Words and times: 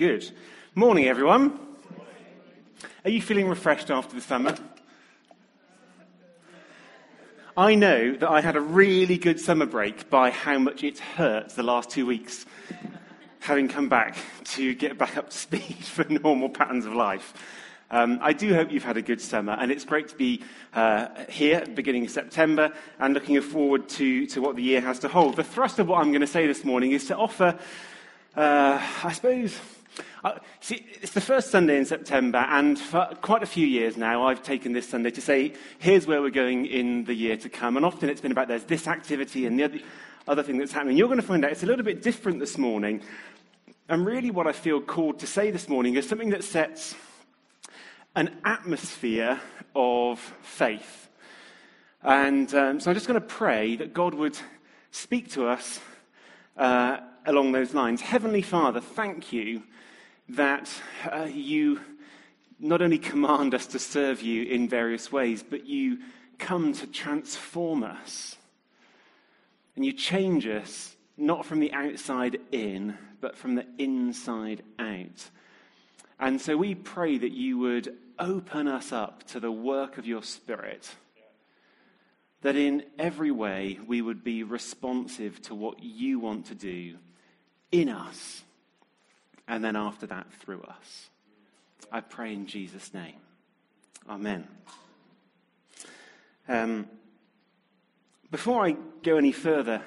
Good. 0.00 0.30
Morning, 0.74 1.08
everyone. 1.08 1.60
Are 3.04 3.10
you 3.10 3.20
feeling 3.20 3.46
refreshed 3.50 3.90
after 3.90 4.14
the 4.14 4.22
summer? 4.22 4.56
I 7.54 7.74
know 7.74 8.14
that 8.16 8.30
I 8.30 8.40
had 8.40 8.56
a 8.56 8.62
really 8.62 9.18
good 9.18 9.38
summer 9.38 9.66
break 9.66 10.08
by 10.08 10.30
how 10.30 10.58
much 10.58 10.82
it 10.84 11.00
hurts 11.00 11.54
the 11.54 11.62
last 11.62 11.90
two 11.90 12.06
weeks, 12.06 12.46
having 13.40 13.68
come 13.68 13.90
back 13.90 14.16
to 14.44 14.74
get 14.74 14.96
back 14.96 15.18
up 15.18 15.28
to 15.28 15.36
speed 15.36 15.84
for 15.84 16.04
normal 16.04 16.48
patterns 16.48 16.86
of 16.86 16.94
life. 16.94 17.34
Um, 17.90 18.20
I 18.22 18.32
do 18.32 18.54
hope 18.54 18.72
you've 18.72 18.82
had 18.82 18.96
a 18.96 19.02
good 19.02 19.20
summer, 19.20 19.52
and 19.52 19.70
it's 19.70 19.84
great 19.84 20.08
to 20.08 20.14
be 20.14 20.42
uh, 20.72 21.08
here 21.28 21.62
beginning 21.74 22.06
of 22.06 22.10
September 22.10 22.72
and 23.00 23.12
looking 23.12 23.38
forward 23.42 23.86
to, 23.90 24.26
to 24.28 24.40
what 24.40 24.56
the 24.56 24.62
year 24.62 24.80
has 24.80 24.98
to 25.00 25.08
hold. 25.08 25.36
The 25.36 25.44
thrust 25.44 25.78
of 25.78 25.88
what 25.88 26.00
I'm 26.00 26.10
going 26.10 26.22
to 26.22 26.26
say 26.26 26.46
this 26.46 26.64
morning 26.64 26.92
is 26.92 27.04
to 27.08 27.16
offer, 27.18 27.58
uh, 28.34 28.82
I 29.04 29.12
suppose, 29.12 29.60
uh, 30.22 30.38
see, 30.60 30.86
it's 31.00 31.12
the 31.12 31.20
first 31.20 31.50
Sunday 31.50 31.78
in 31.78 31.86
September, 31.86 32.38
and 32.38 32.78
for 32.78 33.08
quite 33.22 33.42
a 33.42 33.46
few 33.46 33.66
years 33.66 33.96
now, 33.96 34.26
I've 34.26 34.42
taken 34.42 34.72
this 34.72 34.86
Sunday 34.86 35.10
to 35.12 35.20
say, 35.20 35.54
here's 35.78 36.06
where 36.06 36.20
we're 36.20 36.30
going 36.30 36.66
in 36.66 37.04
the 37.04 37.14
year 37.14 37.38
to 37.38 37.48
come. 37.48 37.76
And 37.76 37.86
often 37.86 38.10
it's 38.10 38.20
been 38.20 38.32
about 38.32 38.48
there's 38.48 38.64
this 38.64 38.86
activity 38.86 39.46
and 39.46 39.58
the 39.58 39.64
other, 39.64 39.78
other 40.28 40.42
thing 40.42 40.58
that's 40.58 40.72
happening. 40.72 40.98
You're 40.98 41.08
going 41.08 41.20
to 41.20 41.26
find 41.26 41.42
out 41.44 41.52
it's 41.52 41.62
a 41.62 41.66
little 41.66 41.84
bit 41.84 42.02
different 42.02 42.38
this 42.38 42.58
morning. 42.58 43.02
And 43.88 44.04
really, 44.04 44.30
what 44.30 44.46
I 44.46 44.52
feel 44.52 44.80
called 44.80 45.20
to 45.20 45.26
say 45.26 45.50
this 45.50 45.68
morning 45.68 45.94
is 45.94 46.06
something 46.06 46.30
that 46.30 46.44
sets 46.44 46.94
an 48.14 48.36
atmosphere 48.44 49.40
of 49.74 50.18
faith. 50.42 51.08
And 52.02 52.52
um, 52.54 52.80
so 52.80 52.90
I'm 52.90 52.94
just 52.94 53.06
going 53.06 53.20
to 53.20 53.26
pray 53.26 53.76
that 53.76 53.94
God 53.94 54.14
would 54.14 54.38
speak 54.90 55.30
to 55.32 55.46
us 55.46 55.80
uh, 56.58 56.98
along 57.24 57.52
those 57.52 57.72
lines. 57.72 58.02
Heavenly 58.02 58.42
Father, 58.42 58.80
thank 58.80 59.32
you 59.32 59.62
that 60.36 60.70
uh, 61.10 61.28
you 61.30 61.80
not 62.58 62.82
only 62.82 62.98
command 62.98 63.54
us 63.54 63.66
to 63.68 63.78
serve 63.78 64.22
you 64.22 64.44
in 64.44 64.68
various 64.68 65.10
ways, 65.10 65.42
but 65.42 65.66
you 65.66 65.98
come 66.38 66.72
to 66.74 66.86
transform 66.86 67.82
us. 67.82 68.36
And 69.76 69.84
you 69.84 69.92
change 69.92 70.46
us 70.46 70.94
not 71.16 71.46
from 71.46 71.60
the 71.60 71.72
outside 71.72 72.38
in, 72.52 72.96
but 73.20 73.36
from 73.36 73.54
the 73.54 73.66
inside 73.78 74.62
out. 74.78 75.30
And 76.18 76.40
so 76.40 76.56
we 76.56 76.74
pray 76.74 77.18
that 77.18 77.32
you 77.32 77.58
would 77.58 77.96
open 78.18 78.68
us 78.68 78.92
up 78.92 79.24
to 79.28 79.40
the 79.40 79.52
work 79.52 79.96
of 79.96 80.06
your 80.06 80.22
Spirit. 80.22 80.94
That 82.42 82.56
in 82.56 82.84
every 82.98 83.30
way 83.30 83.78
we 83.86 84.02
would 84.02 84.22
be 84.22 84.42
responsive 84.42 85.40
to 85.42 85.54
what 85.54 85.82
you 85.82 86.18
want 86.18 86.46
to 86.46 86.54
do 86.54 86.96
in 87.72 87.88
us, 87.88 88.42
and 89.50 89.64
then 89.64 89.74
after 89.74 90.06
that 90.06 90.32
through 90.32 90.62
us. 90.62 91.10
I 91.90 92.00
pray 92.00 92.32
in 92.32 92.46
Jesus' 92.46 92.94
name. 92.94 93.16
Amen. 94.08 94.46
Um, 96.48 96.86
before 98.30 98.64
I 98.64 98.76
go 99.02 99.16
any 99.16 99.32
further, 99.32 99.82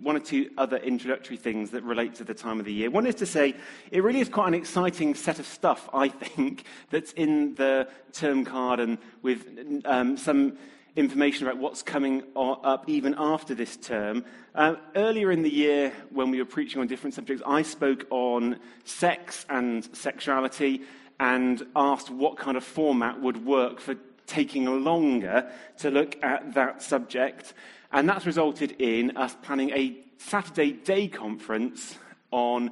one 0.00 0.16
or 0.16 0.20
two 0.20 0.50
other 0.56 0.78
introductory 0.78 1.36
things 1.36 1.70
that 1.72 1.84
relate 1.84 2.14
to 2.16 2.24
the 2.24 2.32
time 2.32 2.58
of 2.58 2.64
the 2.64 2.72
year. 2.72 2.90
One 2.90 3.06
is 3.06 3.14
to 3.16 3.26
say, 3.26 3.54
it 3.90 4.02
really 4.02 4.20
is 4.20 4.30
quite 4.30 4.48
an 4.48 4.54
exciting 4.54 5.14
set 5.14 5.38
of 5.38 5.46
stuff, 5.46 5.90
I 5.92 6.08
think, 6.08 6.64
that's 6.88 7.12
in 7.12 7.54
the 7.54 7.88
term 8.12 8.46
card 8.46 8.80
and 8.80 8.96
with 9.20 9.46
um, 9.84 10.16
some 10.16 10.56
information 10.94 11.46
about 11.46 11.58
what's 11.58 11.82
coming 11.82 12.22
up 12.36 12.84
even 12.86 13.14
after 13.16 13.54
this 13.54 13.76
term. 13.76 14.24
Uh, 14.54 14.74
earlier 14.94 15.32
in 15.32 15.42
the 15.42 15.52
year, 15.52 15.92
when 16.10 16.30
we 16.30 16.38
were 16.38 16.44
preaching 16.44 16.80
on 16.80 16.86
different 16.86 17.14
subjects, 17.14 17.42
I 17.46 17.62
spoke 17.62 18.06
on 18.10 18.58
sex 18.84 19.46
and 19.48 19.88
sexuality 19.96 20.82
and 21.18 21.62
asked 21.74 22.10
what 22.10 22.36
kind 22.36 22.56
of 22.56 22.64
format 22.64 23.20
would 23.20 23.46
work 23.46 23.80
for 23.80 23.96
taking 24.26 24.66
longer 24.84 25.50
to 25.78 25.90
look 25.90 26.22
at 26.22 26.54
that 26.54 26.82
subject. 26.82 27.54
And 27.90 28.08
that's 28.08 28.26
resulted 28.26 28.72
in 28.78 29.16
us 29.16 29.36
planning 29.42 29.70
a 29.70 29.96
Saturday 30.18 30.72
day 30.72 31.08
conference 31.08 31.96
on 32.30 32.70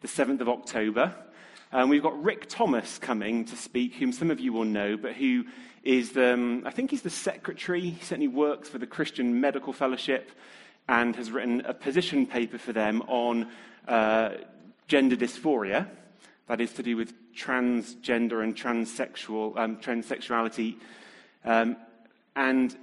the 0.00 0.08
7th 0.08 0.40
of 0.40 0.48
October. 0.48 1.14
Um, 1.72 1.88
we've 1.88 2.02
got 2.02 2.22
Rick 2.22 2.48
Thomas 2.48 2.98
coming 2.98 3.44
to 3.46 3.56
speak, 3.56 3.94
whom 3.94 4.12
some 4.12 4.30
of 4.30 4.40
you 4.40 4.52
will 4.52 4.64
know, 4.64 4.96
but 4.96 5.14
who 5.14 5.44
is 5.86 6.12
the, 6.12 6.34
um, 6.34 6.62
I 6.66 6.70
think 6.70 6.90
he's 6.90 7.02
the 7.02 7.10
secretary. 7.10 7.80
He 7.80 8.04
certainly 8.04 8.28
works 8.28 8.68
for 8.68 8.78
the 8.78 8.86
Christian 8.86 9.40
Medical 9.40 9.72
Fellowship 9.72 10.30
and 10.88 11.14
has 11.16 11.30
written 11.30 11.62
a 11.64 11.74
position 11.74 12.26
paper 12.26 12.58
for 12.58 12.72
them 12.72 13.02
on 13.02 13.48
uh, 13.88 14.30
gender 14.88 15.16
dysphoria. 15.16 15.88
That 16.48 16.60
is 16.60 16.72
to 16.74 16.82
do 16.82 16.96
with 16.96 17.14
transgender 17.34 18.42
and 18.42 18.54
transsexual, 18.54 19.56
um, 19.56 19.76
transsexuality. 19.76 20.76
Um, 21.44 21.76
and 22.34 22.76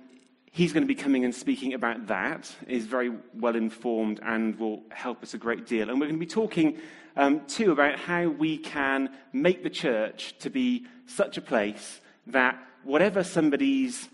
He's 0.56 0.72
going 0.72 0.84
to 0.84 0.88
be 0.88 0.94
coming 0.94 1.26
and 1.26 1.34
speaking 1.34 1.74
about 1.74 2.06
that, 2.06 2.56
is 2.68 2.86
very 2.86 3.12
well 3.34 3.56
informed 3.56 4.20
and 4.22 4.56
will 4.60 4.84
help 4.92 5.24
us 5.24 5.34
a 5.34 5.40
great 5.40 5.66
deal. 5.66 5.90
And 5.90 6.00
we're 6.00 6.06
going 6.06 6.20
to 6.20 6.24
be 6.24 6.28
talking, 6.28 6.78
um, 7.16 7.42
too, 7.48 7.72
about 7.72 7.98
how 7.98 8.28
we 8.28 8.60
can 8.60 9.10
make 9.32 9.64
the 9.64 9.72
church 9.72 10.38
to 10.42 10.52
be 10.52 10.86
such 11.08 11.38
a 11.38 11.42
place 11.42 12.02
that 12.28 12.58
whatever 12.84 13.24
somebody's 13.24 14.10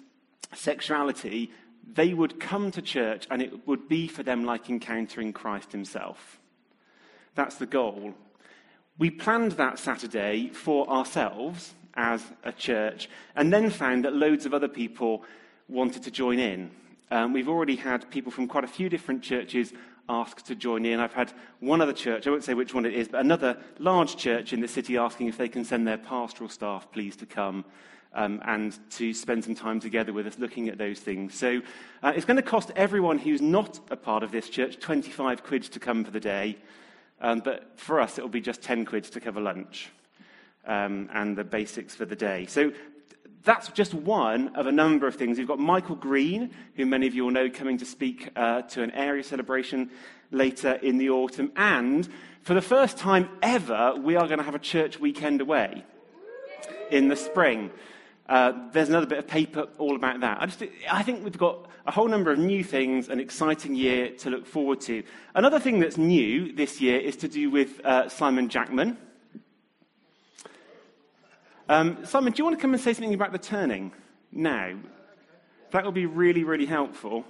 sexuality, 0.54 1.52
they 1.94 2.14
would 2.14 2.40
come 2.40 2.72
to 2.72 2.82
church 2.82 3.28
and 3.30 3.42
it 3.42 3.68
would 3.68 3.88
be 3.88 4.08
for 4.08 4.24
them 4.24 4.44
like 4.44 4.70
encountering 4.70 5.34
Christ 5.34 5.72
himself. 5.72 6.40
That's 7.36 7.56
the 7.56 7.66
goal. 7.66 8.14
We 8.98 9.10
planned 9.10 9.54
that 9.54 9.80
Saturday 9.80 10.50
for 10.50 10.90
ourselves 10.90 11.74
as 11.96 12.24
a 12.44 12.52
church 12.52 13.10
and 13.36 13.52
then 13.52 13.70
found 13.70 14.06
that 14.06 14.14
loads 14.14 14.46
of 14.46 14.54
other 14.54 14.68
people 14.68 15.24
wanted 15.68 16.04
to 16.04 16.12
join 16.12 16.40
in. 16.40 16.72
Um, 17.12 17.34
we've 17.34 17.50
already 17.50 17.76
had 17.76 18.10
people 18.12 18.32
from 18.32 18.48
quite 18.48 18.64
a 18.64 18.68
few 18.68 18.90
different 18.90 19.24
churches 19.24 19.74
ask 20.10 20.44
to 20.46 20.56
join 20.56 20.86
in. 20.86 21.00
I've 21.00 21.14
had 21.14 21.32
one 21.60 21.82
other 21.82 21.94
church, 21.94 22.28
I 22.28 22.32
won't 22.32 22.44
say 22.44 22.56
which 22.56 22.74
one 22.74 22.86
it 22.86 22.94
is, 22.94 23.08
but 23.08 23.22
another 23.22 23.58
large 23.78 24.18
church 24.18 24.54
in 24.54 24.60
the 24.60 24.68
city 24.68 24.98
asking 24.98 25.28
if 25.28 25.38
they 25.38 25.50
can 25.50 25.64
send 25.64 25.88
their 25.88 25.98
pastoral 25.98 26.50
staff, 26.50 26.92
please, 26.92 27.16
to 27.18 27.26
come 27.26 27.64
um, 28.14 28.42
and 28.46 28.78
to 28.92 29.14
spend 29.14 29.44
some 29.44 29.56
time 29.56 29.80
together 29.80 30.14
with 30.14 30.28
us 30.28 30.40
looking 30.40 30.70
at 30.70 30.78
those 30.78 31.00
things. 31.00 31.36
So 31.36 31.62
uh, 32.02 32.14
it's 32.16 32.26
going 32.26 32.38
to 32.38 32.44
cost 32.44 32.72
everyone 32.76 33.18
who's 33.18 33.42
not 33.42 33.80
a 33.92 33.96
part 33.96 34.24
of 34.24 34.32
this 34.32 34.50
church 34.50 34.80
25 34.80 35.44
quid 35.44 35.64
to 35.64 35.80
come 35.80 36.04
for 36.04 36.12
the 36.12 36.20
day, 36.20 36.58
um, 37.22 37.40
but 37.40 37.78
for 37.78 38.00
us, 38.00 38.18
it'll 38.18 38.30
be 38.30 38.42
just 38.42 38.62
10 38.62 38.86
quid 38.86 39.04
to 39.06 39.20
cover 39.20 39.42
lunch. 39.42 39.90
Um, 40.66 41.10
and 41.14 41.38
the 41.38 41.44
basics 41.44 41.96
for 41.96 42.06
the 42.06 42.18
day. 42.18 42.46
So 42.46 42.74
that's 43.44 43.70
just 43.70 43.94
one 43.94 44.56
of 44.56 44.68
a 44.68 44.72
number 44.72 45.08
of 45.08 45.16
things. 45.16 45.38
We've 45.38 45.48
got 45.48 45.60
Michael 45.60 45.96
Green, 45.96 46.52
who 46.76 46.86
many 46.86 47.08
of 47.08 47.16
you 47.16 47.24
will 47.24 47.32
know, 47.32 47.50
coming 47.50 47.78
to 47.78 47.86
speak 47.86 48.30
uh, 48.36 48.64
to 48.64 48.84
an 48.84 48.92
area 48.92 49.24
celebration 49.24 49.90
later 50.32 50.74
in 50.74 50.98
the 50.98 51.10
autumn. 51.10 51.52
And 51.56 52.08
for 52.42 52.54
the 52.54 52.62
first 52.62 52.98
time 52.98 53.30
ever, 53.42 53.96
we 53.96 54.16
are 54.16 54.28
going 54.28 54.40
to 54.40 54.44
have 54.44 54.56
a 54.56 54.60
church 54.60 55.00
weekend 55.00 55.42
away 55.42 55.84
in 56.92 57.08
the 57.08 57.16
spring. 57.16 57.72
Uh, 58.30 58.54
there's 58.74 58.90
another 58.90 59.08
bit 59.08 59.18
of 59.18 59.28
paper 59.28 59.68
all 59.80 59.96
about 59.96 60.20
that. 60.20 60.38
I, 60.40 60.46
just, 60.46 60.64
I 60.90 61.02
think 61.02 61.24
we've 61.24 61.36
got 61.36 61.68
a 61.88 61.92
whole 61.92 62.08
number 62.08 62.32
of 62.32 62.38
new 62.38 62.64
things, 62.64 63.10
an 63.10 63.20
exciting 63.20 63.74
year 63.74 64.12
to 64.20 64.30
look 64.30 64.46
forward 64.46 64.80
to. 64.82 65.02
Another 65.34 65.60
thing 65.60 65.80
that's 65.80 65.98
new 65.98 66.54
this 66.54 66.80
year 66.80 67.00
is 67.00 67.16
to 67.18 67.28
do 67.28 67.50
with 67.50 67.84
uh, 67.84 68.08
Simon 68.08 68.48
Jackman. 68.48 68.98
Um, 71.68 72.06
Simon, 72.06 72.32
do 72.32 72.38
you 72.38 72.44
want 72.44 72.56
to 72.56 72.62
come 72.62 72.72
and 72.72 72.82
say 72.82 72.94
something 72.94 73.16
about 73.16 73.32
the 73.32 73.40
turning 73.40 73.92
now? 74.32 74.76
That 75.72 75.84
would 75.86 75.96
be 75.96 76.06
really, 76.06 76.44
really 76.44 76.68
helpful. 76.68 77.26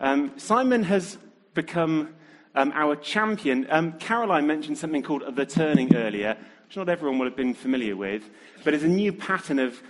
Um, 0.00 0.32
Simon 0.36 0.82
has 0.82 1.16
become 1.54 2.14
um, 2.56 2.72
our 2.74 2.96
champion. 2.96 3.68
Um, 3.70 3.92
Caroline 4.00 4.48
mentioned 4.48 4.78
something 4.78 5.02
called 5.02 5.36
the 5.36 5.46
turning 5.46 5.94
earlier, 5.94 6.36
which 6.66 6.76
not 6.76 6.88
everyone 6.88 7.20
will 7.20 7.26
have 7.28 7.36
been 7.36 7.54
familiar 7.54 7.94
with, 7.94 8.28
but 8.64 8.74
it's 8.74 8.82
a 8.82 8.88
new 8.88 9.12
pattern 9.12 9.60
of 9.60 9.80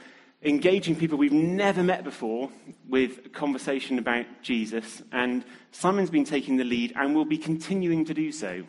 engaging 0.42 0.94
people 0.94 1.18
we've 1.18 1.32
never 1.32 1.82
met 1.82 2.04
before 2.04 2.50
with 2.88 3.26
a 3.26 3.28
conversation 3.28 3.98
about 3.98 4.26
Jesus. 4.42 5.02
And 5.12 5.44
Simon's 5.72 6.10
been 6.10 6.24
taking 6.24 6.56
the 6.56 6.64
lead 6.64 6.92
and 6.96 7.14
will 7.14 7.24
be 7.24 7.38
continuing 7.38 8.04
to 8.04 8.14
do 8.14 8.30
so. 8.30 8.62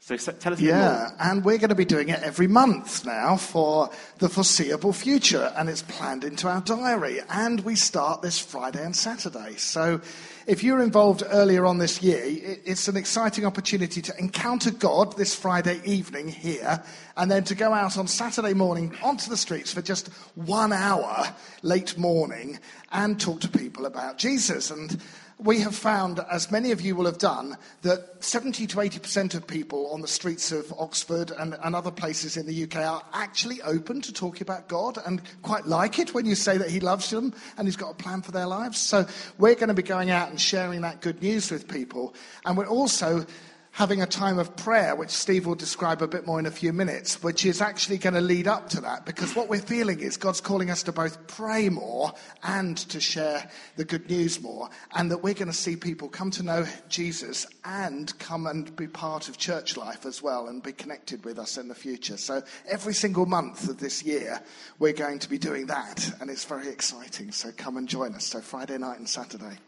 So 0.00 0.16
tell 0.16 0.52
us 0.52 0.60
Yeah, 0.60 1.10
and 1.18 1.44
we're 1.44 1.58
going 1.58 1.70
to 1.70 1.74
be 1.74 1.84
doing 1.84 2.10
it 2.10 2.22
every 2.22 2.46
month 2.46 3.04
now 3.04 3.36
for 3.36 3.90
the 4.18 4.28
foreseeable 4.28 4.92
future, 4.92 5.52
and 5.56 5.68
it's 5.68 5.82
planned 5.82 6.22
into 6.22 6.46
our 6.46 6.60
diary. 6.60 7.22
And 7.28 7.58
we 7.64 7.74
start 7.74 8.22
this 8.22 8.38
Friday 8.38 8.84
and 8.84 8.94
Saturday. 8.94 9.56
So 9.56 10.00
if 10.46 10.62
you're 10.62 10.82
involved 10.82 11.24
earlier 11.28 11.66
on 11.66 11.78
this 11.78 12.02
year, 12.02 12.22
it's 12.64 12.86
an 12.86 12.96
exciting 12.96 13.44
opportunity 13.44 14.00
to 14.00 14.16
encounter 14.18 14.70
God 14.70 15.16
this 15.16 15.34
Friday 15.34 15.80
evening 15.84 16.28
here, 16.28 16.82
and 17.16 17.30
then 17.30 17.42
to 17.44 17.56
go 17.56 17.72
out 17.72 17.98
on 17.98 18.06
Saturday 18.06 18.54
morning 18.54 18.94
onto 19.02 19.28
the 19.28 19.36
streets 19.36 19.72
for 19.72 19.82
just 19.82 20.08
one 20.36 20.72
hour 20.72 21.26
late 21.62 21.98
morning 21.98 22.60
and 22.92 23.20
talk 23.20 23.40
to 23.40 23.48
people 23.48 23.86
about 23.86 24.18
Jesus. 24.18 24.70
And 24.70 25.00
we 25.38 25.60
have 25.60 25.74
found, 25.74 26.20
as 26.30 26.50
many 26.50 26.72
of 26.72 26.80
you 26.80 26.96
will 26.96 27.04
have 27.04 27.18
done, 27.18 27.58
that 27.82 28.24
70 28.24 28.66
to 28.68 28.76
80% 28.76 29.34
of 29.34 29.46
people 29.46 29.90
on 29.92 30.00
the 30.00 30.08
streets 30.08 30.50
of 30.50 30.72
Oxford 30.78 31.30
and, 31.30 31.54
and, 31.62 31.76
other 31.76 31.90
places 31.90 32.38
in 32.38 32.46
the 32.46 32.64
UK 32.64 32.76
are 32.76 33.04
actually 33.12 33.60
open 33.60 34.00
to 34.00 34.14
talking 34.14 34.40
about 34.40 34.66
God 34.66 34.98
and 35.04 35.20
quite 35.42 35.66
like 35.66 35.98
it 35.98 36.14
when 36.14 36.24
you 36.24 36.34
say 36.34 36.56
that 36.56 36.70
He 36.70 36.80
loves 36.80 37.10
them 37.10 37.34
and 37.58 37.68
He's 37.68 37.76
got 37.76 37.90
a 37.90 37.94
plan 37.94 38.22
for 38.22 38.32
their 38.32 38.46
lives. 38.46 38.78
So 38.78 39.04
we're 39.36 39.54
going 39.56 39.68
to 39.68 39.74
be 39.74 39.82
going 39.82 40.10
out 40.10 40.30
and 40.30 40.40
sharing 40.40 40.80
that 40.80 41.02
good 41.02 41.20
news 41.20 41.50
with 41.50 41.68
people. 41.68 42.14
And 42.46 42.56
we're 42.56 42.66
also 42.66 43.26
having 43.76 44.00
a 44.00 44.06
time 44.06 44.38
of 44.38 44.56
prayer, 44.56 44.96
which 44.96 45.10
Steve 45.10 45.44
will 45.44 45.54
describe 45.54 46.00
a 46.00 46.08
bit 46.08 46.26
more 46.26 46.38
in 46.38 46.46
a 46.46 46.50
few 46.50 46.72
minutes, 46.72 47.22
which 47.22 47.44
is 47.44 47.60
actually 47.60 47.98
going 47.98 48.14
to 48.14 48.22
lead 48.22 48.48
up 48.48 48.70
to 48.70 48.80
that. 48.80 49.04
Because 49.04 49.36
what 49.36 49.50
we're 49.50 49.60
feeling 49.60 50.00
is 50.00 50.16
God's 50.16 50.40
calling 50.40 50.70
us 50.70 50.82
to 50.84 50.92
both 50.92 51.26
pray 51.26 51.68
more 51.68 52.14
and 52.42 52.78
to 52.78 52.98
share 53.00 53.50
the 53.76 53.84
good 53.84 54.08
news 54.08 54.40
more. 54.40 54.70
And 54.94 55.10
that 55.10 55.22
we're 55.22 55.34
going 55.34 55.48
to 55.48 55.52
see 55.52 55.76
people 55.76 56.08
come 56.08 56.30
to 56.30 56.42
know 56.42 56.64
Jesus 56.88 57.46
and 57.66 58.18
come 58.18 58.46
and 58.46 58.74
be 58.76 58.86
part 58.86 59.28
of 59.28 59.36
church 59.36 59.76
life 59.76 60.06
as 60.06 60.22
well 60.22 60.48
and 60.48 60.62
be 60.62 60.72
connected 60.72 61.22
with 61.26 61.38
us 61.38 61.58
in 61.58 61.68
the 61.68 61.74
future. 61.74 62.16
So 62.16 62.42
every 62.66 62.94
single 62.94 63.26
month 63.26 63.68
of 63.68 63.78
this 63.78 64.02
year, 64.02 64.40
we're 64.78 64.94
going 64.94 65.18
to 65.18 65.28
be 65.28 65.36
doing 65.36 65.66
that. 65.66 66.10
And 66.22 66.30
it's 66.30 66.46
very 66.46 66.68
exciting. 66.68 67.30
So 67.30 67.50
come 67.54 67.76
and 67.76 67.86
join 67.86 68.14
us. 68.14 68.24
So 68.24 68.40
Friday 68.40 68.78
night 68.78 69.00
and 69.00 69.06
Saturday. 69.06 69.58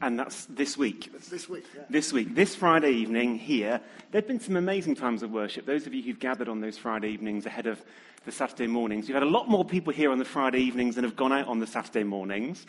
And 0.00 0.18
that's 0.18 0.46
this 0.46 0.76
week. 0.76 1.10
This 1.30 1.48
week, 1.48 1.64
yeah. 1.74 1.82
This 1.90 2.12
week. 2.12 2.34
This 2.34 2.54
Friday 2.54 2.92
evening 2.92 3.38
here, 3.38 3.55
there 3.62 3.80
have 4.12 4.26
been 4.26 4.40
some 4.40 4.56
amazing 4.56 4.94
times 4.94 5.22
of 5.22 5.30
worship. 5.30 5.66
Those 5.66 5.86
of 5.86 5.94
you 5.94 6.02
who've 6.02 6.18
gathered 6.18 6.48
on 6.48 6.60
those 6.60 6.78
Friday 6.78 7.10
evenings 7.10 7.46
ahead 7.46 7.66
of 7.66 7.84
the 8.24 8.32
Saturday 8.32 8.66
mornings, 8.66 9.08
you've 9.08 9.14
had 9.14 9.22
a 9.22 9.30
lot 9.30 9.48
more 9.48 9.64
people 9.64 9.92
here 9.92 10.10
on 10.10 10.18
the 10.18 10.24
Friday 10.24 10.60
evenings 10.60 10.94
than 10.94 11.04
have 11.04 11.16
gone 11.16 11.32
out 11.32 11.48
on 11.48 11.58
the 11.58 11.66
Saturday 11.66 12.04
mornings. 12.04 12.66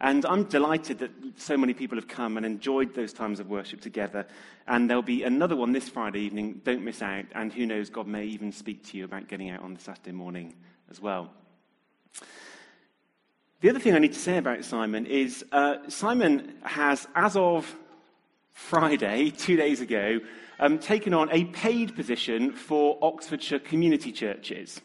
And 0.00 0.26
I'm 0.26 0.44
delighted 0.44 0.98
that 0.98 1.12
so 1.36 1.56
many 1.56 1.74
people 1.74 1.96
have 1.96 2.08
come 2.08 2.36
and 2.36 2.44
enjoyed 2.44 2.92
those 2.92 3.12
times 3.12 3.38
of 3.38 3.48
worship 3.48 3.80
together. 3.80 4.26
And 4.66 4.90
there'll 4.90 5.02
be 5.02 5.22
another 5.22 5.54
one 5.54 5.70
this 5.70 5.88
Friday 5.88 6.20
evening. 6.20 6.60
Don't 6.64 6.82
miss 6.82 7.02
out. 7.02 7.24
And 7.36 7.52
who 7.52 7.66
knows, 7.66 7.88
God 7.88 8.08
may 8.08 8.24
even 8.24 8.50
speak 8.50 8.84
to 8.88 8.98
you 8.98 9.04
about 9.04 9.28
getting 9.28 9.50
out 9.50 9.62
on 9.62 9.74
the 9.74 9.80
Saturday 9.80 10.10
morning 10.10 10.54
as 10.90 11.00
well. 11.00 11.30
The 13.60 13.70
other 13.70 13.78
thing 13.78 13.94
I 13.94 14.00
need 14.00 14.12
to 14.12 14.18
say 14.18 14.38
about 14.38 14.64
Simon 14.64 15.06
is 15.06 15.44
uh, 15.52 15.88
Simon 15.88 16.54
has, 16.64 17.06
as 17.14 17.36
of 17.36 17.72
Friday, 18.52 19.30
two 19.30 19.56
days 19.56 19.80
ago, 19.80 20.20
um, 20.60 20.78
taken 20.78 21.14
on 21.14 21.30
a 21.32 21.44
paid 21.46 21.94
position 21.96 22.52
for 22.52 22.98
Oxfordshire 23.02 23.58
community 23.58 24.12
churches. 24.12 24.80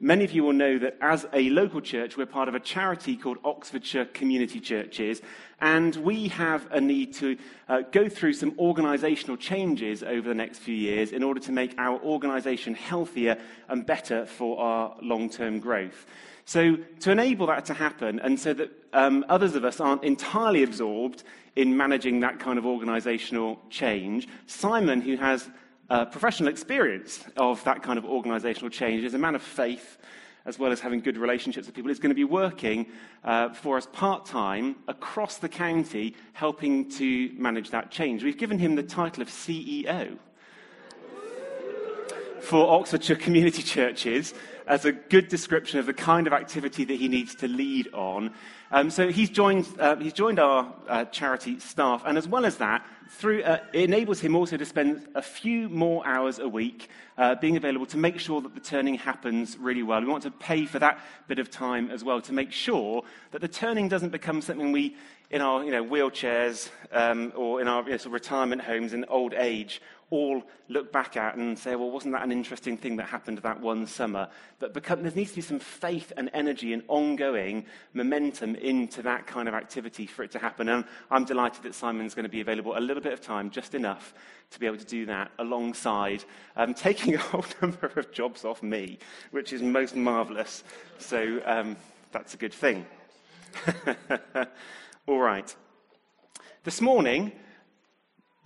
Many 0.00 0.22
of 0.22 0.30
you 0.30 0.44
will 0.44 0.52
know 0.52 0.78
that 0.78 0.96
as 1.00 1.26
a 1.32 1.50
local 1.50 1.80
church, 1.80 2.16
we're 2.16 2.26
part 2.26 2.48
of 2.48 2.54
a 2.54 2.60
charity 2.60 3.16
called 3.16 3.38
Oxfordshire 3.44 4.04
Community 4.04 4.60
Churches, 4.60 5.20
and 5.60 5.96
we 5.96 6.28
have 6.28 6.68
a 6.70 6.80
need 6.80 7.14
to 7.14 7.36
uh, 7.68 7.80
go 7.90 8.08
through 8.08 8.34
some 8.34 8.52
organisational 8.52 9.36
changes 9.36 10.04
over 10.04 10.28
the 10.28 10.36
next 10.36 10.60
few 10.60 10.74
years 10.74 11.10
in 11.10 11.24
order 11.24 11.40
to 11.40 11.50
make 11.50 11.74
our 11.78 12.00
organisation 12.00 12.74
healthier 12.74 13.38
and 13.68 13.84
better 13.86 14.24
for 14.24 14.60
our 14.60 14.96
long 15.02 15.28
term 15.28 15.58
growth. 15.58 16.06
So, 16.44 16.76
to 17.00 17.10
enable 17.10 17.48
that 17.48 17.64
to 17.64 17.74
happen, 17.74 18.20
and 18.20 18.38
so 18.38 18.54
that 18.54 18.70
um, 18.92 19.24
others 19.28 19.56
of 19.56 19.64
us 19.64 19.80
aren't 19.80 20.04
entirely 20.04 20.62
absorbed 20.62 21.24
in 21.58 21.76
managing 21.76 22.20
that 22.20 22.38
kind 22.38 22.56
of 22.56 22.64
organizational 22.64 23.60
change, 23.68 24.28
Simon, 24.46 25.00
who 25.00 25.16
has 25.16 25.50
uh, 25.90 26.04
professional 26.04 26.48
experience 26.48 27.24
of 27.36 27.62
that 27.64 27.82
kind 27.82 27.98
of 27.98 28.04
organizational 28.04 28.70
change, 28.70 29.02
is 29.02 29.14
a 29.14 29.18
man 29.18 29.34
of 29.34 29.42
faith, 29.42 29.98
as 30.46 30.56
well 30.56 30.70
as 30.70 30.78
having 30.78 31.00
good 31.00 31.18
relationships 31.18 31.66
with 31.66 31.74
people, 31.74 31.90
is 31.90 31.98
going 31.98 32.10
to 32.10 32.14
be 32.14 32.22
working 32.22 32.86
uh, 33.24 33.48
for 33.48 33.76
us 33.76 33.88
part 33.92 34.24
time 34.24 34.76
across 34.86 35.38
the 35.38 35.48
county, 35.48 36.14
helping 36.32 36.88
to 36.88 37.32
manage 37.34 37.70
that 37.70 37.90
change. 37.90 38.22
We've 38.22 38.38
given 38.38 38.60
him 38.60 38.76
the 38.76 38.84
title 38.84 39.20
of 39.20 39.28
CEO 39.28 40.16
for 42.48 42.80
Oxfordshire 42.80 43.16
Community 43.16 43.62
Churches 43.74 44.32
as 44.66 44.86
a 44.86 44.92
good 44.92 45.28
description 45.28 45.78
of 45.78 45.84
the 45.84 45.92
kind 45.92 46.26
of 46.26 46.32
activity 46.32 46.82
that 46.82 46.94
he 46.94 47.06
needs 47.06 47.34
to 47.34 47.46
lead 47.46 47.92
on. 47.92 48.32
Um, 48.70 48.88
so 48.88 49.08
he's 49.08 49.28
joined, 49.28 49.68
uh, 49.78 49.96
he's 49.96 50.14
joined 50.14 50.38
our 50.38 50.72
uh, 50.88 51.04
charity 51.06 51.58
staff, 51.58 52.02
and 52.06 52.16
as 52.16 52.26
well 52.26 52.46
as 52.46 52.56
that, 52.56 52.86
through, 53.10 53.42
uh, 53.42 53.58
it 53.74 53.84
enables 53.84 54.20
him 54.20 54.34
also 54.34 54.56
to 54.56 54.64
spend 54.64 55.08
a 55.14 55.20
few 55.20 55.68
more 55.68 56.06
hours 56.06 56.38
a 56.38 56.48
week 56.48 56.88
uh, 57.18 57.34
being 57.34 57.56
available 57.58 57.86
to 57.86 57.98
make 57.98 58.18
sure 58.18 58.40
that 58.40 58.54
the 58.54 58.60
turning 58.60 58.94
happens 58.94 59.58
really 59.58 59.82
well. 59.82 60.00
We 60.00 60.06
want 60.06 60.22
to 60.22 60.30
pay 60.30 60.64
for 60.64 60.78
that 60.78 61.00
bit 61.26 61.38
of 61.38 61.50
time 61.50 61.90
as 61.90 62.02
well 62.02 62.20
to 62.22 62.32
make 62.32 62.52
sure 62.52 63.02
that 63.32 63.42
the 63.42 63.48
turning 63.48 63.88
doesn't 63.88 64.10
become 64.10 64.40
something 64.40 64.72
we, 64.72 64.96
in 65.30 65.42
our 65.42 65.64
you 65.64 65.70
know, 65.70 65.84
wheelchairs 65.84 66.70
um, 66.92 67.32
or 67.34 67.60
in 67.60 67.68
our 67.68 67.82
you 67.84 67.90
know, 67.90 67.96
sort 67.96 68.06
of 68.06 68.12
retirement 68.12 68.62
homes 68.62 68.92
in 68.94 69.04
old 69.06 69.34
age, 69.34 69.82
all 70.10 70.42
look 70.68 70.90
back 70.90 71.16
at 71.16 71.36
and 71.36 71.58
say, 71.58 71.76
well, 71.76 71.90
wasn't 71.90 72.14
that 72.14 72.22
an 72.22 72.32
interesting 72.32 72.76
thing 72.76 72.96
that 72.96 73.06
happened 73.06 73.38
that 73.38 73.60
one 73.60 73.86
summer? 73.86 74.28
But 74.58 74.72
because, 74.72 74.98
there 75.00 75.12
needs 75.12 75.30
to 75.30 75.36
be 75.36 75.42
some 75.42 75.58
faith 75.58 76.12
and 76.16 76.30
energy 76.32 76.72
and 76.72 76.82
ongoing 76.88 77.66
momentum 77.92 78.54
into 78.56 79.02
that 79.02 79.26
kind 79.26 79.48
of 79.48 79.54
activity 79.54 80.06
for 80.06 80.22
it 80.22 80.30
to 80.32 80.38
happen. 80.38 80.68
And 80.68 80.84
I'm 81.10 81.24
delighted 81.24 81.62
that 81.64 81.74
Simon's 81.74 82.14
going 82.14 82.24
to 82.24 82.30
be 82.30 82.40
available 82.40 82.76
a 82.76 82.80
little 82.80 83.02
bit 83.02 83.12
of 83.12 83.20
time, 83.20 83.50
just 83.50 83.74
enough 83.74 84.14
to 84.50 84.58
be 84.58 84.66
able 84.66 84.78
to 84.78 84.84
do 84.84 85.04
that 85.06 85.30
alongside 85.38 86.24
um, 86.56 86.74
taking 86.74 87.14
a 87.14 87.18
whole 87.18 87.44
number 87.60 87.92
of 87.96 88.10
jobs 88.12 88.44
off 88.44 88.62
me, 88.62 88.98
which 89.30 89.52
is 89.52 89.62
most 89.62 89.94
marvellous. 89.94 90.64
So 90.98 91.40
um, 91.44 91.76
that's 92.12 92.34
a 92.34 92.38
good 92.38 92.54
thing. 92.54 92.86
all 95.06 95.18
right. 95.18 95.54
This 96.64 96.80
morning, 96.80 97.32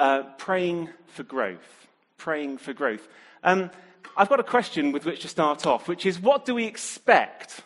uh, 0.03 0.25
praying 0.37 0.89
for 1.07 1.23
growth. 1.23 1.87
Praying 2.19 2.59
for 2.59 2.73
growth. 2.73 3.07
Um, 3.45 3.71
I've 4.17 4.29
got 4.29 4.41
a 4.41 4.45
question 4.45 4.91
with 4.91 5.05
which 5.05 5.21
to 5.21 5.29
start 5.29 5.65
off, 5.65 5.87
which 5.87 6.05
is 6.07 6.19
what 6.19 6.45
do 6.45 6.57
we 6.57 6.65
expect? 6.65 7.63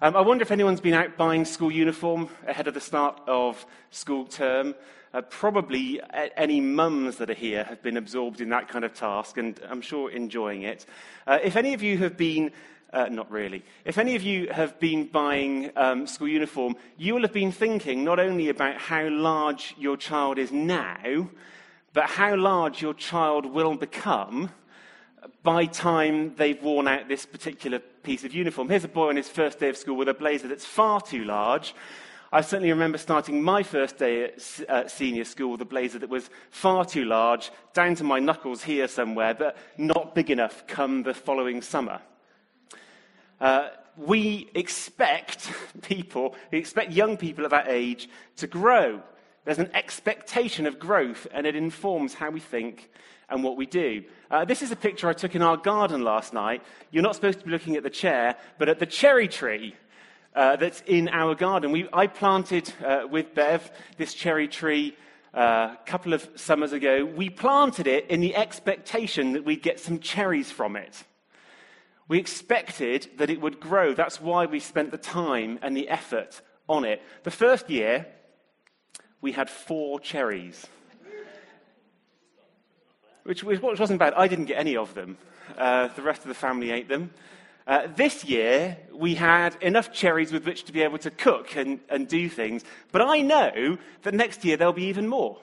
Um, 0.00 0.16
I 0.16 0.22
wonder 0.22 0.40
if 0.40 0.50
anyone's 0.50 0.80
been 0.80 0.94
out 0.94 1.18
buying 1.18 1.44
school 1.44 1.70
uniform 1.70 2.30
ahead 2.46 2.66
of 2.66 2.72
the 2.72 2.80
start 2.80 3.20
of 3.26 3.66
school 3.90 4.24
term. 4.24 4.74
Uh, 5.12 5.20
probably 5.20 6.00
any 6.34 6.62
mums 6.62 7.18
that 7.18 7.28
are 7.28 7.34
here 7.34 7.64
have 7.64 7.82
been 7.82 7.98
absorbed 7.98 8.40
in 8.40 8.48
that 8.48 8.68
kind 8.68 8.84
of 8.84 8.94
task, 8.94 9.36
and 9.36 9.60
I'm 9.68 9.82
sure 9.82 10.10
enjoying 10.10 10.62
it. 10.62 10.86
Uh, 11.26 11.40
if 11.42 11.56
any 11.56 11.74
of 11.74 11.82
you 11.82 11.98
have 11.98 12.16
been 12.16 12.52
uh, 12.92 13.06
not 13.06 13.30
really. 13.30 13.64
If 13.84 13.98
any 13.98 14.16
of 14.16 14.22
you 14.22 14.48
have 14.50 14.78
been 14.80 15.06
buying 15.06 15.70
um, 15.76 16.06
school 16.06 16.28
uniform, 16.28 16.76
you 16.96 17.14
will 17.14 17.22
have 17.22 17.32
been 17.32 17.52
thinking 17.52 18.04
not 18.04 18.18
only 18.18 18.48
about 18.48 18.76
how 18.76 19.08
large 19.08 19.74
your 19.78 19.96
child 19.96 20.38
is 20.38 20.50
now, 20.50 21.30
but 21.92 22.06
how 22.06 22.36
large 22.36 22.82
your 22.82 22.94
child 22.94 23.46
will 23.46 23.74
become 23.76 24.50
by 25.42 25.66
time 25.66 26.34
they've 26.36 26.62
worn 26.62 26.88
out 26.88 27.08
this 27.08 27.26
particular 27.26 27.78
piece 27.78 28.24
of 28.24 28.34
uniform. 28.34 28.68
Here's 28.68 28.84
a 28.84 28.88
boy 28.88 29.08
on 29.08 29.16
his 29.16 29.28
first 29.28 29.58
day 29.58 29.68
of 29.68 29.76
school 29.76 29.96
with 29.96 30.08
a 30.08 30.14
blazer 30.14 30.48
that's 30.48 30.64
far 30.64 31.00
too 31.00 31.24
large. 31.24 31.74
I 32.32 32.42
certainly 32.42 32.70
remember 32.70 32.96
starting 32.96 33.42
my 33.42 33.62
first 33.64 33.98
day 33.98 34.24
at 34.24 34.60
uh, 34.68 34.88
senior 34.88 35.24
school 35.24 35.50
with 35.52 35.60
a 35.62 35.64
blazer 35.64 35.98
that 35.98 36.08
was 36.08 36.30
far 36.50 36.84
too 36.84 37.04
large, 37.04 37.50
down 37.72 37.96
to 37.96 38.04
my 38.04 38.20
knuckles 38.20 38.62
here 38.62 38.86
somewhere, 38.86 39.34
but 39.34 39.56
not 39.76 40.14
big 40.14 40.30
enough 40.30 40.64
come 40.68 41.02
the 41.02 41.12
following 41.12 41.60
summer. 41.60 42.00
Uh, 43.40 43.68
we 43.96 44.50
expect 44.54 45.50
people, 45.82 46.34
we 46.50 46.58
expect 46.58 46.92
young 46.92 47.16
people 47.16 47.44
of 47.44 47.50
that 47.50 47.68
age 47.68 48.08
to 48.36 48.46
grow. 48.46 49.02
There's 49.44 49.58
an 49.58 49.70
expectation 49.74 50.66
of 50.66 50.78
growth, 50.78 51.26
and 51.32 51.46
it 51.46 51.56
informs 51.56 52.14
how 52.14 52.30
we 52.30 52.40
think 52.40 52.90
and 53.28 53.42
what 53.42 53.56
we 53.56 53.66
do. 53.66 54.04
Uh, 54.30 54.44
this 54.44 54.60
is 54.62 54.70
a 54.70 54.76
picture 54.76 55.08
I 55.08 55.12
took 55.12 55.34
in 55.34 55.42
our 55.42 55.56
garden 55.56 56.02
last 56.02 56.34
night. 56.34 56.62
You're 56.90 57.02
not 57.02 57.14
supposed 57.14 57.38
to 57.40 57.44
be 57.44 57.50
looking 57.50 57.76
at 57.76 57.82
the 57.82 57.90
chair, 57.90 58.36
but 58.58 58.68
at 58.68 58.78
the 58.78 58.86
cherry 58.86 59.28
tree 59.28 59.74
uh, 60.34 60.56
that's 60.56 60.82
in 60.86 61.08
our 61.08 61.34
garden. 61.34 61.72
We, 61.72 61.88
I 61.92 62.06
planted 62.06 62.72
uh, 62.84 63.06
with 63.10 63.34
Bev 63.34 63.70
this 63.96 64.14
cherry 64.14 64.48
tree 64.48 64.96
uh, 65.34 65.74
a 65.74 65.78
couple 65.86 66.12
of 66.12 66.28
summers 66.34 66.72
ago. 66.72 67.04
We 67.04 67.30
planted 67.30 67.86
it 67.86 68.08
in 68.08 68.20
the 68.20 68.36
expectation 68.36 69.32
that 69.32 69.44
we'd 69.44 69.62
get 69.62 69.80
some 69.80 70.00
cherries 70.00 70.50
from 70.50 70.76
it. 70.76 71.04
We 72.10 72.18
expected 72.18 73.08
that 73.18 73.30
it 73.30 73.40
would 73.40 73.60
grow. 73.60 73.94
That's 73.94 74.20
why 74.20 74.46
we 74.46 74.58
spent 74.58 74.90
the 74.90 74.98
time 74.98 75.60
and 75.62 75.76
the 75.76 75.88
effort 75.88 76.42
on 76.68 76.84
it. 76.84 77.00
The 77.22 77.30
first 77.30 77.70
year, 77.70 78.04
we 79.20 79.30
had 79.30 79.48
four 79.48 80.00
cherries, 80.00 80.66
which, 83.22 83.44
which 83.44 83.62
wasn't 83.62 84.00
bad. 84.00 84.14
I 84.14 84.26
didn't 84.26 84.46
get 84.46 84.58
any 84.58 84.76
of 84.76 84.92
them. 84.94 85.18
Uh, 85.56 85.86
the 85.94 86.02
rest 86.02 86.22
of 86.22 86.26
the 86.26 86.34
family 86.34 86.72
ate 86.72 86.88
them. 86.88 87.10
Uh, 87.64 87.86
this 87.94 88.24
year, 88.24 88.76
we 88.92 89.14
had 89.14 89.54
enough 89.62 89.92
cherries 89.92 90.32
with 90.32 90.44
which 90.44 90.64
to 90.64 90.72
be 90.72 90.82
able 90.82 90.98
to 90.98 91.12
cook 91.12 91.54
and, 91.54 91.78
and 91.88 92.08
do 92.08 92.28
things. 92.28 92.64
But 92.90 93.02
I 93.02 93.20
know 93.20 93.78
that 94.02 94.14
next 94.14 94.44
year 94.44 94.56
there'll 94.56 94.72
be 94.72 94.86
even 94.86 95.06
more. 95.06 95.38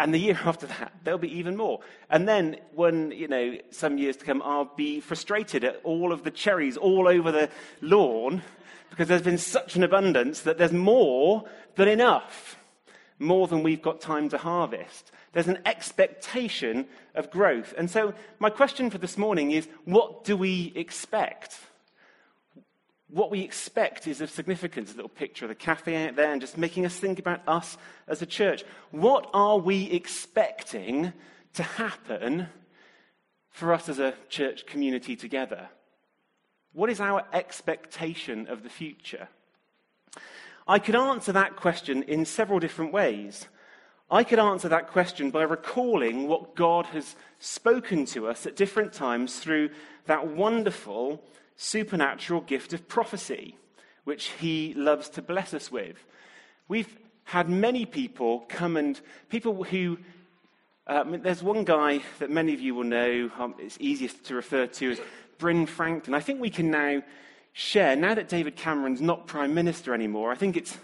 And 0.00 0.14
the 0.14 0.18
year 0.18 0.40
after 0.44 0.66
that, 0.66 0.92
there'll 1.04 1.20
be 1.20 1.38
even 1.38 1.56
more. 1.56 1.80
And 2.08 2.26
then, 2.26 2.56
when, 2.74 3.12
you 3.12 3.28
know, 3.28 3.58
some 3.70 3.98
years 3.98 4.16
to 4.16 4.24
come, 4.24 4.42
I'll 4.42 4.72
be 4.76 5.00
frustrated 5.00 5.62
at 5.62 5.80
all 5.84 6.10
of 6.10 6.24
the 6.24 6.30
cherries 6.30 6.76
all 6.78 7.06
over 7.06 7.30
the 7.30 7.50
lawn 7.82 8.42
because 8.88 9.08
there's 9.08 9.22
been 9.22 9.38
such 9.38 9.76
an 9.76 9.82
abundance 9.82 10.40
that 10.40 10.58
there's 10.58 10.72
more 10.72 11.44
than 11.76 11.86
enough. 11.86 12.56
more 13.22 13.46
than 13.46 13.62
we've 13.62 13.82
got 13.82 14.00
time 14.00 14.30
to 14.30 14.38
harvest. 14.38 15.12
There's 15.34 15.46
an 15.46 15.58
expectation 15.66 16.86
of 17.14 17.30
growth. 17.30 17.74
And 17.76 17.90
so, 17.90 18.14
my 18.38 18.48
question 18.48 18.88
for 18.88 18.96
this 18.96 19.18
morning 19.18 19.50
is 19.50 19.68
what 19.84 20.24
do 20.24 20.38
we 20.38 20.72
expect? 20.74 21.60
What 23.12 23.30
we 23.30 23.40
expect 23.40 24.06
is 24.06 24.20
of 24.20 24.30
significance. 24.30 24.92
A 24.92 24.96
little 24.96 25.08
picture 25.08 25.44
of 25.44 25.48
the 25.48 25.54
cafe 25.54 26.06
out 26.06 26.16
there 26.16 26.32
and 26.32 26.40
just 26.40 26.56
making 26.56 26.86
us 26.86 26.96
think 26.96 27.18
about 27.18 27.42
us 27.46 27.76
as 28.06 28.22
a 28.22 28.26
church. 28.26 28.64
What 28.90 29.28
are 29.34 29.58
we 29.58 29.90
expecting 29.90 31.12
to 31.54 31.62
happen 31.62 32.46
for 33.50 33.72
us 33.72 33.88
as 33.88 33.98
a 33.98 34.14
church 34.28 34.66
community 34.66 35.16
together? 35.16 35.68
What 36.72 36.88
is 36.88 37.00
our 37.00 37.24
expectation 37.32 38.46
of 38.46 38.62
the 38.62 38.68
future? 38.68 39.28
I 40.68 40.78
could 40.78 40.94
answer 40.94 41.32
that 41.32 41.56
question 41.56 42.04
in 42.04 42.24
several 42.24 42.60
different 42.60 42.92
ways. 42.92 43.48
I 44.08 44.22
could 44.22 44.38
answer 44.38 44.68
that 44.68 44.92
question 44.92 45.30
by 45.30 45.42
recalling 45.42 46.28
what 46.28 46.54
God 46.54 46.86
has 46.86 47.16
spoken 47.40 48.04
to 48.06 48.28
us 48.28 48.46
at 48.46 48.56
different 48.56 48.92
times 48.92 49.40
through 49.40 49.70
that 50.06 50.28
wonderful 50.28 51.24
supernatural 51.60 52.40
gift 52.40 52.72
of 52.72 52.88
prophecy, 52.88 53.54
which 54.04 54.28
He 54.40 54.72
loves 54.74 55.10
to 55.10 55.22
bless 55.22 55.52
us 55.52 55.70
with. 55.70 55.96
We've 56.68 56.98
had 57.24 57.50
many 57.50 57.84
people 57.84 58.46
come 58.48 58.76
and 58.76 58.98
people 59.28 59.64
who. 59.64 59.98
Um, 60.86 61.20
there's 61.22 61.42
one 61.42 61.62
guy 61.62 62.00
that 62.18 62.30
many 62.30 62.52
of 62.52 62.60
you 62.60 62.74
will 62.74 62.84
know, 62.84 63.30
um, 63.38 63.54
it's 63.58 63.76
easiest 63.78 64.24
to 64.24 64.34
refer 64.34 64.66
to 64.66 64.92
as 64.92 65.00
Bryn 65.38 65.66
Franklin. 65.66 66.14
I 66.14 66.20
think 66.20 66.40
we 66.40 66.50
can 66.50 66.70
now 66.70 67.02
share, 67.52 67.94
now 67.94 68.14
that 68.14 68.28
David 68.28 68.56
Cameron's 68.56 69.00
not 69.00 69.28
Prime 69.28 69.54
Minister 69.54 69.94
anymore, 69.94 70.32
I 70.32 70.34
think 70.34 70.56
it's 70.56 70.76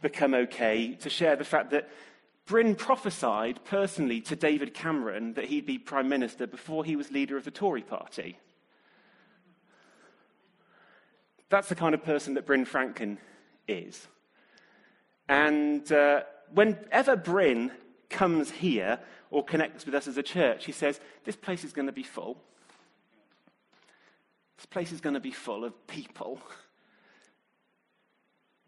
become 0.00 0.34
okay 0.34 0.94
to 0.96 1.10
share 1.10 1.34
the 1.34 1.44
fact 1.44 1.70
that 1.70 1.88
Bryn 2.46 2.76
prophesied 2.76 3.64
personally 3.64 4.20
to 4.22 4.36
David 4.36 4.74
Cameron 4.74 5.32
that 5.34 5.46
he'd 5.46 5.66
be 5.66 5.78
Prime 5.78 6.08
Minister 6.08 6.46
before 6.46 6.84
he 6.84 6.94
was 6.94 7.10
leader 7.10 7.36
of 7.36 7.44
the 7.44 7.50
Tory 7.50 7.82
party. 7.82 8.38
That's 11.50 11.68
the 11.68 11.74
kind 11.74 11.94
of 11.94 12.02
person 12.04 12.34
that 12.34 12.46
Bryn 12.46 12.64
Franklin 12.64 13.18
is. 13.66 14.06
And 15.28 15.90
uh, 15.90 16.22
whenever 16.52 17.16
Bryn 17.16 17.70
comes 18.10 18.50
here 18.50 18.98
or 19.30 19.44
connects 19.44 19.84
with 19.84 19.94
us 19.94 20.06
as 20.06 20.16
a 20.16 20.22
church, 20.22 20.64
he 20.64 20.72
says, 20.72 21.00
This 21.24 21.36
place 21.36 21.64
is 21.64 21.72
going 21.72 21.86
to 21.86 21.92
be 21.92 22.02
full. 22.02 22.38
This 24.56 24.66
place 24.66 24.92
is 24.92 25.00
going 25.00 25.14
to 25.14 25.20
be 25.20 25.30
full 25.30 25.64
of 25.64 25.86
people. 25.86 26.40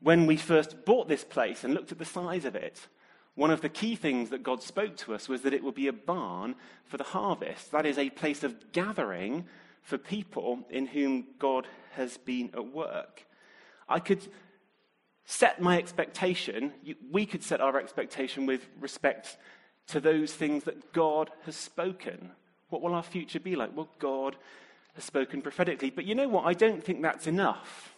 When 0.03 0.27
we 0.27 0.37
first 0.37 0.85
bought 0.85 1.09
this 1.09 1.25
place 1.25 1.65
and 1.65 1.75
looked 1.75 1.93
at 1.93 1.99
the 1.99 2.05
size 2.05 2.45
of 2.45 2.55
it, 2.55 2.87
one 3.35 3.51
of 3.51 3.61
the 3.61 3.69
key 3.69 3.97
things 3.97 4.31
that 4.31 4.43
God 4.43 4.63
spoke 4.63 4.97
to 4.99 5.15
us 5.15 5.29
was 5.29 5.43
that 5.43 5.55
it 5.55 5.63
would 5.65 5.75
be 5.75 5.89
a 5.89 5.93
barn 5.93 6.55
for 6.85 6.97
the 6.97 7.05
harvest. 7.05 7.73
That 7.73 7.87
is 7.87 7.99
a 7.99 8.11
place 8.11 8.45
of 8.45 8.73
gathering 8.73 9.47
for 9.83 9.99
people 9.99 10.61
in 10.71 10.87
whom 10.87 11.27
God 11.39 11.67
has 11.93 12.17
been 12.17 12.51
at 12.55 12.73
work. 12.73 13.27
I 13.89 13.99
could 13.99 14.27
set 15.25 15.61
my 15.61 15.79
expectation, 15.79 16.73
we 17.11 17.27
could 17.27 17.43
set 17.43 17.61
our 17.61 17.79
expectation 17.79 18.47
with 18.47 18.69
respect 18.81 19.37
to 19.89 20.01
those 20.01 20.33
things 20.33 20.65
that 20.65 20.93
God 20.93 21.31
has 21.45 21.57
spoken. 21.57 22.31
What 22.69 22.83
will 22.83 22.95
our 22.95 23.03
future 23.03 23.41
be 23.41 23.57
like? 23.57 23.77
Well, 23.77 23.89
God 23.99 24.37
has 24.95 25.05
spoken 25.05 25.43
prophetically. 25.43 25.91
But 25.91 26.05
you 26.05 26.15
know 26.15 26.29
what? 26.29 26.45
I 26.47 26.53
don't 26.53 26.83
think 26.83 27.03
that's 27.03 27.27
enough. 27.27 27.95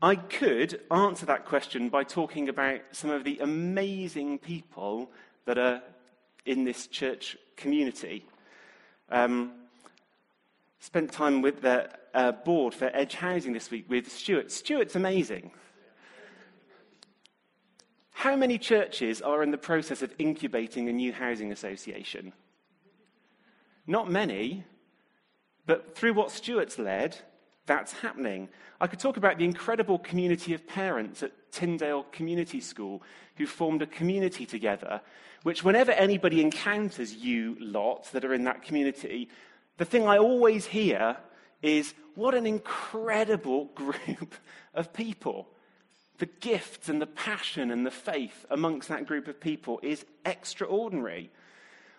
I 0.00 0.14
could 0.14 0.80
answer 0.90 1.26
that 1.26 1.44
question 1.44 1.88
by 1.88 2.04
talking 2.04 2.48
about 2.48 2.80
some 2.92 3.10
of 3.10 3.24
the 3.24 3.38
amazing 3.40 4.38
people 4.38 5.10
that 5.44 5.58
are 5.58 5.82
in 6.46 6.64
this 6.64 6.86
church 6.86 7.36
community. 7.58 8.24
Um, 9.10 9.52
spent 10.80 11.12
time 11.12 11.42
with 11.42 11.60
the 11.60 11.90
uh, 12.14 12.32
board 12.32 12.72
for 12.72 12.90
Edge 12.94 13.14
Housing 13.14 13.52
this 13.52 13.70
week 13.70 13.84
with 13.88 14.10
Stuart. 14.10 14.50
Stuart's 14.50 14.96
amazing. 14.96 15.50
How 18.12 18.34
many 18.34 18.58
churches 18.58 19.22
are 19.22 19.42
in 19.42 19.50
the 19.50 19.58
process 19.58 20.02
of 20.02 20.12
incubating 20.18 20.88
a 20.88 20.92
new 20.92 21.12
housing 21.12 21.52
association? 21.52 22.32
Not 23.86 24.10
many, 24.10 24.64
but 25.66 25.94
through 25.94 26.14
what 26.14 26.30
Stuart's 26.30 26.78
led, 26.78 27.18
that's 27.68 27.92
happening. 27.92 28.48
I 28.80 28.88
could 28.88 28.98
talk 28.98 29.16
about 29.16 29.38
the 29.38 29.44
incredible 29.44 30.00
community 30.00 30.54
of 30.54 30.66
parents 30.66 31.22
at 31.22 31.52
Tyndale 31.52 32.04
Community 32.10 32.60
School 32.60 33.02
who 33.36 33.46
formed 33.46 33.82
a 33.82 33.86
community 33.86 34.44
together, 34.44 35.00
which, 35.44 35.62
whenever 35.62 35.92
anybody 35.92 36.40
encounters 36.40 37.14
you 37.14 37.56
lot 37.60 38.10
that 38.10 38.24
are 38.24 38.34
in 38.34 38.44
that 38.44 38.62
community, 38.62 39.28
the 39.76 39.84
thing 39.84 40.08
I 40.08 40.18
always 40.18 40.66
hear 40.66 41.16
is 41.62 41.94
what 42.16 42.34
an 42.34 42.46
incredible 42.46 43.64
group 43.76 44.34
of 44.74 44.92
people. 44.92 45.48
The 46.18 46.26
gifts 46.26 46.88
and 46.88 47.00
the 47.00 47.06
passion 47.06 47.70
and 47.70 47.86
the 47.86 47.92
faith 47.92 48.44
amongst 48.50 48.88
that 48.88 49.06
group 49.06 49.28
of 49.28 49.40
people 49.40 49.78
is 49.84 50.04
extraordinary. 50.26 51.30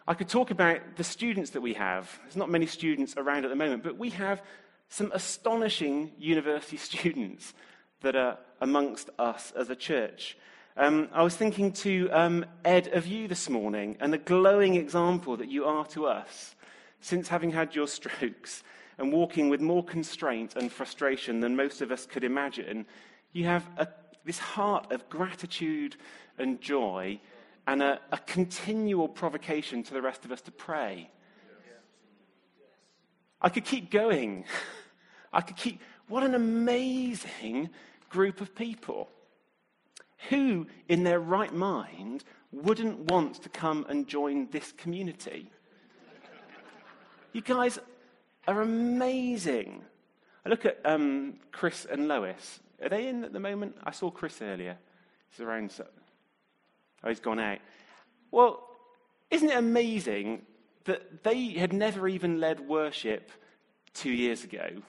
I 0.05 0.13
could 0.13 0.27
talk 0.27 0.51
about 0.51 0.81
the 0.97 1.03
students 1.03 1.51
that 1.51 1.61
we 1.61 1.75
have. 1.75 2.19
There's 2.23 2.35
not 2.35 2.49
many 2.49 2.65
students 2.65 3.13
around 3.15 3.45
at 3.45 3.49
the 3.49 3.55
moment, 3.55 3.83
but 3.83 3.97
we 3.97 4.09
have 4.09 4.41
some 4.89 5.11
astonishing 5.13 6.11
university 6.17 6.77
students 6.89 7.53
that 8.01 8.15
are 8.15 8.37
amongst 8.59 9.09
us 9.17 9.53
as 9.57 9.69
a 9.69 9.75
church. 9.75 10.37
Um, 10.75 11.09
I 11.13 11.23
was 11.23 11.35
thinking 11.35 11.71
to 11.73 12.09
um, 12.11 12.45
Ed 12.63 12.87
of 12.93 13.05
you 13.05 13.27
this 13.27 13.49
morning 13.49 13.97
and 13.99 14.13
the 14.13 14.17
glowing 14.17 14.75
example 14.75 15.37
that 15.37 15.49
you 15.49 15.65
are 15.65 15.85
to 15.87 16.05
us 16.05 16.55
since 17.01 17.27
having 17.27 17.51
had 17.51 17.75
your 17.75 17.87
strokes 17.99 18.63
and 18.97 19.13
walking 19.13 19.49
with 19.49 19.61
more 19.61 19.83
constraint 19.83 20.55
and 20.55 20.71
frustration 20.71 21.39
than 21.39 21.55
most 21.55 21.81
of 21.81 21.91
us 21.91 22.05
could 22.05 22.23
imagine. 22.23 22.85
You 23.31 23.45
have 23.45 23.67
a, 23.77 23.87
this 24.25 24.39
heart 24.39 24.91
of 24.91 25.07
gratitude 25.09 25.95
and 26.37 26.59
joy 26.59 27.19
and 27.67 27.81
a, 27.81 27.99
a 28.11 28.17
continual 28.17 29.07
provocation 29.07 29.83
to 29.83 29.93
the 29.93 30.01
rest 30.01 30.25
of 30.25 30.31
us 30.31 30.41
to 30.41 30.51
pray. 30.51 31.09
I 33.41 33.49
could 33.49 33.63
keep 33.63 33.89
going. 33.89 34.45
I 35.31 35.41
could 35.41 35.55
keep. 35.55 35.81
What 36.07 36.23
an 36.23 36.35
amazing 36.35 37.69
group 38.09 38.41
of 38.41 38.55
people. 38.55 39.09
Who, 40.29 40.67
in 40.87 41.03
their 41.03 41.19
right 41.19 41.53
mind, 41.53 42.23
wouldn't 42.51 43.11
want 43.11 43.41
to 43.43 43.49
come 43.49 43.85
and 43.89 44.07
join 44.07 44.47
this 44.51 44.71
community? 44.73 45.51
You 47.31 47.41
guys 47.41 47.79
are 48.47 48.61
amazing. 48.61 49.83
I 50.45 50.49
look 50.49 50.65
at 50.65 50.79
um, 50.83 51.35
Chris 51.51 51.85
and 51.85 52.07
Lois. 52.07 52.59
Are 52.81 52.89
they 52.89 53.07
in 53.07 53.23
at 53.23 53.33
the 53.33 53.39
moment? 53.39 53.77
I 53.83 53.91
saw 53.91 54.09
Chris 54.09 54.41
earlier. 54.41 54.77
He's 55.29 55.45
around 55.45 55.71
Oh, 57.01 57.07
he's 57.07 57.19
gone 57.19 57.39
out. 57.39 57.59
Well, 58.31 58.67
isn't 59.31 59.49
it 59.49 59.57
amazing 59.57 60.41
that 60.85 61.23
they 61.23 61.49
had 61.49 61.71
never 61.71 62.07
even 62.07 62.39
led 62.39 62.59
worship 62.59 63.31
two 63.93 64.11
years 64.11 64.43
ago 64.43 64.81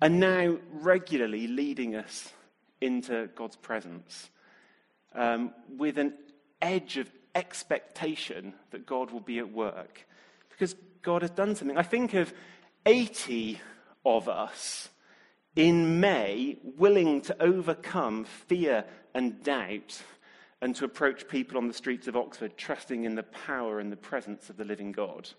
and 0.00 0.20
now 0.20 0.58
regularly 0.70 1.46
leading 1.46 1.96
us 1.96 2.32
into 2.80 3.28
God's 3.34 3.56
presence 3.56 4.30
um, 5.14 5.52
with 5.76 5.98
an 5.98 6.14
edge 6.60 6.98
of 6.98 7.10
expectation 7.34 8.54
that 8.70 8.86
God 8.86 9.10
will 9.10 9.20
be 9.20 9.38
at 9.38 9.52
work 9.52 10.06
because 10.50 10.74
God 11.02 11.22
has 11.22 11.30
done 11.30 11.54
something. 11.54 11.78
I 11.78 11.82
think 11.82 12.14
of 12.14 12.32
80 12.84 13.60
of 14.04 14.28
us 14.28 14.88
in 15.54 16.00
May 16.00 16.58
willing 16.76 17.22
to 17.22 17.42
overcome 17.42 18.24
fear 18.24 18.84
and 19.14 19.42
doubt 19.42 20.02
and 20.60 20.74
to 20.76 20.84
approach 20.84 21.28
people 21.28 21.56
on 21.58 21.68
the 21.68 21.74
streets 21.74 22.08
of 22.08 22.16
Oxford 22.16 22.56
trusting 22.56 23.04
in 23.04 23.14
the 23.14 23.22
power 23.22 23.80
and 23.80 23.90
the 23.90 23.96
presence 23.96 24.50
of 24.50 24.56
the 24.56 24.64
living 24.64 24.92
God. 24.92 25.30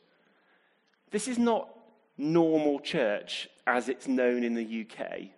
This 1.12 1.28
is 1.28 1.38
not 1.38 1.70
normal 2.18 2.80
church 2.80 3.48
as 3.68 3.90
it's 3.90 4.08
known 4.08 4.44
in 4.44 4.56
the 4.56 4.86
UK. 4.86 5.30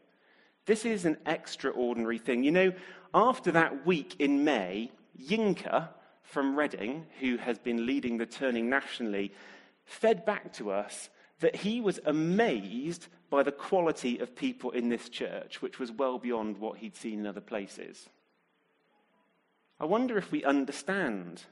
This 0.65 0.85
is 0.85 1.05
an 1.05 1.17
extraordinary 1.25 2.19
thing. 2.19 2.43
You 2.43 2.51
know, 2.51 2.73
after 3.13 3.51
that 3.51 3.85
week 3.85 4.15
in 4.19 4.45
May, 4.45 4.91
Yinka 5.19 5.89
from 6.21 6.57
Reading, 6.57 7.07
who 7.19 7.37
has 7.37 7.57
been 7.57 7.87
leading 7.87 8.17
the 8.17 8.25
turning 8.27 8.69
nationally, 8.69 9.33
fed 9.85 10.25
back 10.25 10.53
to 10.53 10.71
us 10.71 11.09
that 11.39 11.55
he 11.55 11.81
was 11.81 11.99
amazed 12.05 13.07
by 13.29 13.41
the 13.43 13.51
quality 13.51 14.19
of 14.19 14.35
people 14.35 14.71
in 14.71 14.89
this 14.89 15.09
church, 15.09 15.61
which 15.61 15.79
was 15.79 15.91
well 15.91 16.19
beyond 16.19 16.57
what 16.57 16.77
he'd 16.77 16.95
seen 16.95 17.19
in 17.19 17.27
other 17.27 17.41
places. 17.41 18.07
I 19.79 19.85
wonder 19.85 20.17
if 20.17 20.31
we 20.31 20.43
understand. 20.43 21.43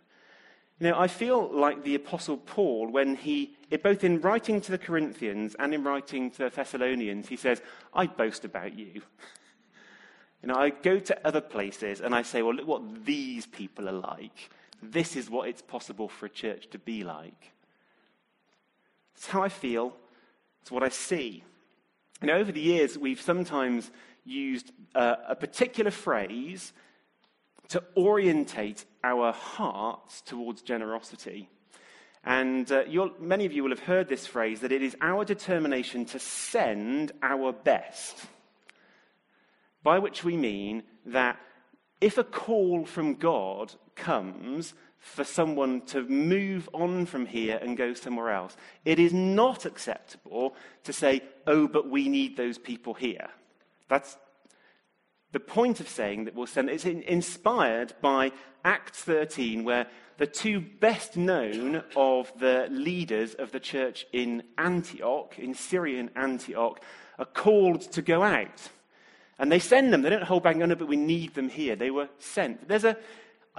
You 0.80 0.90
know, 0.90 1.00
I 1.00 1.08
feel 1.08 1.50
like 1.52 1.84
the 1.84 1.96
Apostle 1.96 2.38
Paul 2.38 2.92
when 2.92 3.16
he, 3.16 3.58
both 3.82 4.04
in 4.04 4.22
writing 4.22 4.62
to 4.62 4.72
the 4.72 4.78
Corinthians 4.78 5.56
and 5.58 5.74
in 5.74 5.84
writing 5.84 6.30
to 6.32 6.38
the 6.38 6.50
Thessalonians, 6.50 7.28
he 7.28 7.36
says, 7.36 7.62
I 7.94 8.08
boast 8.08 8.46
about 8.46 8.78
you. 8.78 9.02
You 10.44 10.50
know, 10.50 10.56
I 10.56 10.70
go 10.70 11.00
to 11.00 11.28
other 11.28 11.42
places 11.42 12.00
and 12.00 12.14
I 12.14 12.22
say, 12.22 12.44
well, 12.44 12.54
look 12.54 12.68
what 12.68 13.06
these 13.06 13.48
people 13.48 13.90
are 13.90 13.92
like. 13.92 14.52
This 14.84 15.16
is 15.16 15.32
what 15.32 15.50
it's 15.50 15.64
possible 15.64 16.08
for 16.08 16.28
a 16.28 16.30
church 16.30 16.70
to 16.70 16.78
be 16.78 17.04
like. 17.04 17.54
It's 19.16 19.26
how 19.26 19.42
I 19.42 19.50
feel. 19.50 19.96
It's 20.62 20.72
what 20.72 20.84
I 20.84 20.90
see. 20.90 21.44
And 22.22 22.30
over 22.30 22.52
the 22.52 22.62
years, 22.62 23.00
we've 23.00 23.20
sometimes 23.20 23.92
used 24.26 24.72
uh, 24.94 25.16
a 25.28 25.36
particular 25.36 25.90
phrase 25.90 26.72
to 27.70 27.84
orientate 27.96 28.86
our 29.04 29.32
hearts 29.32 30.22
towards 30.22 30.62
generosity. 30.62 31.50
And 32.24 32.70
uh, 32.72 32.84
many 33.20 33.46
of 33.46 33.54
you 33.54 33.64
will 33.64 33.70
have 33.70 33.80
heard 33.80 34.10
this 34.10 34.28
phrase 34.28 34.60
that 34.60 34.72
it 34.72 34.82
is 34.82 34.98
our 35.02 35.24
determination 35.24 36.06
to 36.06 36.20
send 36.20 37.14
our 37.22 37.54
best. 37.54 38.18
By 39.84 40.00
which 40.00 40.24
we 40.24 40.36
mean 40.36 40.84
that 41.06 41.40
if 42.02 42.18
a 42.18 42.24
call 42.24 42.86
from 42.86 43.16
God 43.16 43.74
comes 43.96 44.74
for 45.00 45.24
someone 45.24 45.82
to 45.82 46.04
move 46.04 46.68
on 46.74 47.06
from 47.06 47.26
here 47.26 47.58
and 47.62 47.78
go 47.78 47.94
somewhere 47.94 48.32
else, 48.32 48.58
it 48.84 49.00
is 49.00 49.14
not 49.14 49.66
acceptable 49.66 50.56
to 50.84 50.92
say, 50.92 51.22
oh, 51.46 51.68
but 51.68 51.90
we 51.90 52.10
need 52.10 52.36
those 52.36 52.58
people 52.58 52.94
here. 52.94 53.30
That's 53.88 54.18
the 55.32 55.40
point 55.40 55.80
of 55.80 55.90
saying 55.90 56.26
that 56.26 56.36
we'll 56.36 56.48
send. 56.48 56.70
It's 56.70 56.86
inspired 56.86 57.94
by 58.02 58.32
Acts 58.64 59.00
13, 59.02 59.64
where 59.64 59.88
the 60.18 60.28
two 60.28 60.60
best 60.60 61.16
known 61.16 61.84
of 61.96 62.32
the 62.40 62.68
leaders 62.72 63.34
of 63.36 63.52
the 63.52 63.60
church 63.60 64.06
in 64.12 64.44
Antioch, 64.58 65.38
in 65.38 65.54
Syrian 65.54 66.10
Antioch, 66.16 66.82
are 67.20 67.26
called 67.26 67.82
to 67.94 68.02
go 68.02 68.24
out. 68.24 68.70
And 69.40 69.52
they 69.52 69.60
send 69.60 69.94
them. 69.94 70.02
They 70.02 70.10
don't 70.10 70.24
hold 70.24 70.44
back 70.44 70.56
on 70.56 70.72
it, 70.72 70.80
but 70.80 70.88
we 70.88 70.98
need 70.98 71.36
them 71.36 71.50
here. 71.50 71.76
They 71.76 71.92
were 71.92 72.10
sent. 72.18 72.68
There's 72.68 72.86
a, 72.86 72.98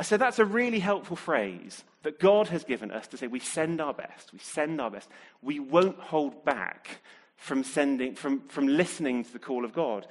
said 0.03 0.21
that's 0.21 0.41
a 0.41 0.45
really 0.45 0.81
helpful 0.81 1.17
phrase 1.17 1.85
that 2.03 2.19
God 2.19 2.49
has 2.49 2.65
given 2.65 2.91
us 2.91 3.07
to 3.09 3.17
say 3.17 3.27
we 3.27 3.41
send 3.41 3.81
our 3.81 3.95
best. 3.95 4.33
We 4.33 4.39
send 4.39 4.81
our 4.81 4.91
best. 4.91 5.09
We 5.43 5.61
won't 5.61 6.01
hold 6.01 6.45
back 6.45 7.01
from 7.37 7.63
sending, 7.63 8.15
from, 8.15 8.41
from 8.49 8.67
listening 8.67 9.25
to 9.25 9.33
the 9.33 9.39
call 9.39 9.65
of 9.65 9.73
God. 9.73 10.07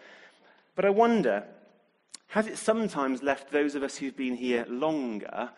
But 0.78 0.86
I 0.86 0.92
wonder, 0.92 1.44
has 2.28 2.46
it 2.46 2.56
sometimes 2.56 3.24
left 3.24 3.52
those 3.52 3.74
of 3.74 3.82
us 3.82 3.98
who've 3.98 4.16
been 4.16 4.36
here 4.36 4.64
longer 4.70 5.50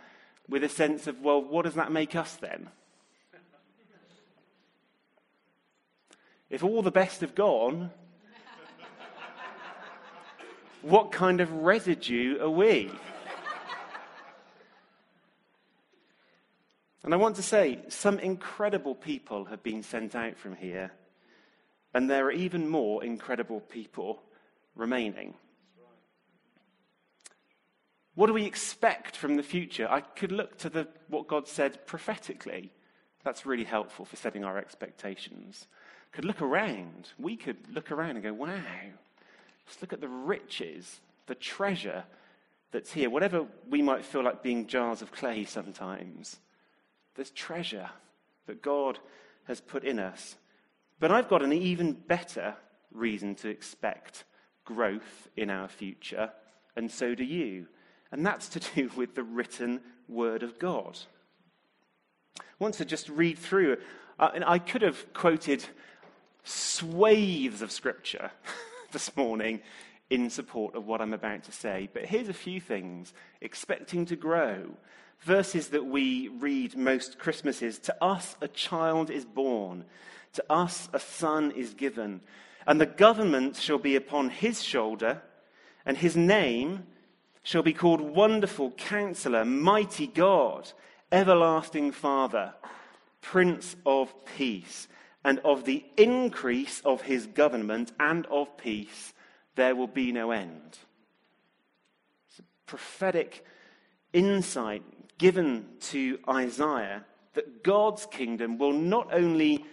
with 0.47 0.63
a 0.63 0.69
sense 0.69 1.07
of, 1.07 1.19
well, 1.19 1.41
what 1.41 1.65
does 1.65 1.73
that 1.73 1.91
make 1.91 2.15
us 2.15 2.37
then? 2.37 2.69
If 6.49 6.63
all 6.63 6.81
the 6.81 6.89
best 6.89 7.19
have 7.19 7.35
gone, 7.35 7.91
what 10.83 11.11
kind 11.11 11.41
of 11.41 11.51
residue 11.51 12.39
are 12.39 12.49
we? 12.49 12.89
And 17.03 17.13
I 17.13 17.17
want 17.17 17.35
to 17.35 17.43
say, 17.43 17.79
some 17.89 18.19
incredible 18.19 18.95
people 18.95 19.45
have 19.45 19.63
been 19.63 19.83
sent 19.83 20.15
out 20.15 20.37
from 20.37 20.55
here, 20.55 20.93
and 21.93 22.09
there 22.09 22.27
are 22.27 22.31
even 22.31 22.69
more 22.69 23.03
incredible 23.03 23.59
people 23.59 24.21
remaining. 24.79 25.33
What 28.15 28.27
do 28.27 28.33
we 28.33 28.45
expect 28.45 29.15
from 29.15 29.37
the 29.37 29.43
future? 29.43 29.87
I 29.89 30.01
could 30.01 30.31
look 30.31 30.57
to 30.59 30.69
the, 30.69 30.87
what 31.07 31.27
God 31.27 31.47
said 31.47 31.85
prophetically. 31.85 32.71
That's 33.23 33.45
really 33.45 33.63
helpful 33.63 34.05
for 34.05 34.15
setting 34.15 34.43
our 34.43 34.57
expectations. 34.57 35.67
Could 36.11 36.25
look 36.25 36.41
around. 36.41 37.09
We 37.17 37.37
could 37.37 37.57
look 37.73 37.91
around 37.91 38.11
and 38.11 38.23
go, 38.23 38.33
wow, 38.33 38.59
just 39.67 39.81
look 39.81 39.93
at 39.93 40.01
the 40.01 40.07
riches, 40.07 40.99
the 41.27 41.35
treasure 41.35 42.03
that's 42.71 42.91
here. 42.91 43.09
Whatever 43.09 43.45
we 43.69 43.81
might 43.81 44.03
feel 44.03 44.23
like 44.23 44.43
being 44.43 44.67
jars 44.67 45.01
of 45.01 45.11
clay 45.11 45.45
sometimes, 45.45 46.39
there's 47.15 47.31
treasure 47.31 47.89
that 48.47 48.61
God 48.61 48.99
has 49.45 49.61
put 49.61 49.83
in 49.83 49.99
us. 49.99 50.35
But 50.99 51.11
I've 51.11 51.29
got 51.29 51.41
an 51.41 51.53
even 51.53 51.93
better 51.93 52.55
reason 52.91 53.35
to 53.35 53.49
expect 53.49 54.23
growth 54.73 55.27
in 55.35 55.49
our 55.49 55.67
future, 55.67 56.31
and 56.75 56.91
so 56.91 57.15
do 57.15 57.23
you. 57.23 57.65
And 58.11 58.25
that's 58.25 58.49
to 58.49 58.59
do 58.59 58.91
with 58.95 59.15
the 59.15 59.23
written 59.23 59.81
word 60.07 60.43
of 60.43 60.59
God. 60.59 60.99
I 62.37 62.43
want 62.59 62.75
to 62.75 62.85
just 62.85 63.09
read 63.09 63.37
through. 63.39 63.77
Uh, 64.19 64.29
and 64.35 64.43
I 64.45 64.59
could 64.59 64.81
have 64.81 65.13
quoted 65.13 65.63
swathes 66.43 67.61
of 67.61 67.71
scripture 67.71 68.31
this 68.91 69.15
morning 69.15 69.61
in 70.09 70.29
support 70.29 70.75
of 70.75 70.85
what 70.85 71.01
I'm 71.01 71.13
about 71.13 71.43
to 71.43 71.51
say, 71.51 71.89
but 71.93 72.05
here's 72.05 72.29
a 72.29 72.33
few 72.33 72.59
things 72.59 73.13
expecting 73.41 74.05
to 74.07 74.15
grow. 74.15 74.65
Verses 75.21 75.69
that 75.69 75.85
we 75.85 76.27
read 76.27 76.75
most 76.77 77.19
Christmases 77.19 77.79
To 77.79 78.03
us 78.03 78.35
a 78.41 78.47
child 78.47 79.09
is 79.09 79.25
born, 79.25 79.85
to 80.33 80.43
us 80.49 80.89
a 80.93 80.99
son 80.99 81.51
is 81.51 81.73
given, 81.73 82.21
and 82.69 82.79
the 82.79 82.85
government 82.85 83.55
shall 83.55 83.79
be 83.79 83.95
upon 83.95 84.29
his 84.29 84.61
shoulder, 84.61 85.23
and 85.87 85.97
his 85.97 86.15
name 86.15 86.83
shall 87.41 87.63
be 87.63 87.73
called 87.73 87.99
Wonderful 87.99 88.69
Counselor, 88.73 89.43
Mighty 89.43 90.05
God, 90.05 90.71
Everlasting 91.11 91.91
Father, 91.91 92.53
Prince 93.21 93.75
of 93.87 94.13
Peace. 94.37 94.87
And 95.25 95.39
of 95.39 95.65
the 95.65 95.83
increase 95.97 96.79
of 96.85 97.01
his 97.01 97.25
government 97.25 97.91
and 97.99 98.27
of 98.27 98.55
peace, 98.55 99.15
there 99.55 99.75
will 99.75 99.87
be 99.87 100.11
no 100.11 100.29
end. 100.29 100.77
It's 102.29 102.37
a 102.37 102.43
prophetic 102.67 103.43
insight 104.13 104.83
given 105.17 105.65
to 105.81 106.19
Isaiah 106.29 107.03
that 107.33 107.63
God's 107.63 108.05
kingdom 108.05 108.59
will 108.59 108.73
not 108.73 109.11
only 109.11 109.65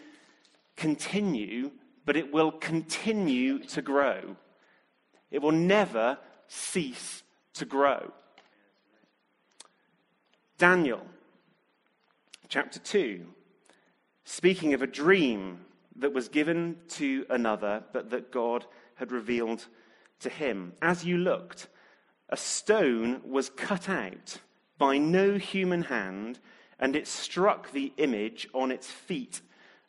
continue, 0.76 1.72
but 2.06 2.16
it 2.16 2.32
will 2.32 2.52
continue 2.52 3.58
to 3.58 3.82
grow. 3.82 4.36
It 5.30 5.42
will 5.42 5.52
never 5.52 6.16
cease 6.48 7.22
to 7.54 7.66
grow. 7.66 8.12
Daniel, 10.56 11.04
chapter 12.48 12.78
2, 12.78 13.26
speaking 14.24 14.72
of 14.72 14.80
a 14.80 14.86
dream 14.86 15.58
that 15.96 16.14
was 16.14 16.28
given 16.28 16.76
to 16.88 17.26
another, 17.28 17.82
but 17.92 18.10
that 18.10 18.30
God 18.30 18.64
had 18.94 19.12
revealed 19.12 19.66
to 20.20 20.30
him. 20.30 20.72
As 20.80 21.04
you 21.04 21.18
looked, 21.18 21.66
a 22.30 22.36
stone 22.36 23.20
was 23.24 23.50
cut 23.50 23.88
out 23.88 24.38
by 24.78 24.96
no 24.96 25.36
human 25.36 25.82
hand, 25.82 26.38
and 26.78 26.94
it 26.94 27.06
struck 27.06 27.72
the 27.72 27.92
image 27.96 28.48
on 28.54 28.70
its 28.70 28.90
feet 28.90 29.40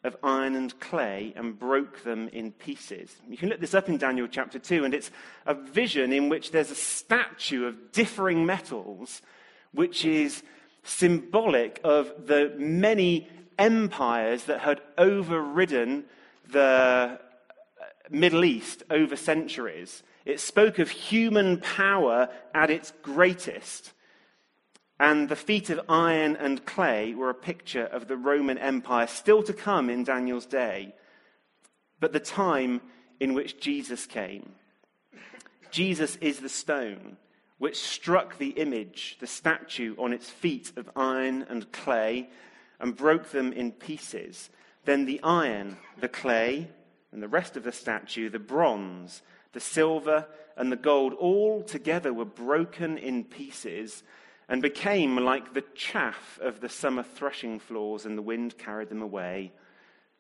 of 0.04 0.16
iron 0.24 0.56
and 0.56 0.80
clay 0.80 1.34
and 1.36 1.58
broke 1.58 2.04
them 2.04 2.30
in 2.30 2.52
pieces. 2.52 3.16
You 3.28 3.38
can 3.38 3.50
look 3.50 3.60
this 3.60 3.74
up 3.74 3.90
in 3.90 3.98
Daniel 3.98 4.28
chapter 4.28 4.60
2, 4.60 4.86
and 4.86 4.94
it's 4.94 5.12
a 5.46 5.54
vision 5.54 6.14
in 6.14 6.30
which 6.30 6.52
there's 6.52 6.72
a 6.72 6.76
statue 6.76 7.66
of 7.66 7.92
differing 7.92 8.46
metals, 8.46 9.22
which 9.72 10.06
is 10.06 10.44
symbolic 10.84 11.82
of 11.84 12.28
the 12.28 12.54
many 12.58 13.28
empires 13.58 14.46
that 14.46 14.62
had 14.62 14.82
overridden 14.98 16.06
the 16.50 16.62
uh, 16.62 17.18
Middle 18.10 18.46
East 18.46 18.84
over 18.90 19.16
centuries. 19.16 20.04
It 20.26 20.40
spoke 20.40 20.80
of 20.80 20.90
human 20.90 21.60
power 21.60 22.30
at 22.54 22.70
its 22.70 22.94
greatest. 23.02 23.94
And 25.00 25.30
the 25.30 25.36
feet 25.36 25.70
of 25.70 25.82
iron 25.88 26.36
and 26.36 26.66
clay 26.66 27.14
were 27.14 27.30
a 27.30 27.36
picture 27.36 27.86
of 27.86 28.08
the 28.08 28.18
Roman 28.18 28.58
Empire 28.58 29.08
still 29.08 29.44
to 29.44 29.54
come 29.54 29.90
in 29.90 30.04
Daniel's 30.04 30.48
day, 30.48 30.96
but 32.00 32.14
the 32.14 32.20
time 32.20 32.82
in 33.20 33.34
which 33.34 33.60
Jesus 33.60 34.06
came. 34.06 34.54
Jesus 35.70 36.16
is 36.18 36.40
the 36.40 36.50
stone 36.50 37.18
which 37.60 37.80
struck 37.80 38.38
the 38.38 38.50
image, 38.50 39.18
the 39.20 39.28
statue, 39.28 39.96
on 39.98 40.14
its 40.14 40.30
feet 40.30 40.72
of 40.78 40.90
iron 40.96 41.44
and 41.50 41.72
clay 41.72 42.30
and 42.80 42.96
broke 42.96 43.32
them 43.32 43.52
in 43.52 43.72
pieces. 43.72 44.50
Then 44.86 45.06
the 45.06 45.20
iron, 45.24 45.78
the 46.00 46.08
clay, 46.08 46.70
and 47.12 47.22
the 47.22 47.28
rest 47.28 47.58
of 47.58 47.64
the 47.64 47.72
statue, 47.72 48.30
the 48.30 48.40
bronze, 48.40 49.22
the 49.54 49.60
silver, 49.60 50.28
and 50.56 50.72
the 50.72 50.76
gold, 50.76 51.14
all 51.14 51.64
together 51.64 52.14
were 52.14 52.26
broken 52.26 52.98
in 52.98 53.24
pieces 53.24 54.04
and 54.50 54.62
became 54.62 55.18
like 55.18 55.54
the 55.54 55.64
chaff 55.76 56.40
of 56.42 56.62
the 56.62 56.70
summer 56.70 57.04
threshing 57.04 57.60
floors, 57.60 58.06
and 58.06 58.18
the 58.18 58.22
wind 58.22 58.58
carried 58.58 58.90
them 58.90 59.02
away, 59.02 59.52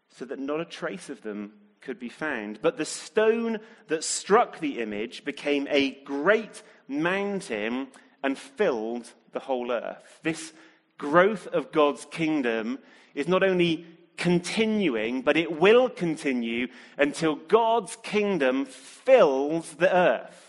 so 0.09 0.25
that 0.25 0.39
not 0.39 0.61
a 0.61 0.65
trace 0.65 1.09
of 1.09 1.21
them 1.21 1.53
could 1.81 1.99
be 1.99 2.09
found. 2.09 2.59
But 2.61 2.77
the 2.77 2.85
stone 2.85 3.59
that 3.87 4.03
struck 4.03 4.59
the 4.59 4.79
image 4.79 5.23
became 5.23 5.67
a 5.69 5.91
great 6.03 6.63
mountain 6.87 7.87
and 8.23 8.37
filled 8.37 9.13
the 9.31 9.39
whole 9.39 9.71
earth. 9.71 10.19
This 10.23 10.53
growth 10.97 11.47
of 11.47 11.71
God's 11.71 12.05
kingdom 12.05 12.79
is 13.13 13.27
not 13.27 13.43
only 13.43 13.85
continuing, 14.17 15.21
but 15.21 15.37
it 15.37 15.59
will 15.59 15.89
continue 15.89 16.67
until 16.97 17.35
God's 17.35 17.95
kingdom 17.97 18.65
fills 18.65 19.73
the 19.75 19.95
earth. 19.95 20.46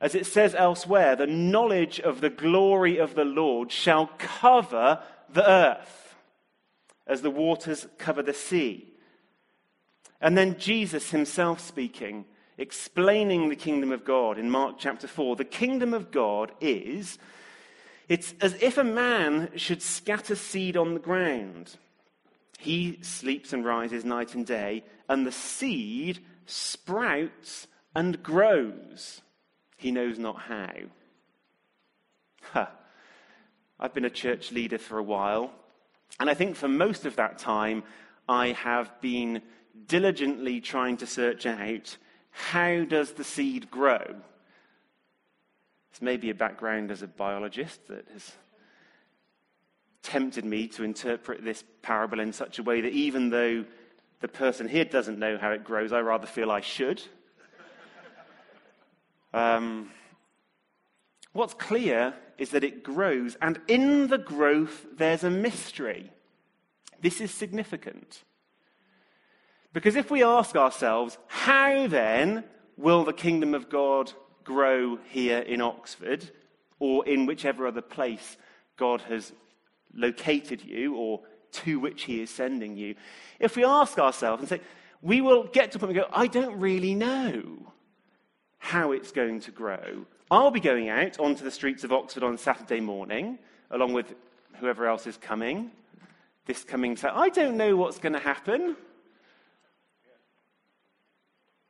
As 0.00 0.14
it 0.14 0.24
says 0.26 0.54
elsewhere, 0.54 1.14
the 1.14 1.26
knowledge 1.26 2.00
of 2.00 2.20
the 2.20 2.30
glory 2.30 2.96
of 2.98 3.14
the 3.14 3.24
Lord 3.24 3.70
shall 3.70 4.10
cover 4.18 5.02
the 5.28 5.48
earth 5.48 6.14
as 7.06 7.22
the 7.22 7.30
waters 7.30 7.86
cover 7.98 8.22
the 8.22 8.32
sea. 8.32 8.94
And 10.20 10.38
then 10.38 10.58
Jesus 10.58 11.10
himself 11.10 11.60
speaking, 11.60 12.24
explaining 12.56 13.48
the 13.48 13.56
kingdom 13.56 13.92
of 13.92 14.04
God 14.04 14.38
in 14.38 14.50
Mark 14.50 14.76
chapter 14.78 15.06
4. 15.06 15.36
The 15.36 15.44
kingdom 15.44 15.92
of 15.92 16.10
God 16.10 16.52
is, 16.60 17.18
it's 18.08 18.34
as 18.40 18.54
if 18.62 18.78
a 18.78 18.84
man 18.84 19.50
should 19.56 19.82
scatter 19.82 20.34
seed 20.34 20.76
on 20.76 20.94
the 20.94 21.00
ground. 21.00 21.76
He 22.58 22.98
sleeps 23.02 23.52
and 23.52 23.64
rises 23.64 24.04
night 24.04 24.34
and 24.34 24.46
day, 24.46 24.84
and 25.08 25.26
the 25.26 25.32
seed 25.32 26.20
sprouts 26.46 27.66
and 27.94 28.22
grows. 28.22 29.22
He 29.80 29.92
knows 29.92 30.18
not 30.18 30.38
how. 30.42 30.68
Huh. 32.52 32.66
I've 33.78 33.94
been 33.94 34.04
a 34.04 34.10
church 34.10 34.52
leader 34.52 34.76
for 34.76 34.98
a 34.98 35.02
while, 35.02 35.50
and 36.20 36.28
I 36.28 36.34
think 36.34 36.54
for 36.54 36.68
most 36.68 37.06
of 37.06 37.16
that 37.16 37.38
time, 37.38 37.82
I 38.28 38.48
have 38.48 39.00
been 39.00 39.40
diligently 39.86 40.60
trying 40.60 40.98
to 40.98 41.06
search 41.06 41.46
out 41.46 41.96
how 42.30 42.84
does 42.84 43.12
the 43.12 43.24
seed 43.24 43.70
grow? 43.70 44.16
It's 45.90 46.02
maybe 46.02 46.28
a 46.28 46.34
background 46.34 46.90
as 46.90 47.00
a 47.00 47.06
biologist 47.06 47.88
that 47.88 48.06
has 48.12 48.32
tempted 50.02 50.44
me 50.44 50.66
to 50.68 50.84
interpret 50.84 51.42
this 51.42 51.64
parable 51.80 52.20
in 52.20 52.34
such 52.34 52.58
a 52.58 52.62
way 52.62 52.82
that 52.82 52.92
even 52.92 53.30
though 53.30 53.64
the 54.20 54.28
person 54.28 54.68
here 54.68 54.84
doesn't 54.84 55.18
know 55.18 55.38
how 55.38 55.52
it 55.52 55.64
grows, 55.64 55.90
I 55.90 56.00
rather 56.00 56.26
feel 56.26 56.50
I 56.50 56.60
should. 56.60 57.02
Um, 59.32 59.90
what's 61.32 61.54
clear 61.54 62.14
is 62.38 62.50
that 62.50 62.64
it 62.64 62.82
grows, 62.82 63.36
and 63.40 63.60
in 63.68 64.08
the 64.08 64.18
growth, 64.18 64.86
there's 64.96 65.24
a 65.24 65.30
mystery. 65.30 66.10
This 67.00 67.20
is 67.20 67.30
significant. 67.30 68.22
Because 69.72 69.94
if 69.94 70.10
we 70.10 70.22
ask 70.22 70.56
ourselves, 70.56 71.18
how 71.28 71.86
then 71.86 72.44
will 72.76 73.04
the 73.04 73.12
kingdom 73.12 73.54
of 73.54 73.68
God 73.70 74.12
grow 74.42 74.98
here 75.10 75.38
in 75.38 75.60
Oxford, 75.60 76.30
or 76.78 77.06
in 77.06 77.26
whichever 77.26 77.66
other 77.66 77.82
place 77.82 78.36
God 78.76 79.02
has 79.02 79.32
located 79.94 80.64
you, 80.64 80.96
or 80.96 81.20
to 81.52 81.78
which 81.78 82.04
he 82.04 82.22
is 82.22 82.30
sending 82.30 82.76
you? 82.76 82.94
If 83.38 83.54
we 83.54 83.64
ask 83.64 83.98
ourselves 83.98 84.40
and 84.40 84.48
say, 84.48 84.60
we 85.02 85.20
will 85.20 85.44
get 85.44 85.72
to 85.72 85.78
a 85.78 85.80
point 85.80 85.94
where 85.94 86.04
we 86.04 86.08
go, 86.08 86.16
I 86.16 86.26
don't 86.26 86.58
really 86.58 86.94
know 86.94 87.72
how 88.60 88.92
it's 88.92 89.10
going 89.10 89.40
to 89.40 89.50
grow. 89.50 90.06
I'll 90.30 90.52
be 90.52 90.60
going 90.60 90.88
out 90.88 91.18
onto 91.18 91.42
the 91.42 91.50
streets 91.50 91.82
of 91.82 91.92
Oxford 91.92 92.22
on 92.22 92.38
Saturday 92.38 92.80
morning, 92.80 93.38
along 93.72 93.94
with 93.94 94.14
whoever 94.58 94.86
else 94.86 95.08
is 95.08 95.16
coming. 95.16 95.72
This 96.46 96.62
coming 96.62 96.96
Saturday. 96.96 97.20
I 97.20 97.28
don't 97.30 97.56
know 97.56 97.76
what's 97.76 97.98
going 97.98 98.12
to 98.12 98.20
happen. 98.20 98.76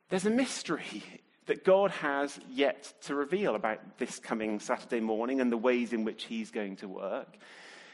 There's 0.09 0.25
a 0.25 0.29
mystery 0.29 1.03
that 1.47 1.63
God 1.63 1.91
has 1.91 2.39
yet 2.49 2.93
to 3.03 3.15
reveal 3.15 3.55
about 3.55 3.97
this 3.97 4.19
coming 4.19 4.59
Saturday 4.59 4.99
morning 4.99 5.41
and 5.41 5.51
the 5.51 5.57
ways 5.57 5.93
in 5.93 6.03
which 6.03 6.25
He's 6.25 6.51
going 6.51 6.75
to 6.77 6.87
work. 6.87 7.37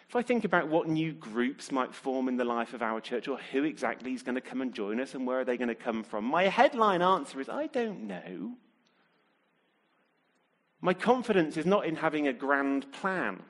If 0.10 0.16
I 0.16 0.22
think 0.22 0.44
about 0.44 0.70
what 0.70 0.88
new 0.88 1.12
groups 1.14 1.72
might 1.72 1.94
form 1.94 2.28
in 2.28 2.38
the 2.38 2.46
life 2.46 2.74
of 2.74 2.82
our 2.82 3.00
church, 3.00 3.28
or 3.28 3.38
who 3.52 3.64
exactly 3.64 4.14
is 4.14 4.24
going 4.24 4.36
to 4.36 4.42
come 4.42 4.62
and 4.62 4.74
join 4.74 5.00
us, 5.00 5.14
and 5.14 5.28
where 5.28 5.42
are 5.42 5.46
they 5.46 5.58
going 5.58 5.68
to 5.68 5.76
come 5.76 6.04
from, 6.04 6.26
my 6.26 6.44
headline 6.44 7.02
answer 7.02 7.40
is 7.40 7.48
I 7.48 7.68
don't 7.68 8.08
know. 8.08 8.54
My 10.82 10.94
confidence 10.94 11.58
is 11.58 11.66
not 11.66 11.86
in 11.86 11.96
having 11.96 12.28
a 12.28 12.34
grand 12.34 12.92
plan. 12.92 13.44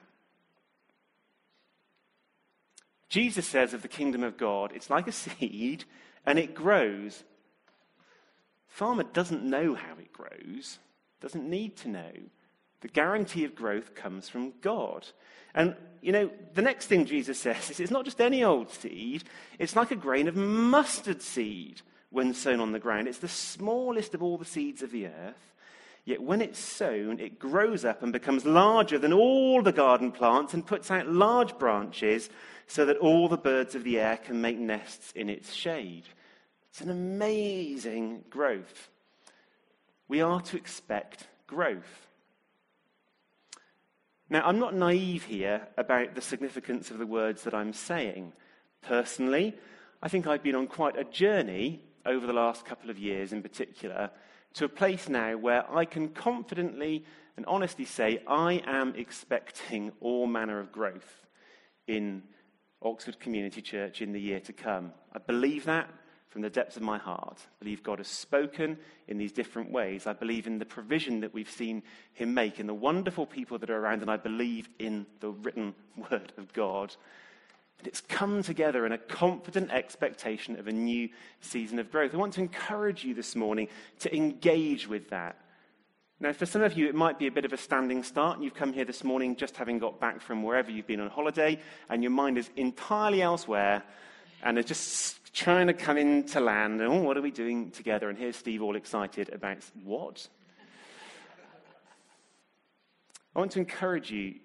Jesus 3.10 3.46
says 3.46 3.74
of 3.74 3.82
the 3.82 3.88
kingdom 3.88 4.24
of 4.24 4.38
God, 4.38 4.72
it's 4.74 4.90
like 4.90 5.08
a 5.08 5.12
seed 5.12 5.86
and 6.26 6.38
it 6.38 6.54
grows. 6.54 7.24
Farmer 8.68 9.04
doesn't 9.04 9.44
know 9.44 9.76
how 9.76 9.94
it 10.00 10.14
grows, 10.14 10.80
doesn't 11.22 11.50
need 11.50 11.78
to 11.78 11.90
know. 11.90 12.12
The 12.82 12.88
guarantee 12.88 13.44
of 13.44 13.56
growth 13.56 13.96
comes 13.96 14.30
from 14.30 14.54
God. 14.62 15.08
And, 15.56 15.76
you 16.02 16.12
know, 16.12 16.30
the 16.54 16.62
next 16.62 16.86
thing 16.86 17.06
Jesus 17.06 17.40
says 17.40 17.72
is 17.72 17.80
it's 17.80 17.92
not 17.92 18.06
just 18.06 18.22
any 18.22 18.44
old 18.44 18.70
seed, 18.70 19.24
it's 19.58 19.76
like 19.76 19.92
a 19.92 19.96
grain 19.96 20.28
of 20.28 20.36
mustard 20.36 21.22
seed 21.22 21.82
when 22.12 22.34
sown 22.34 22.60
on 22.60 22.72
the 22.72 22.80
ground. 22.80 23.08
It's 23.08 23.18
the 23.18 23.28
smallest 23.28 24.14
of 24.14 24.22
all 24.22 24.38
the 24.38 24.46
seeds 24.46 24.84
of 24.84 24.92
the 24.92 25.08
earth. 25.08 25.54
Yet 26.08 26.24
when 26.24 26.42
it's 26.42 26.58
sown, 26.58 27.20
it 27.20 27.38
grows 27.38 27.84
up 27.84 28.02
and 28.02 28.14
becomes 28.14 28.46
larger 28.46 28.98
than 28.98 29.12
all 29.12 29.62
the 29.62 29.74
garden 29.74 30.14
plants 30.14 30.54
and 30.54 30.66
puts 30.66 30.90
out 30.90 31.10
large 31.10 31.58
branches 31.58 32.30
so 32.66 32.86
that 32.86 32.96
all 33.00 33.28
the 33.28 33.36
birds 33.36 33.76
of 33.76 33.84
the 33.84 34.00
air 34.00 34.16
can 34.16 34.40
make 34.40 34.58
nests 34.58 35.12
in 35.12 35.30
its 35.30 35.52
shade. 35.52 36.06
It's 36.70 36.80
an 36.80 36.92
amazing 36.92 38.24
growth. 38.30 38.90
We 40.08 40.22
are 40.22 40.40
to 40.44 40.56
expect 40.56 41.28
growth. 41.46 42.08
Now, 44.30 44.48
I'm 44.48 44.60
not 44.60 44.74
naive 44.74 45.26
here 45.26 45.68
about 45.76 46.16
the 46.16 46.22
significance 46.22 46.90
of 46.90 47.00
the 47.00 47.06
words 47.06 47.44
that 47.44 47.54
I'm 47.54 47.74
saying. 47.74 48.32
Personally, 48.82 49.56
I 50.02 50.08
think 50.08 50.26
I've 50.26 50.42
been 50.42 50.56
on 50.56 50.68
quite 50.68 50.98
a 50.98 51.04
journey 51.04 51.82
over 52.06 52.26
the 52.26 52.32
last 52.32 52.64
couple 52.64 52.90
of 52.90 52.98
years 52.98 53.34
in 53.34 53.44
particular 53.44 54.10
to 54.58 54.66
a 54.66 54.70
place 54.70 55.08
now 55.08 55.38
where 55.38 55.72
I 55.72 55.86
can 55.86 56.10
confidently 56.10 57.06
and 57.36 57.46
honestly 57.46 57.86
say 57.86 58.24
I 58.28 58.64
am 58.66 58.96
expecting 58.96 59.92
all 60.02 60.26
manner 60.26 60.60
of 60.60 60.72
growth 60.72 61.26
in 61.86 62.24
Oxford 62.82 63.20
Community 63.20 63.62
Church 63.62 64.02
in 64.02 64.14
the 64.14 64.20
year 64.20 64.40
to 64.42 64.54
come. 64.54 64.94
I 65.14 65.20
believe 65.20 65.66
that 65.66 65.90
from 66.30 66.42
the 66.42 66.50
depths 66.50 66.76
of 66.76 66.82
my 66.82 66.98
heart. 66.98 67.38
I 67.40 67.64
believe 67.64 67.84
God 67.84 68.00
has 68.00 68.08
spoken 68.08 68.78
in 69.08 69.18
these 69.18 69.32
different 69.32 69.72
ways. 69.72 70.08
I 70.08 70.14
believe 70.14 70.48
in 70.48 70.60
the 70.60 70.66
provision 70.66 71.22
that 71.22 71.34
we've 71.34 71.50
seen 71.50 71.84
Him 72.14 72.34
make, 72.34 72.60
in 72.60 72.68
the 72.68 72.74
wonderful 72.74 73.26
people 73.26 73.58
that 73.60 73.70
are 73.70 73.80
around, 73.80 74.02
and 74.02 74.12
I 74.12 74.18
believe 74.18 74.70
in 74.80 75.06
the 75.20 75.30
written 75.30 75.74
word 76.12 76.34
of 76.38 76.52
God. 76.54 76.96
And 77.80 77.88
it's 77.88 78.02
come 78.02 78.42
together 78.42 78.86
in 78.86 78.92
a 78.92 78.98
confident 78.98 79.72
expectation 79.72 80.58
of 80.60 80.68
a 80.68 80.72
new 80.72 81.10
season 81.42 81.80
of 81.80 81.92
growth. 81.92 82.14
I 82.14 82.18
want 82.18 82.34
to 82.34 82.42
encourage 82.42 83.04
you 83.04 83.14
this 83.14 83.36
morning 83.36 83.68
to 84.00 84.16
engage 84.16 84.88
with 84.88 85.10
that. 85.10 85.38
Now, 86.20 86.34
for 86.34 86.48
some 86.48 86.64
of 86.64 86.76
you, 86.76 86.88
it 86.88 86.96
might 86.96 87.20
be 87.20 87.28
a 87.28 87.32
bit 87.32 87.46
of 87.46 87.54
a 87.54 87.58
standing 87.58 88.02
start, 88.02 88.42
you've 88.42 88.56
come 88.56 88.74
here 88.74 88.86
this 88.86 89.04
morning 89.04 89.36
just 89.36 89.56
having 89.56 89.78
got 89.78 90.00
back 90.00 90.20
from 90.20 90.42
wherever 90.42 90.72
you've 90.72 90.88
been 90.88 91.00
on 91.00 91.12
holiday, 91.12 91.60
and 91.90 92.02
your 92.02 92.12
mind 92.12 92.40
is 92.40 92.50
entirely 92.56 93.22
elsewhere, 93.22 93.84
and 94.42 94.58
it's 94.58 94.68
just 94.68 95.32
trying 95.36 95.68
to 95.68 95.74
come 95.74 95.96
into 95.96 96.40
land. 96.40 96.82
And, 96.82 96.92
oh, 96.92 97.02
what 97.02 97.18
are 97.18 97.22
we 97.22 97.30
doing 97.30 97.70
together? 97.70 98.10
And 98.10 98.18
here's 98.18 98.36
Steve 98.36 98.64
all 98.64 98.76
excited 98.76 99.30
about 99.32 99.60
what? 99.84 100.28
I 103.36 103.40
want 103.40 103.52
to 103.52 103.60
encourage 103.60 104.10
you 104.10 104.36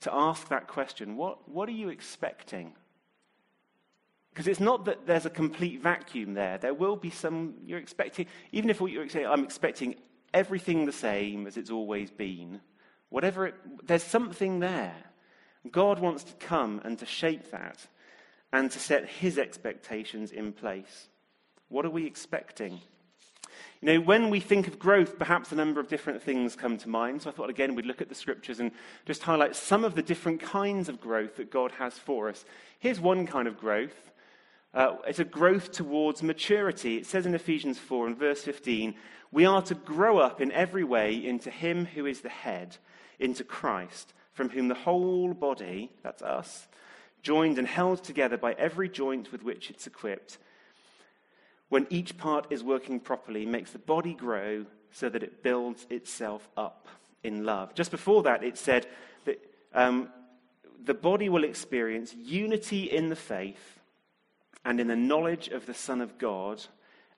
to 0.00 0.14
ask 0.14 0.48
that 0.48 0.66
question 0.66 1.16
what, 1.16 1.48
what 1.48 1.68
are 1.68 1.72
you 1.72 1.88
expecting? 1.88 2.72
Because 4.30 4.46
it's 4.46 4.60
not 4.60 4.84
that 4.84 5.06
there's 5.06 5.26
a 5.26 5.30
complete 5.30 5.82
vacuum 5.82 6.34
there. 6.34 6.56
There 6.58 6.74
will 6.74 6.96
be 6.96 7.10
some, 7.10 7.54
you're 7.64 7.78
expecting, 7.78 8.26
even 8.52 8.70
if 8.70 8.80
what 8.80 8.92
you're 8.92 9.02
expecting, 9.02 9.30
I'm 9.30 9.44
expecting 9.44 9.96
everything 10.32 10.86
the 10.86 10.92
same 10.92 11.46
as 11.46 11.56
it's 11.56 11.70
always 11.70 12.10
been. 12.10 12.60
Whatever 13.08 13.48
it, 13.48 13.54
there's 13.86 14.04
something 14.04 14.60
there. 14.60 14.94
God 15.70 15.98
wants 15.98 16.24
to 16.24 16.32
come 16.34 16.80
and 16.84 16.98
to 17.00 17.06
shape 17.06 17.50
that 17.50 17.86
and 18.52 18.70
to 18.70 18.78
set 18.78 19.08
his 19.08 19.36
expectations 19.36 20.30
in 20.30 20.52
place. 20.52 21.08
What 21.68 21.84
are 21.84 21.90
we 21.90 22.06
expecting? 22.06 22.80
You 23.82 23.94
know, 23.94 24.00
when 24.00 24.28
we 24.28 24.40
think 24.40 24.68
of 24.68 24.78
growth, 24.78 25.18
perhaps 25.18 25.52
a 25.52 25.54
number 25.54 25.80
of 25.80 25.88
different 25.88 26.22
things 26.22 26.54
come 26.54 26.76
to 26.78 26.88
mind. 26.88 27.22
So 27.22 27.30
I 27.30 27.32
thought, 27.32 27.48
again, 27.48 27.74
we'd 27.74 27.86
look 27.86 28.02
at 28.02 28.10
the 28.10 28.14
scriptures 28.14 28.60
and 28.60 28.72
just 29.06 29.22
highlight 29.22 29.56
some 29.56 29.84
of 29.84 29.94
the 29.94 30.02
different 30.02 30.40
kinds 30.40 30.90
of 30.90 31.00
growth 31.00 31.36
that 31.36 31.50
God 31.50 31.72
has 31.72 31.94
for 31.94 32.28
us. 32.28 32.44
Here's 32.78 33.00
one 33.00 33.26
kind 33.26 33.48
of 33.48 33.58
growth 33.58 34.10
uh, 34.72 34.96
it's 35.06 35.18
a 35.18 35.24
growth 35.24 35.72
towards 35.72 36.22
maturity. 36.22 36.96
It 36.96 37.06
says 37.06 37.26
in 37.26 37.34
Ephesians 37.34 37.78
4 37.78 38.08
and 38.08 38.16
verse 38.16 38.42
15, 38.42 38.94
we 39.32 39.44
are 39.44 39.62
to 39.62 39.74
grow 39.74 40.18
up 40.18 40.40
in 40.40 40.52
every 40.52 40.84
way 40.84 41.14
into 41.14 41.50
Him 41.50 41.86
who 41.86 42.06
is 42.06 42.20
the 42.20 42.28
head, 42.28 42.76
into 43.18 43.42
Christ, 43.42 44.12
from 44.32 44.50
whom 44.50 44.68
the 44.68 44.74
whole 44.74 45.34
body, 45.34 45.90
that's 46.02 46.22
us, 46.22 46.68
joined 47.22 47.58
and 47.58 47.66
held 47.66 48.04
together 48.04 48.36
by 48.36 48.52
every 48.52 48.88
joint 48.88 49.32
with 49.32 49.42
which 49.42 49.70
it's 49.70 49.86
equipped, 49.86 50.38
when 51.70 51.86
each 51.88 52.18
part 52.18 52.46
is 52.50 52.62
working 52.62 53.00
properly, 53.00 53.46
makes 53.46 53.70
the 53.70 53.78
body 53.78 54.12
grow 54.12 54.66
so 54.90 55.08
that 55.08 55.22
it 55.22 55.42
builds 55.42 55.86
itself 55.88 56.48
up 56.56 56.88
in 57.22 57.44
love. 57.44 57.74
Just 57.74 57.90
before 57.90 58.24
that, 58.24 58.42
it 58.42 58.58
said 58.58 58.86
that 59.24 59.40
um, 59.72 60.08
the 60.84 60.94
body 60.94 61.28
will 61.28 61.44
experience 61.44 62.14
unity 62.14 62.84
in 62.84 63.08
the 63.08 63.16
faith 63.16 63.78
and 64.64 64.80
in 64.80 64.88
the 64.88 64.96
knowledge 64.96 65.48
of 65.48 65.64
the 65.66 65.74
Son 65.74 66.00
of 66.00 66.18
God 66.18 66.62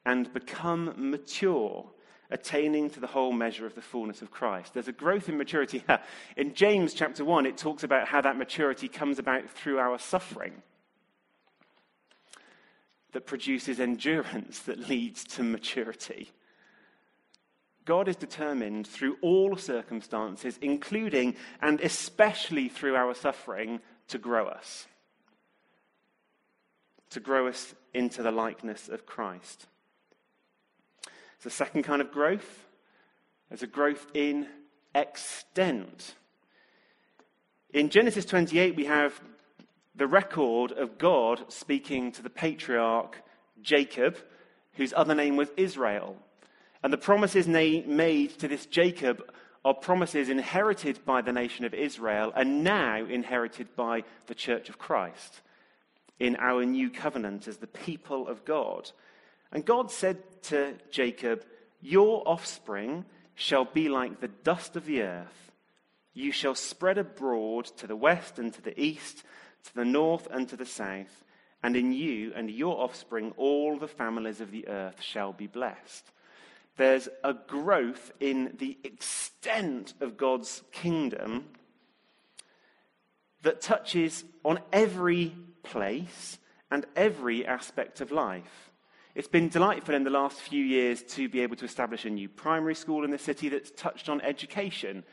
and 0.04 0.32
become 0.34 0.92
mature, 0.96 1.86
attaining 2.30 2.90
to 2.90 3.00
the 3.00 3.06
whole 3.06 3.32
measure 3.32 3.66
of 3.66 3.74
the 3.74 3.80
fullness 3.80 4.20
of 4.20 4.30
Christ. 4.30 4.74
There's 4.74 4.88
a 4.88 4.92
growth 4.92 5.30
in 5.30 5.38
maturity. 5.38 5.82
In 6.36 6.54
James 6.54 6.92
chapter 6.92 7.24
1, 7.24 7.46
it 7.46 7.56
talks 7.56 7.84
about 7.84 8.08
how 8.08 8.20
that 8.20 8.36
maturity 8.36 8.88
comes 8.88 9.18
about 9.18 9.48
through 9.48 9.78
our 9.78 9.98
suffering 9.98 10.62
that 13.12 13.26
produces 13.26 13.78
endurance 13.78 14.60
that 14.60 14.88
leads 14.88 15.24
to 15.24 15.42
maturity. 15.42 16.30
God 17.84 18.08
is 18.08 18.16
determined 18.16 18.86
through 18.86 19.16
all 19.22 19.56
circumstances, 19.56 20.58
including 20.62 21.34
and 21.60 21.80
especially 21.80 22.68
through 22.68 22.94
our 22.96 23.14
suffering, 23.14 23.80
to 24.08 24.18
grow 24.18 24.46
us. 24.46 24.86
To 27.10 27.20
grow 27.20 27.48
us 27.48 27.74
into 27.92 28.22
the 28.22 28.30
likeness 28.30 28.88
of 28.88 29.04
Christ. 29.04 29.66
It's 31.34 31.44
the 31.44 31.50
second 31.50 31.82
kind 31.82 32.00
of 32.00 32.12
growth. 32.12 32.66
There's 33.48 33.62
a 33.62 33.66
growth 33.66 34.06
in 34.14 34.46
extent. 34.94 36.14
In 37.74 37.88
Genesis 37.88 38.24
28, 38.24 38.76
we 38.76 38.84
have 38.84 39.20
the 39.94 40.06
record 40.06 40.72
of 40.72 40.98
God 40.98 41.44
speaking 41.52 42.12
to 42.12 42.22
the 42.22 42.30
patriarch 42.30 43.22
Jacob, 43.60 44.16
whose 44.74 44.94
other 44.94 45.14
name 45.14 45.36
was 45.36 45.48
Israel. 45.56 46.16
And 46.82 46.92
the 46.92 46.98
promises 46.98 47.46
made 47.46 48.38
to 48.38 48.48
this 48.48 48.66
Jacob 48.66 49.22
are 49.64 49.74
promises 49.74 50.28
inherited 50.28 51.04
by 51.04 51.22
the 51.22 51.32
nation 51.32 51.64
of 51.64 51.74
Israel 51.74 52.32
and 52.34 52.64
now 52.64 53.04
inherited 53.04 53.76
by 53.76 54.02
the 54.26 54.34
church 54.34 54.68
of 54.68 54.78
Christ 54.78 55.40
in 56.18 56.36
our 56.36 56.64
new 56.64 56.90
covenant 56.90 57.46
as 57.46 57.58
the 57.58 57.66
people 57.66 58.26
of 58.26 58.44
God. 58.44 58.90
And 59.52 59.64
God 59.64 59.90
said 59.90 60.18
to 60.44 60.74
Jacob, 60.90 61.44
Your 61.80 62.26
offspring 62.26 63.04
shall 63.34 63.64
be 63.64 63.88
like 63.88 64.20
the 64.20 64.28
dust 64.28 64.76
of 64.76 64.86
the 64.86 65.02
earth. 65.02 65.52
You 66.14 66.32
shall 66.32 66.54
spread 66.54 66.98
abroad 66.98 67.66
to 67.76 67.86
the 67.86 67.96
west 67.96 68.38
and 68.38 68.52
to 68.54 68.62
the 68.62 68.78
east, 68.80 69.22
to 69.64 69.74
the 69.74 69.84
north 69.84 70.28
and 70.30 70.48
to 70.48 70.56
the 70.56 70.66
south. 70.66 71.24
And 71.62 71.76
in 71.76 71.92
you 71.92 72.32
and 72.34 72.50
your 72.50 72.80
offspring 72.80 73.32
all 73.36 73.78
the 73.78 73.88
families 73.88 74.40
of 74.40 74.50
the 74.50 74.66
earth 74.68 75.00
shall 75.00 75.32
be 75.32 75.46
blessed 75.46 76.10
there's 76.76 77.08
a 77.22 77.34
growth 77.34 78.12
in 78.20 78.54
the 78.58 78.78
extent 78.84 79.94
of 80.00 80.16
God's 80.16 80.62
kingdom 80.72 81.44
that 83.42 83.60
touches 83.60 84.24
on 84.44 84.60
every 84.72 85.34
place 85.62 86.38
and 86.70 86.86
every 86.96 87.44
aspect 87.46 88.00
of 88.00 88.10
life. 88.10 88.70
It's 89.14 89.28
been 89.28 89.50
delightful 89.50 89.94
in 89.94 90.04
the 90.04 90.10
last 90.10 90.40
few 90.40 90.64
years 90.64 91.02
to 91.14 91.28
be 91.28 91.40
able 91.40 91.56
to 91.56 91.66
establish 91.66 92.06
a 92.06 92.10
new 92.10 92.28
primary 92.28 92.74
school 92.74 93.04
in 93.04 93.10
the 93.10 93.18
city 93.18 93.50
that's 93.50 93.70
touched 93.72 94.08
on 94.08 94.22
education 94.22 95.04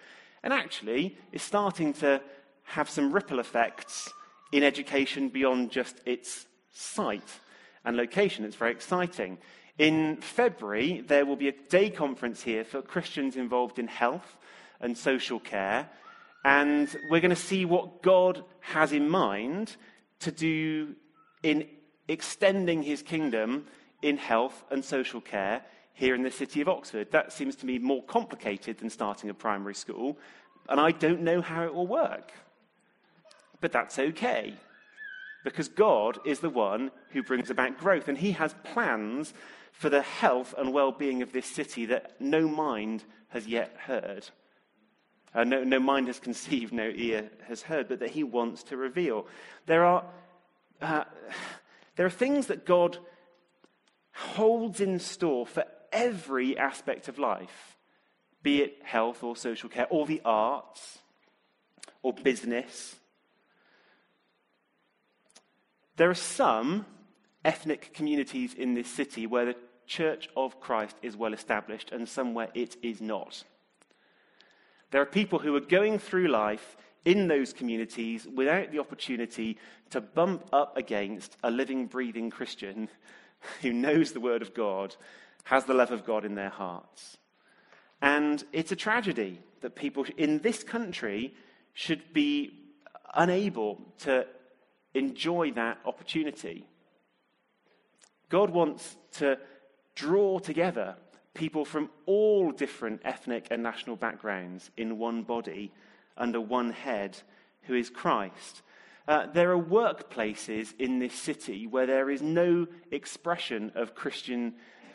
and 0.41 0.53
actually 0.53 1.17
is 1.33 1.41
starting 1.41 1.91
to 1.93 2.21
have 2.63 2.89
some 2.89 3.11
ripple 3.11 3.39
effects 3.39 4.13
in 4.51 4.63
education 4.63 5.29
beyond 5.29 5.71
just 5.71 6.01
its 6.05 6.45
site 6.71 7.39
and 7.85 7.95
location. 7.97 8.45
It's 8.45 8.55
very 8.55 8.71
exciting. 8.71 9.37
In 9.77 10.17
February, 10.17 11.01
there 11.07 11.25
will 11.25 11.35
be 11.35 11.47
a 11.47 11.53
day 11.69 11.89
conference 11.89 12.41
here 12.41 12.63
for 12.63 12.81
Christians 12.81 13.35
involved 13.35 13.79
in 13.79 13.87
health 13.87 14.37
and 14.81 14.97
social 14.97 15.39
care. 15.39 15.89
And 16.43 16.89
we're 17.09 17.21
going 17.21 17.29
to 17.29 17.35
see 17.35 17.65
what 17.65 18.01
God 18.01 18.43
has 18.61 18.91
in 18.91 19.09
mind 19.09 19.75
to 20.19 20.31
do 20.31 20.95
in 21.43 21.67
extending 22.07 22.83
his 22.83 23.01
kingdom 23.01 23.65
in 24.01 24.17
health 24.17 24.63
and 24.71 24.83
social 24.83 25.21
care 25.21 25.63
here 25.93 26.15
in 26.15 26.23
the 26.23 26.31
city 26.31 26.61
of 26.61 26.69
Oxford. 26.69 27.11
That 27.11 27.31
seems 27.31 27.55
to 27.57 27.65
me 27.65 27.77
more 27.77 28.03
complicated 28.03 28.77
than 28.77 28.89
starting 28.89 29.29
a 29.29 29.33
primary 29.33 29.75
school, 29.75 30.17
and 30.69 30.79
I 30.79 30.91
don't 30.91 31.21
know 31.21 31.41
how 31.41 31.63
it 31.63 31.73
will 31.73 31.87
work. 31.87 32.31
But 33.61 33.71
that's 33.71 33.99
okay, 33.99 34.53
because 35.43 35.67
God 35.67 36.19
is 36.25 36.39
the 36.39 36.49
one 36.49 36.91
who 37.09 37.23
brings 37.23 37.49
about 37.49 37.77
growth, 37.77 38.07
and 38.07 38.17
he 38.17 38.31
has 38.33 38.55
plans 38.63 39.33
for 39.71 39.89
the 39.89 40.01
health 40.01 40.53
and 40.57 40.73
well 40.73 40.91
being 40.91 41.21
of 41.21 41.31
this 41.31 41.45
city 41.45 41.85
that 41.87 42.19
no 42.19 42.47
mind 42.47 43.03
has 43.29 43.47
yet 43.47 43.75
heard. 43.77 44.27
Uh, 45.33 45.43
no, 45.43 45.63
no 45.63 45.79
mind 45.79 46.07
has 46.07 46.19
conceived, 46.19 46.73
no 46.73 46.91
ear 46.95 47.29
has 47.47 47.61
heard, 47.61 47.87
but 47.87 47.99
that 47.99 48.09
he 48.11 48.23
wants 48.23 48.63
to 48.63 48.77
reveal. 48.77 49.27
There 49.67 49.85
are, 49.85 50.03
uh, 50.81 51.03
there 51.95 52.05
are 52.05 52.11
things 52.11 52.47
that 52.47 52.65
God 52.65 52.97
holds 54.13 54.81
in 54.81 54.99
store 54.99 55.45
for 55.45 55.63
every 55.91 56.57
aspect 56.57 57.07
of 57.07 57.19
life, 57.19 57.77
be 58.41 58.61
it 58.61 58.77
health 58.83 59.23
or 59.23 59.35
social 59.35 59.69
care, 59.69 59.87
or 59.89 60.05
the 60.05 60.21
arts, 60.25 60.99
or 62.01 62.13
business. 62.13 62.95
There 65.99 66.09
are 66.09 66.15
some 66.15 66.85
ethnic 67.43 67.93
communities 67.93 68.53
in 68.53 68.73
this 68.73 68.87
city 68.87 69.27
where 69.27 69.43
the 69.43 69.55
Church 69.85 70.29
of 70.37 70.61
Christ 70.61 70.95
is 71.01 71.17
well 71.17 71.33
established 71.33 71.91
and 71.91 72.07
somewhere 72.07 72.47
it 72.53 72.77
is 72.81 73.01
not. 73.01 73.43
There 74.91 75.01
are 75.01 75.05
people 75.05 75.39
who 75.39 75.53
are 75.57 75.59
going 75.59 75.99
through 75.99 76.29
life 76.29 76.77
in 77.03 77.27
those 77.27 77.51
communities 77.51 78.25
without 78.33 78.71
the 78.71 78.79
opportunity 78.79 79.57
to 79.89 79.99
bump 79.99 80.47
up 80.53 80.77
against 80.77 81.35
a 81.43 81.51
living, 81.51 81.85
breathing 81.85 82.29
Christian 82.29 82.87
who 83.61 83.73
knows 83.73 84.13
the 84.13 84.21
Word 84.21 84.41
of 84.41 84.53
God, 84.53 84.95
has 85.43 85.65
the 85.65 85.73
love 85.73 85.91
of 85.91 86.05
God 86.05 86.23
in 86.23 86.35
their 86.35 86.49
hearts. 86.49 87.17
And 88.01 88.41
it's 88.53 88.71
a 88.71 88.77
tragedy 88.77 89.41
that 89.59 89.75
people 89.75 90.05
in 90.15 90.39
this 90.39 90.63
country 90.63 91.33
should 91.73 92.13
be 92.13 92.53
unable 93.15 93.81
to 93.97 94.25
enjoy 94.93 95.51
that 95.51 95.79
opportunity. 95.85 96.65
God 98.29 98.49
wants 98.49 98.95
to 99.13 99.37
draw 99.95 100.39
together 100.39 100.95
people 101.33 101.65
from 101.65 101.89
all 102.05 102.51
different 102.51 103.01
ethnic 103.03 103.47
and 103.51 103.63
national 103.63 103.95
backgrounds 103.95 104.69
in 104.77 104.97
one 104.97 105.23
body 105.23 105.71
under 106.17 106.41
one 106.41 106.71
head 106.71 107.17
who 107.63 107.75
is 107.75 107.89
Christ. 107.89 108.61
Uh, 109.07 109.25
there 109.33 109.51
are 109.51 109.61
workplaces 109.61 110.73
in 110.77 110.99
this 110.99 111.13
city 111.13 111.65
where 111.65 111.87
there 111.87 112.09
is 112.09 112.21
no 112.21 112.67
expression 112.91 113.71
of 113.73 113.95
Christian 113.95 114.53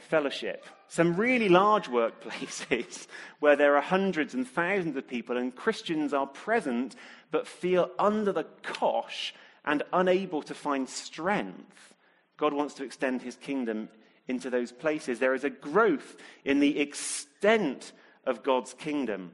fellowship. 0.09 0.64
Some 0.88 1.16
really 1.16 1.48
large 1.48 1.88
workplaces 1.88 3.07
where 3.40 3.57
there 3.57 3.76
are 3.76 3.83
hundreds 3.83 4.35
and 4.35 4.46
thousands 4.46 4.96
of 4.96 5.09
people 5.09 5.37
and 5.37 5.54
Christians 5.54 6.12
are 6.12 6.26
present 6.26 6.94
but 7.30 7.48
feel 7.48 7.90
under 7.98 8.33
the 8.33 8.46
cosh 8.62 9.35
and 9.64 9.83
unable 9.92 10.42
to 10.42 10.55
find 10.55 10.88
strength 10.88 11.94
God 12.37 12.53
wants 12.53 12.74
to 12.74 12.85
extend 12.85 13.22
his 13.22 13.37
kingdom 13.37 13.88
into 14.27 14.50
those 14.50 14.72
places. 14.72 15.18
There 15.18 15.35
is 15.35 15.44
a 15.44 15.50
growth 15.50 16.16
in 16.44 16.61
the 16.61 16.81
extent 16.81 17.92
of 18.24 18.42
God's 18.42 18.74
kingdom 18.74 19.33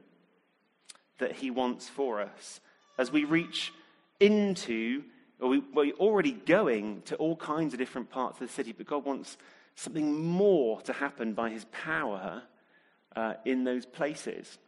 that 1.19 1.33
he 1.33 1.51
wants 1.51 1.89
for 1.89 2.21
us 2.21 2.61
as 2.99 3.13
we 3.13 3.25
reach 3.25 3.73
into, 4.19 5.05
or 5.39 5.49
we, 5.49 5.63
we're 5.73 5.93
already 5.95 6.33
going 6.33 7.03
to 7.03 7.17
all 7.17 7.37
kinds 7.37 7.73
of 7.73 7.79
different 7.79 8.11
parts 8.11 8.41
of 8.41 8.47
the 8.47 8.53
city, 8.53 8.73
but 8.73 8.87
God 8.87 9.05
wants 9.05 9.39
something 9.75 10.23
more 10.23 10.81
to 10.83 10.93
happen 10.93 11.33
by 11.33 11.51
his 11.51 11.65
power 11.67 12.43
uh, 13.17 13.35
in 13.45 13.65
those 13.65 13.87
places. 13.87 14.59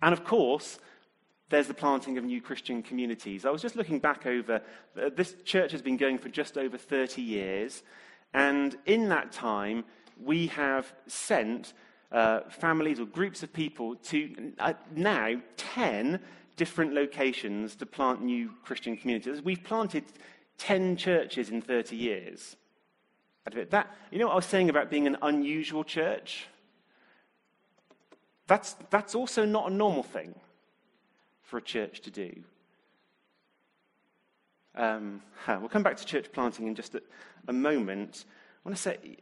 And 0.00 0.12
of 0.12 0.24
course, 0.24 0.78
there's 1.52 1.68
the 1.68 1.74
planting 1.74 2.16
of 2.16 2.24
new 2.24 2.40
Christian 2.40 2.82
communities. 2.82 3.44
I 3.44 3.50
was 3.50 3.60
just 3.60 3.76
looking 3.76 3.98
back 3.98 4.26
over, 4.26 4.62
uh, 5.00 5.10
this 5.14 5.36
church 5.44 5.70
has 5.72 5.82
been 5.82 5.98
going 5.98 6.16
for 6.16 6.30
just 6.30 6.56
over 6.56 6.78
30 6.78 7.20
years, 7.20 7.82
and 8.32 8.74
in 8.86 9.10
that 9.10 9.32
time, 9.32 9.84
we 10.18 10.46
have 10.46 10.90
sent 11.06 11.74
uh, 12.10 12.40
families 12.48 12.98
or 12.98 13.04
groups 13.04 13.42
of 13.42 13.52
people 13.52 13.96
to 13.96 14.52
uh, 14.58 14.72
now 14.96 15.34
10 15.58 16.18
different 16.56 16.94
locations 16.94 17.76
to 17.76 17.84
plant 17.84 18.22
new 18.22 18.50
Christian 18.64 18.96
communities. 18.96 19.42
We've 19.42 19.62
planted 19.62 20.04
10 20.56 20.96
churches 20.96 21.50
in 21.50 21.60
30 21.60 21.96
years. 21.96 22.56
That, 23.70 23.94
you 24.10 24.18
know 24.18 24.26
what 24.26 24.32
I 24.32 24.36
was 24.36 24.46
saying 24.46 24.70
about 24.70 24.88
being 24.88 25.06
an 25.06 25.18
unusual 25.20 25.84
church? 25.84 26.46
That's, 28.46 28.74
that's 28.88 29.14
also 29.14 29.44
not 29.44 29.70
a 29.70 29.74
normal 29.74 30.02
thing 30.02 30.34
for 31.52 31.58
a 31.58 31.62
church 31.62 32.00
to 32.00 32.10
do. 32.10 32.32
Um, 34.74 35.20
we'll 35.48 35.68
come 35.68 35.82
back 35.82 35.98
to 35.98 36.06
church 36.06 36.32
planting 36.32 36.66
in 36.66 36.74
just 36.74 36.94
a, 36.94 37.02
a 37.46 37.52
moment. 37.52 38.24
I 38.64 38.68
want 38.68 38.74
to 38.74 38.82
say 38.82 39.18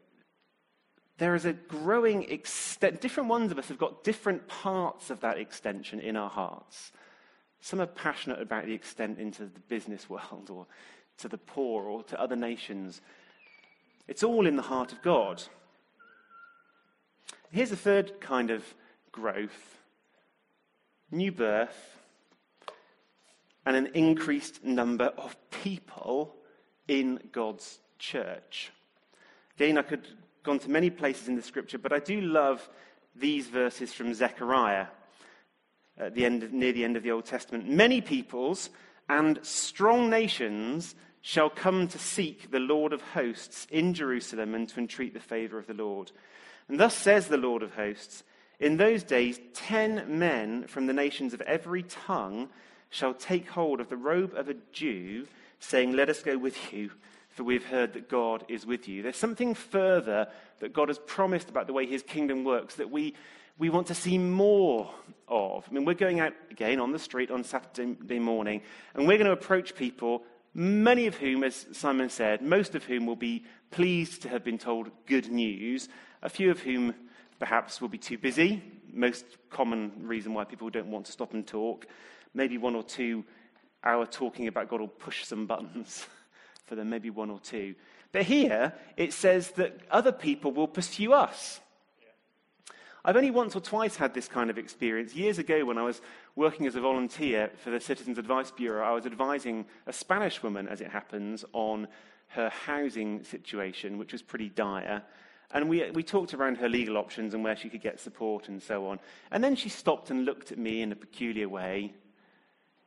there 1.18 1.34
is 1.34 1.44
a 1.44 1.52
growing 1.52 2.30
extent. 2.30 3.00
Different 3.00 3.28
ones 3.28 3.50
of 3.50 3.58
us 3.58 3.66
have 3.66 3.78
got 3.78 4.04
different 4.04 4.46
parts 4.46 5.10
of 5.10 5.18
that 5.22 5.38
extension 5.38 5.98
in 5.98 6.16
our 6.16 6.30
hearts. 6.30 6.92
Some 7.60 7.80
are 7.80 7.86
passionate 7.86 8.40
about 8.40 8.64
the 8.64 8.74
extent 8.74 9.18
into 9.18 9.46
the 9.46 9.60
business 9.68 10.08
world 10.08 10.50
or 10.50 10.68
to 11.18 11.26
the 11.26 11.36
poor 11.36 11.82
or 11.82 12.04
to 12.04 12.20
other 12.20 12.36
nations. 12.36 13.00
It's 14.06 14.22
all 14.22 14.46
in 14.46 14.54
the 14.54 14.62
heart 14.62 14.92
of 14.92 15.02
God. 15.02 15.42
Here's 17.50 17.70
the 17.70 17.76
third 17.76 18.20
kind 18.20 18.52
of 18.52 18.62
growth 19.10 19.78
new 21.10 21.32
birth 21.32 21.99
and 23.66 23.77
an 23.77 23.90
increased 23.94 24.64
number 24.64 25.07
of 25.16 25.37
people 25.51 26.35
in 26.88 27.20
God's 27.33 27.79
church. 27.99 28.73
Again, 29.57 29.79
I 29.79 29.83
could 29.83 30.07
have 30.07 30.16
gone 30.42 30.59
to 30.61 30.70
many 30.70 30.90
places 30.90 31.29
in 31.29 31.37
the 31.37 31.42
scripture, 31.42 31.79
but 31.79 31.92
I 31.92 31.99
do 31.99 32.20
love 32.20 32.68
these 33.14 33.46
verses 33.49 33.92
from 33.92 34.14
Zechariah 34.14 34.87
at 35.99 36.14
the 36.14 36.25
end, 36.25 36.53
near 36.53 36.73
the 36.73 36.85
end 36.85 36.96
of 36.96 37.03
the 37.03 37.11
Old 37.11 37.27
Testament. 37.27 37.68
Many 37.68 38.01
peoples 38.01 38.70
and 39.09 39.38
strong 39.42 40.09
nations 40.09 40.94
shall 41.20 41.51
come 41.51 41.87
to 41.88 41.99
seek 41.99 42.51
the 42.51 42.59
Lord 42.59 42.92
of 42.92 43.03
hosts 43.03 43.66
in 43.70 43.92
Jerusalem 43.92 44.55
and 44.55 44.68
to 44.70 44.81
entreat 44.81 45.12
the 45.12 45.20
favor 45.20 45.59
of 45.59 45.66
the 45.66 45.75
Lord. 45.75 46.11
And 46.68 46.81
thus 46.81 46.96
says 46.96 47.27
the 47.27 47.37
Lord 47.37 47.62
of 47.62 47.75
hosts 47.75 48.25
In 48.59 48.77
those 48.77 49.03
days, 49.03 49.38
ten 49.53 50.18
men 50.18 50.66
from 50.66 50.87
the 50.87 50.92
nations 50.92 51.35
of 51.35 51.40
every 51.42 51.83
tongue 51.83 52.49
shall 52.90 53.14
take 53.14 53.48
hold 53.48 53.81
of 53.81 53.88
the 53.88 53.96
robe 53.96 54.35
of 54.35 54.48
a 54.48 54.57
Jew, 54.72 55.26
saying, 55.61 55.92
Let 55.92 56.09
us 56.09 56.22
go 56.22 56.37
with 56.37 56.72
you, 56.72 56.90
for 57.31 57.44
we've 57.44 57.64
heard 57.64 57.94
that 57.94 58.09
God 58.09 58.44
is 58.48 58.66
with 58.66 58.88
you. 58.88 59.03
There's 59.03 59.16
something 59.16 59.55
further 59.55 60.29
that 60.59 60.72
God 60.72 60.88
has 60.88 60.98
promised 60.98 61.48
about 61.48 61.66
the 61.66 61.72
way 61.72 61.87
his 61.87 62.03
kingdom 62.03 62.44
works 62.44 62.74
that 62.74 62.90
we, 62.90 63.14
we 63.59 63.70
want 63.70 63.87
to 63.87 63.94
see 63.94 64.18
more 64.18 64.90
of. 65.29 65.64
I 65.70 65.72
mean, 65.72 65.85
we're 65.85 65.94
going 65.94 66.20
out 66.20 66.35
again 66.50 66.81
on 66.81 66.92
the 66.92 66.98
street 66.98 67.31
on 67.31 67.44
Saturday 67.44 68.18
morning, 68.18 68.62
and 68.94 69.07
we're 69.07 69.18
going 69.18 69.26
to 69.26 69.33
approach 69.33 69.76
people, 69.76 70.24
many 70.53 71.07
of 71.07 71.16
whom, 71.16 71.44
as 71.44 71.66
Simon 71.72 72.11
said, 72.11 72.42
most 72.42 72.74
of 72.74 72.85
whom 72.85 73.07
will 73.07 73.16
be 73.16 73.44
pleased 73.70 74.22
to 74.22 74.29
have 74.29 74.42
been 74.42 74.59
told 74.59 74.90
good 75.07 75.31
news, 75.31 75.88
a 76.22 76.29
few 76.29 76.50
of 76.50 76.61
whom 76.61 76.94
perhaps 77.38 77.81
will 77.81 77.88
be 77.88 77.98
too 77.98 78.18
busy, 78.18 78.62
most 78.92 79.24
common 79.48 79.92
reason 80.00 80.35
why 80.35 80.44
people 80.44 80.68
don't 80.68 80.90
want 80.90 81.07
to 81.07 81.12
stop 81.12 81.33
and 81.33 81.46
talk. 81.46 81.87
Maybe 82.34 82.58
one 82.58 82.74
or 82.74 82.82
two 82.82 83.24
hour 83.82 84.06
talking 84.06 84.46
about 84.46 84.68
God 84.68 84.80
will 84.80 84.88
push 84.88 85.24
some 85.24 85.46
buttons 85.46 86.06
for 86.66 86.74
them, 86.74 86.90
maybe 86.90 87.10
one 87.10 87.30
or 87.30 87.40
two. 87.40 87.74
But 88.12 88.22
here 88.22 88.74
it 88.96 89.12
says 89.12 89.52
that 89.52 89.78
other 89.90 90.12
people 90.12 90.52
will 90.52 90.68
pursue 90.68 91.12
us. 91.12 91.60
I've 93.02 93.16
only 93.16 93.30
once 93.30 93.56
or 93.56 93.60
twice 93.60 93.96
had 93.96 94.12
this 94.12 94.28
kind 94.28 94.50
of 94.50 94.58
experience. 94.58 95.14
Years 95.14 95.38
ago, 95.38 95.64
when 95.64 95.78
I 95.78 95.82
was 95.82 96.02
working 96.36 96.66
as 96.66 96.74
a 96.74 96.80
volunteer 96.82 97.50
for 97.56 97.70
the 97.70 97.80
Citizens 97.80 98.18
Advice 98.18 98.50
Bureau, 98.50 98.86
I 98.86 98.92
was 98.92 99.06
advising 99.06 99.64
a 99.86 99.92
Spanish 99.92 100.42
woman, 100.42 100.68
as 100.68 100.82
it 100.82 100.88
happens, 100.88 101.44
on 101.54 101.88
her 102.28 102.50
housing 102.50 103.24
situation, 103.24 103.96
which 103.96 104.12
was 104.12 104.20
pretty 104.20 104.50
dire. 104.50 105.02
And 105.52 105.68
we, 105.68 105.90
we 105.92 106.02
talked 106.02 106.34
around 106.34 106.58
her 106.58 106.68
legal 106.68 106.98
options 106.98 107.32
and 107.32 107.42
where 107.42 107.56
she 107.56 107.70
could 107.70 107.80
get 107.80 107.98
support 107.98 108.48
and 108.48 108.62
so 108.62 108.86
on. 108.86 109.00
And 109.30 109.42
then 109.42 109.56
she 109.56 109.70
stopped 109.70 110.10
and 110.10 110.24
looked 110.26 110.52
at 110.52 110.58
me 110.58 110.82
in 110.82 110.92
a 110.92 110.96
peculiar 110.96 111.48
way. 111.48 111.94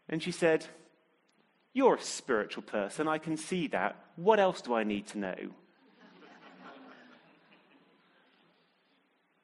And 0.10 0.22
she 0.22 0.32
said, 0.32 0.66
You're 1.74 1.96
a 1.96 2.02
spiritual 2.02 2.64
person. 2.64 3.08
I 3.08 3.18
can 3.18 3.38
see 3.38 3.68
that. 3.68 3.96
What 4.16 4.40
else 4.40 4.62
do 4.62 4.74
I 4.74 4.84
need 4.84 5.08
to 5.08 5.18
know? 5.18 5.36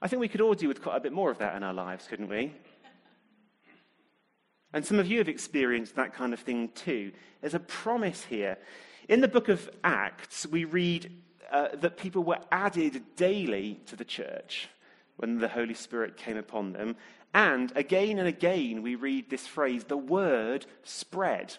I 0.01 0.07
think 0.07 0.21
we 0.21 0.29
could 0.29 0.41
all 0.41 0.53
do 0.53 0.67
with 0.67 0.81
quite 0.81 0.95
a 0.95 1.01
bit 1.01 1.11
more 1.11 1.29
of 1.29 1.39
that 1.39 1.55
in 1.55 1.63
our 1.63 1.73
lives, 1.73 2.07
couldn't 2.07 2.29
we? 2.29 2.53
And 4.71 4.85
some 4.85 4.99
of 4.99 5.07
you 5.07 5.17
have 5.17 5.27
experienced 5.27 5.95
that 5.95 6.13
kind 6.13 6.33
of 6.33 6.39
thing 6.39 6.69
too. 6.69 7.11
There's 7.41 7.55
a 7.55 7.59
promise 7.59 8.23
here. 8.23 8.57
In 9.07 9.21
the 9.21 9.27
book 9.27 9.49
of 9.49 9.69
Acts, 9.83 10.45
we 10.45 10.65
read 10.65 11.11
uh, 11.51 11.69
that 11.73 11.97
people 11.97 12.23
were 12.23 12.39
added 12.51 13.01
daily 13.15 13.79
to 13.87 13.95
the 13.95 14.05
church 14.05 14.69
when 15.17 15.39
the 15.39 15.47
Holy 15.47 15.73
Spirit 15.73 16.15
came 16.15 16.37
upon 16.37 16.71
them. 16.71 16.95
And 17.33 17.71
again 17.75 18.19
and 18.19 18.27
again, 18.27 18.81
we 18.81 18.95
read 18.95 19.29
this 19.29 19.45
phrase, 19.45 19.83
the 19.83 19.97
word 19.97 20.65
spread, 20.83 21.57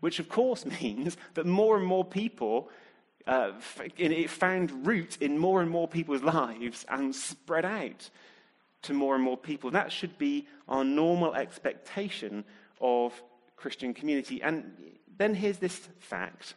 which 0.00 0.18
of 0.18 0.28
course 0.28 0.66
means 0.82 1.16
that 1.34 1.46
more 1.46 1.76
and 1.76 1.86
more 1.86 2.04
people 2.04 2.70
uh, 3.26 3.52
it 3.98 4.30
found 4.30 4.86
root 4.86 5.18
in 5.20 5.38
more 5.38 5.60
and 5.60 5.70
more 5.70 5.86
people's 5.86 6.22
lives 6.38 6.86
and 6.88 7.14
spread 7.14 7.64
out 7.64 8.08
to 8.82 8.94
more 8.94 9.14
and 9.14 9.22
more 9.22 9.36
people. 9.36 9.70
That 9.70 9.92
should 9.92 10.16
be 10.18 10.46
our 10.66 10.82
normal 10.82 11.34
expectation 11.34 12.44
of 12.80 13.20
Christian 13.56 13.92
community. 13.92 14.42
And 14.42 14.72
then 15.18 15.34
here's 15.34 15.58
this 15.58 15.88
fact 16.00 16.54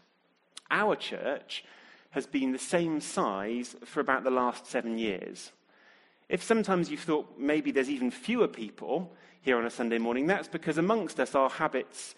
our 0.69 0.95
church 0.95 1.65
has 2.11 2.25
been 2.25 2.51
the 2.51 2.59
same 2.59 3.01
size 3.01 3.75
for 3.85 3.99
about 3.99 4.23
the 4.23 4.31
last 4.31 4.67
seven 4.67 4.97
years. 4.97 5.51
If 6.31 6.41
sometimes 6.41 6.89
you've 6.89 7.01
thought 7.01 7.37
maybe 7.37 7.71
there's 7.71 7.89
even 7.89 8.09
fewer 8.09 8.47
people 8.47 9.13
here 9.41 9.57
on 9.57 9.65
a 9.65 9.69
Sunday 9.69 9.99
morning, 9.99 10.25
that's 10.25 10.47
because 10.47 10.79
amongst 10.79 11.19
us 11.19 11.35
our 11.35 11.49
habits 11.49 12.15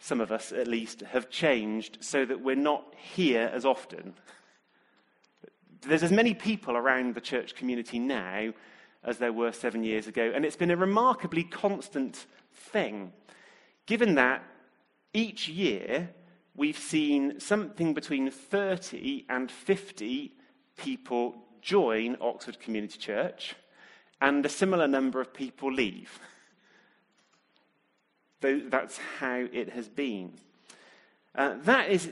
some 0.00 0.20
of 0.20 0.32
us 0.32 0.50
at 0.50 0.66
least, 0.66 1.02
have 1.02 1.30
changed 1.30 1.98
so 2.00 2.24
that 2.24 2.40
we're 2.40 2.56
not 2.56 2.94
here 2.96 3.50
as 3.52 3.64
often. 3.64 4.14
There's 5.82 6.02
as 6.02 6.10
many 6.10 6.34
people 6.34 6.76
around 6.76 7.14
the 7.14 7.20
church 7.20 7.54
community 7.54 7.98
now 7.98 8.52
as 9.04 9.18
there 9.18 9.32
were 9.32 9.52
seven 9.52 9.84
years 9.84 10.06
ago, 10.06 10.32
and 10.34 10.44
it's 10.44 10.56
been 10.56 10.70
a 10.70 10.76
remarkably 10.76 11.44
constant 11.44 12.26
thing. 12.52 13.12
Given 13.86 14.14
that 14.14 14.42
each 15.12 15.48
year 15.48 16.10
we've 16.54 16.78
seen 16.78 17.38
something 17.38 17.94
between 17.94 18.30
30 18.30 19.26
and 19.28 19.50
50 19.50 20.32
people 20.76 21.36
join 21.60 22.16
Oxford 22.20 22.60
Community 22.60 22.98
Church, 22.98 23.54
and 24.20 24.44
a 24.44 24.48
similar 24.48 24.86
number 24.86 25.20
of 25.20 25.32
people 25.32 25.72
leave. 25.72 26.18
That's 28.40 28.98
how 29.18 29.46
it 29.52 29.70
has 29.70 29.88
been. 29.88 30.32
Uh, 31.34 31.54
that 31.62 31.90
is 31.90 32.10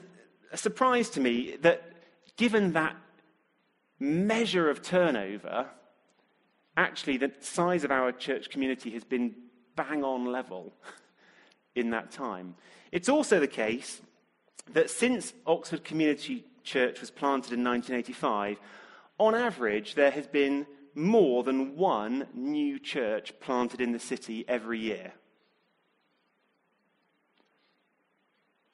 a 0.53 0.57
surprise 0.57 1.11
to 1.11 1.21
me 1.21 1.57
that 1.63 1.83
given 2.37 2.73
that 2.73 2.97
measure 3.99 4.71
of 4.71 4.83
turnover, 4.83 5.67
actually 6.77 7.17
the 7.17 7.33
size 7.41 7.85
of 7.85 7.91
our 7.91 8.13
church 8.13 8.51
community 8.51 8.91
has 8.91 9.05
been 9.05 9.35
bang 9.75 10.05
on 10.05 10.27
level 10.27 10.73
in 11.75 11.91
that 11.91 12.11
time. 12.11 12.55
It's 12.93 13.09
also 13.09 13.41
the 13.41 13.49
case 13.49 14.01
that 14.73 14.91
since 14.91 15.33
Oxford 15.47 15.85
Community 15.85 16.45
Church 16.63 17.01
was 17.01 17.11
planted 17.11 17.53
in 17.53 17.65
1985, 17.65 18.59
on 19.19 19.35
average, 19.35 19.95
there 19.95 20.11
has 20.11 20.27
been 20.27 20.67
more 20.95 21.43
than 21.43 21.77
one 21.77 22.27
new 22.35 22.79
church 22.79 23.33
planted 23.41 23.81
in 23.81 23.93
the 23.93 23.99
city 23.99 24.45
every 24.49 24.81
year. 24.81 25.13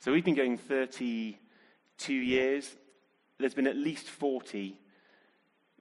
So 0.00 0.12
we've 0.12 0.24
been 0.24 0.34
going 0.34 0.58
32 0.58 2.12
years. 2.12 2.76
There's 3.38 3.54
been 3.54 3.66
at 3.66 3.76
least 3.76 4.06
40 4.06 4.78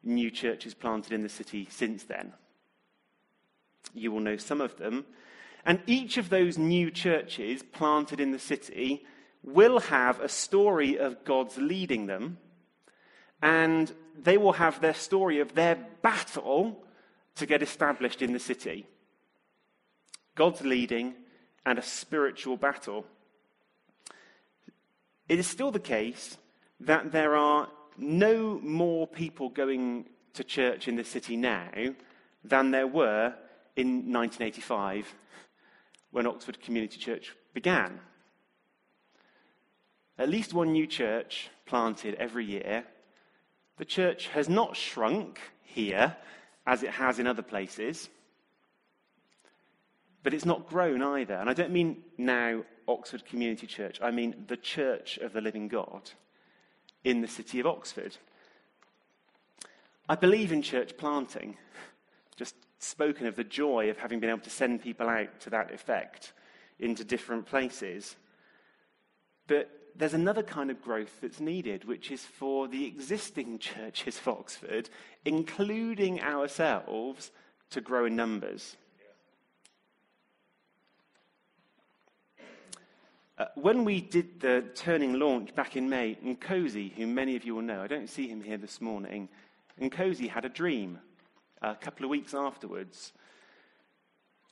new 0.03 0.31
churches 0.31 0.73
planted 0.73 1.13
in 1.13 1.23
the 1.23 1.29
city 1.29 1.67
since 1.69 2.03
then. 2.03 2.33
You 3.93 4.11
will 4.11 4.21
know 4.21 4.37
some 4.37 4.61
of 4.61 4.77
them. 4.77 5.05
And 5.65 5.81
each 5.87 6.17
of 6.17 6.29
those 6.29 6.57
new 6.57 6.91
churches 6.91 7.63
planted 7.63 8.19
in 8.19 8.31
the 8.31 8.39
city 8.39 9.05
will 9.43 9.79
have 9.79 10.19
a 10.19 10.29
story 10.29 10.97
of 10.97 11.23
God's 11.25 11.57
leading 11.57 12.05
them, 12.05 12.37
and 13.41 13.91
they 14.17 14.37
will 14.37 14.53
have 14.53 14.79
their 14.79 14.93
story 14.93 15.39
of 15.39 15.55
their 15.55 15.77
battle 16.01 16.83
to 17.35 17.45
get 17.45 17.61
established 17.61 18.21
in 18.21 18.33
the 18.33 18.39
city. 18.39 18.85
God's 20.35 20.61
leading 20.61 21.15
and 21.65 21.79
a 21.79 21.83
spiritual 21.83 22.57
battle. 22.57 23.05
It 25.29 25.39
is 25.39 25.47
still 25.47 25.71
the 25.71 25.79
case 25.79 26.37
that 26.79 27.11
there 27.11 27.35
are 27.35 27.69
no 27.97 28.59
more 28.61 29.07
people 29.07 29.49
going 29.49 30.05
to 30.33 30.43
church 30.43 30.87
in 30.87 30.95
the 30.95 31.03
city 31.03 31.37
now 31.37 31.69
than 32.43 32.71
there 32.71 32.87
were 32.87 33.33
in 33.75 34.11
1985 34.11 35.13
when 36.11 36.27
Oxford 36.27 36.61
Community 36.61 36.97
Church 36.97 37.33
began. 37.53 37.99
At 40.17 40.29
least 40.29 40.53
one 40.53 40.71
new 40.71 40.85
church 40.85 41.49
planted 41.65 42.15
every 42.15 42.45
year. 42.45 42.85
The 43.77 43.85
church 43.85 44.27
has 44.29 44.47
not 44.47 44.75
shrunk 44.75 45.39
here 45.63 46.15
as 46.65 46.83
it 46.83 46.91
has 46.91 47.19
in 47.19 47.27
other 47.27 47.41
places, 47.41 48.09
but 50.21 50.33
it's 50.33 50.45
not 50.45 50.69
grown 50.69 51.01
either. 51.01 51.35
And 51.35 51.49
I 51.49 51.53
don't 51.53 51.71
mean 51.71 52.03
now 52.17 52.63
Oxford 52.87 53.25
Community 53.25 53.67
Church. 53.67 53.99
I 54.01 54.11
mean 54.11 54.45
the 54.47 54.57
Church 54.57 55.17
of 55.17 55.33
the 55.33 55.41
Living 55.41 55.67
God 55.67 56.11
in 57.03 57.21
the 57.21 57.27
city 57.27 57.59
of 57.59 57.67
Oxford. 57.67 58.15
I 60.07 60.15
believe 60.15 60.51
in 60.51 60.61
church 60.61 60.97
planting. 60.97 61.57
Just 62.35 62.55
spoken 62.79 63.25
of 63.25 63.35
the 63.35 63.43
joy 63.43 63.89
of 63.89 63.97
having 63.97 64.19
been 64.19 64.29
able 64.29 64.39
to 64.39 64.49
send 64.49 64.81
people 64.81 65.07
out 65.07 65.39
to 65.41 65.49
that 65.49 65.73
effect 65.73 66.33
into 66.79 67.03
different 67.03 67.45
places. 67.45 68.15
But 69.47 69.69
there's 69.95 70.13
another 70.13 70.43
kind 70.43 70.71
of 70.71 70.81
growth 70.81 71.21
that's 71.21 71.39
needed, 71.39 71.85
which 71.85 72.11
is 72.11 72.21
for 72.21 72.67
the 72.67 72.85
existing 72.85 73.59
churches 73.59 74.17
of 74.17 74.27
Oxford, 74.27 74.89
including 75.25 76.21
ourselves, 76.21 77.31
to 77.69 77.81
grow 77.81 78.05
in 78.05 78.15
numbers. 78.15 78.77
Uh, 83.37 83.45
when 83.55 83.83
we 83.83 83.99
did 83.99 84.39
the 84.39 84.63
turning 84.75 85.13
launch 85.13 85.55
back 85.55 85.75
in 85.75 85.89
May, 85.89 86.17
Nkosi, 86.23 86.93
who 86.93 87.07
many 87.07 87.35
of 87.35 87.43
you 87.43 87.55
will 87.55 87.63
know, 87.63 87.81
I 87.81 87.87
don't 87.87 88.09
see 88.09 88.27
him 88.27 88.41
here 88.41 88.57
this 88.57 88.79
morning, 88.79 89.27
Nkosi 89.81 90.29
had 90.29 90.45
a 90.45 90.49
dream 90.49 90.99
a 91.61 91.75
couple 91.75 92.05
of 92.05 92.11
weeks 92.11 92.35
afterwards. 92.35 93.11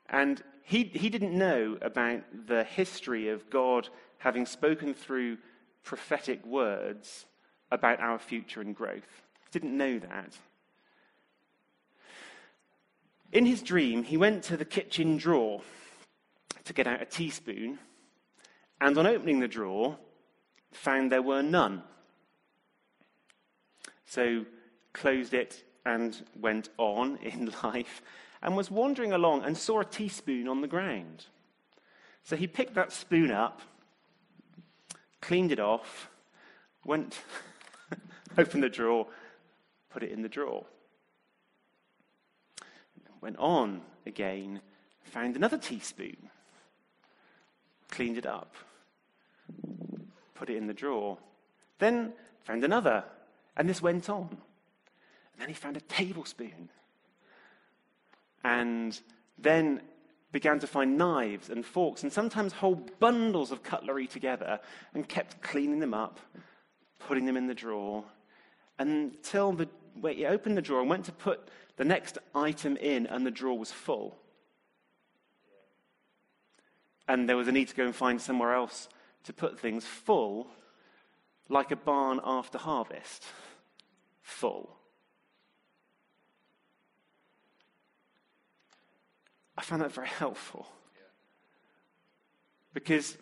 And 0.09 0.41
he, 0.63 0.83
he 0.83 1.09
didn't 1.09 1.37
know 1.37 1.77
about 1.81 2.21
the 2.47 2.63
history 2.63 3.29
of 3.29 3.49
God 3.49 3.89
having 4.19 4.45
spoken 4.45 4.93
through 4.93 5.37
prophetic 5.83 6.45
words 6.45 7.25
about 7.71 7.99
our 7.99 8.19
future 8.19 8.61
and 8.61 8.75
growth. 8.75 9.23
He 9.45 9.59
didn't 9.59 9.75
know 9.75 9.99
that. 9.99 10.37
In 13.31 13.45
his 13.45 13.61
dream, 13.61 14.03
he 14.03 14.17
went 14.17 14.43
to 14.43 14.57
the 14.57 14.65
kitchen 14.65 15.17
drawer 15.17 15.61
to 16.65 16.73
get 16.73 16.85
out 16.85 17.01
a 17.01 17.05
teaspoon, 17.05 17.79
and 18.79 18.97
on 18.97 19.07
opening 19.07 19.39
the 19.39 19.47
drawer, 19.47 19.97
found 20.71 21.11
there 21.11 21.21
were 21.21 21.41
none. 21.41 21.83
So 24.05 24.45
closed 24.93 25.33
it 25.33 25.63
and 25.85 26.21
went 26.39 26.69
on 26.77 27.17
in 27.23 27.53
life 27.63 28.01
and 28.41 28.55
was 28.55 28.71
wandering 28.71 29.13
along 29.13 29.43
and 29.43 29.57
saw 29.57 29.79
a 29.79 29.85
teaspoon 29.85 30.47
on 30.47 30.61
the 30.61 30.67
ground. 30.67 31.25
So 32.23 32.35
he 32.35 32.47
picked 32.47 32.75
that 32.75 32.91
spoon 32.91 33.31
up, 33.31 33.61
cleaned 35.21 35.51
it 35.51 35.59
off, 35.59 36.09
went, 36.85 37.19
opened 38.37 38.63
the 38.63 38.69
drawer, 38.69 39.07
put 39.89 40.03
it 40.03 40.11
in 40.11 40.21
the 40.21 40.29
drawer. 40.29 40.65
Went 43.21 43.37
on 43.37 43.81
again, 44.05 44.61
found 45.03 45.35
another 45.35 45.57
teaspoon, 45.57 46.17
cleaned 47.91 48.17
it 48.17 48.25
up, 48.25 48.55
put 50.33 50.49
it 50.49 50.57
in 50.57 50.65
the 50.65 50.73
drawer. 50.73 51.17
Then 51.77 52.13
found 52.43 52.63
another, 52.63 53.03
and 53.55 53.69
this 53.69 53.81
went 53.81 54.09
on. 54.09 54.29
And 54.29 55.41
then 55.41 55.49
he 55.49 55.53
found 55.53 55.77
a 55.77 55.81
tablespoon. 55.81 56.69
And 58.43 58.99
then 59.37 59.81
began 60.31 60.59
to 60.59 60.67
find 60.67 60.97
knives 60.97 61.49
and 61.49 61.65
forks 61.65 62.03
and 62.03 62.11
sometimes 62.11 62.53
whole 62.53 62.87
bundles 62.99 63.51
of 63.51 63.63
cutlery 63.63 64.07
together 64.07 64.59
and 64.93 65.07
kept 65.07 65.41
cleaning 65.41 65.79
them 65.79 65.93
up, 65.93 66.19
putting 66.99 67.25
them 67.25 67.35
in 67.35 67.47
the 67.47 67.53
drawer 67.53 68.05
until 68.79 69.51
the, 69.51 69.67
he 70.09 70.25
opened 70.25 70.57
the 70.57 70.61
drawer 70.61 70.81
and 70.81 70.89
went 70.89 71.05
to 71.05 71.11
put 71.11 71.49
the 71.77 71.85
next 71.85 72.17
item 72.35 72.77
in, 72.77 73.07
and 73.07 73.25
the 73.25 73.31
drawer 73.31 73.57
was 73.57 73.71
full. 73.71 74.17
And 77.07 77.27
there 77.27 77.37
was 77.37 77.47
a 77.47 77.51
need 77.51 77.67
to 77.69 77.75
go 77.75 77.85
and 77.85 77.95
find 77.95 78.21
somewhere 78.21 78.53
else 78.53 78.87
to 79.23 79.33
put 79.33 79.59
things 79.59 79.85
full, 79.85 80.47
like 81.49 81.71
a 81.71 81.75
barn 81.75 82.19
after 82.23 82.57
harvest. 82.57 83.25
Full. 84.21 84.75
I 89.61 89.63
found 89.63 89.83
that 89.83 89.91
very 89.91 90.07
helpful. 90.07 90.65
Because 92.73 93.15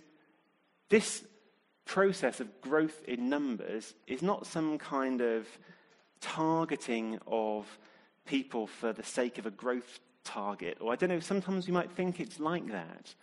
this 0.88 1.26
process 1.84 2.40
of 2.40 2.62
growth 2.62 3.04
in 3.06 3.28
numbers 3.28 3.94
is 4.08 4.22
not 4.22 4.48
some 4.48 4.78
kind 4.78 5.20
of 5.20 5.46
targeting 6.22 7.20
of 7.28 7.68
people 8.26 8.68
for 8.68 8.94
the 8.94 9.04
sake 9.04 9.38
of 9.38 9.48
a 9.48 9.52
growth 9.52 10.00
target. 10.24 10.78
Or 10.80 10.94
I 10.94 10.96
don't 10.96 11.10
know, 11.10 11.20
sometimes 11.20 11.68
you 11.68 11.74
might 11.74 11.92
think 11.92 12.22
it's 12.22 12.40
like 12.40 12.72
that. 12.72 13.14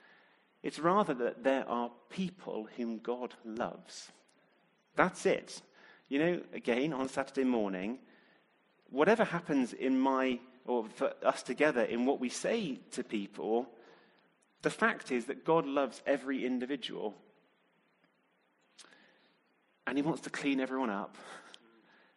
It's 0.63 0.79
rather 0.79 1.15
that 1.15 1.43
there 1.43 1.67
are 1.71 1.91
people 2.11 2.69
whom 2.77 2.99
God 2.99 3.33
loves. 3.47 4.13
That's 4.95 5.25
it. 5.25 5.63
You 6.11 6.19
know, 6.19 6.41
again, 6.53 6.93
on 6.93 7.09
Saturday 7.09 7.45
morning, 7.45 7.99
whatever 8.91 9.25
happens 9.25 9.73
in 9.73 9.99
my 9.99 10.39
or 10.67 10.87
for 10.95 11.13
us 11.25 11.43
together 11.43 11.83
in 11.83 12.07
what 12.07 12.21
we 12.21 12.29
say 12.29 12.81
to 12.93 13.05
people, 13.05 13.69
the 14.63 14.71
fact 14.71 15.13
is 15.13 15.27
that 15.27 15.45
God 15.45 15.67
loves 15.67 16.03
every 16.07 16.45
individual. 16.45 17.15
And 19.87 19.97
He 19.97 20.03
wants 20.03 20.23
to 20.23 20.31
clean 20.31 20.61
everyone 20.61 20.91
up. 20.91 21.17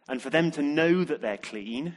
And 0.07 0.21
for 0.21 0.31
them 0.31 0.49
to 0.51 0.63
know 0.63 1.03
that 1.03 1.21
they're 1.21 1.37
clean 1.37 1.95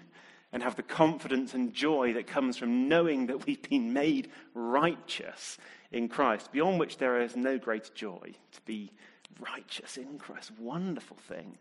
and 0.52 0.62
have 0.62 0.76
the 0.76 0.82
confidence 0.82 1.54
and 1.54 1.72
joy 1.72 2.12
that 2.12 2.26
comes 2.26 2.58
from 2.58 2.88
knowing 2.88 3.26
that 3.26 3.46
we've 3.46 3.62
been 3.62 3.94
made 3.94 4.30
righteous 4.54 5.56
in 5.90 6.08
Christ, 6.08 6.52
beyond 6.52 6.78
which 6.78 6.98
there 6.98 7.22
is 7.22 7.36
no 7.36 7.58
greater 7.58 7.92
joy 7.94 8.34
to 8.52 8.60
be 8.66 8.92
righteous 9.40 9.96
in 9.96 10.18
Christ. 10.18 10.52
Wonderful 10.58 11.16
thing. 11.16 11.56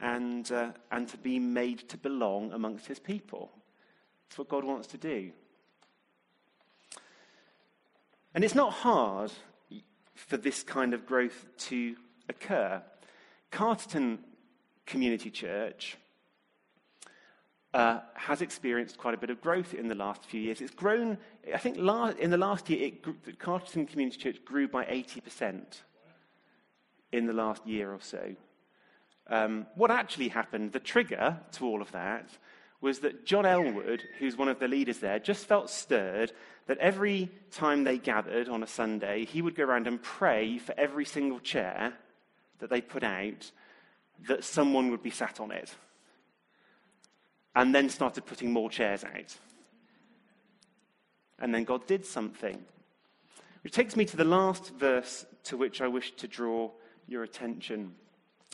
And, 0.00 0.50
uh, 0.52 0.72
and 0.90 1.08
to 1.08 1.16
be 1.16 1.38
made 1.38 1.88
to 1.88 1.96
belong 1.96 2.52
amongst 2.52 2.86
his 2.86 2.98
people. 2.98 3.50
It's 4.34 4.38
what 4.40 4.48
God 4.48 4.64
wants 4.64 4.88
to 4.88 4.98
do. 4.98 5.30
And 8.34 8.42
it's 8.42 8.56
not 8.56 8.72
hard 8.72 9.30
for 10.16 10.36
this 10.36 10.64
kind 10.64 10.92
of 10.92 11.06
growth 11.06 11.46
to 11.68 11.94
occur. 12.28 12.82
Carterton 13.52 14.18
Community 14.86 15.30
Church 15.30 15.96
uh, 17.74 18.00
has 18.14 18.42
experienced 18.42 18.98
quite 18.98 19.14
a 19.14 19.18
bit 19.18 19.30
of 19.30 19.40
growth 19.40 19.72
in 19.72 19.86
the 19.86 19.94
last 19.94 20.24
few 20.24 20.40
years. 20.40 20.60
It's 20.60 20.74
grown, 20.74 21.16
I 21.54 21.58
think 21.58 21.76
in 21.76 22.30
the 22.30 22.36
last 22.36 22.68
year, 22.68 22.88
it, 22.88 23.38
Carterton 23.38 23.86
Community 23.86 24.18
Church 24.18 24.44
grew 24.44 24.66
by 24.66 24.84
80% 24.84 25.62
in 27.12 27.26
the 27.26 27.32
last 27.32 27.64
year 27.68 27.92
or 27.92 28.00
so. 28.00 28.34
Um, 29.28 29.68
what 29.76 29.92
actually 29.92 30.26
happened, 30.26 30.72
the 30.72 30.80
trigger 30.80 31.38
to 31.52 31.66
all 31.66 31.80
of 31.80 31.92
that, 31.92 32.30
was 32.80 33.00
that 33.00 33.24
John 33.24 33.46
Elwood, 33.46 34.02
who's 34.18 34.36
one 34.36 34.48
of 34.48 34.58
the 34.58 34.68
leaders 34.68 34.98
there, 34.98 35.18
just 35.18 35.46
felt 35.46 35.70
stirred 35.70 36.32
that 36.66 36.78
every 36.78 37.30
time 37.50 37.84
they 37.84 37.98
gathered 37.98 38.48
on 38.48 38.62
a 38.62 38.66
Sunday, 38.66 39.24
he 39.24 39.42
would 39.42 39.54
go 39.54 39.64
around 39.64 39.86
and 39.86 40.02
pray 40.02 40.58
for 40.58 40.74
every 40.76 41.04
single 41.04 41.40
chair 41.40 41.94
that 42.58 42.70
they 42.70 42.80
put 42.80 43.02
out 43.02 43.50
that 44.28 44.44
someone 44.44 44.90
would 44.90 45.02
be 45.02 45.10
sat 45.10 45.40
on 45.40 45.50
it. 45.50 45.74
And 47.56 47.74
then 47.74 47.88
started 47.88 48.26
putting 48.26 48.52
more 48.52 48.70
chairs 48.70 49.04
out. 49.04 49.36
And 51.38 51.54
then 51.54 51.64
God 51.64 51.86
did 51.86 52.04
something. 52.04 52.64
Which 53.62 53.72
takes 53.72 53.96
me 53.96 54.04
to 54.06 54.16
the 54.16 54.24
last 54.24 54.74
verse 54.74 55.26
to 55.44 55.56
which 55.56 55.80
I 55.80 55.88
wish 55.88 56.12
to 56.16 56.28
draw 56.28 56.70
your 57.06 57.22
attention. 57.22 57.94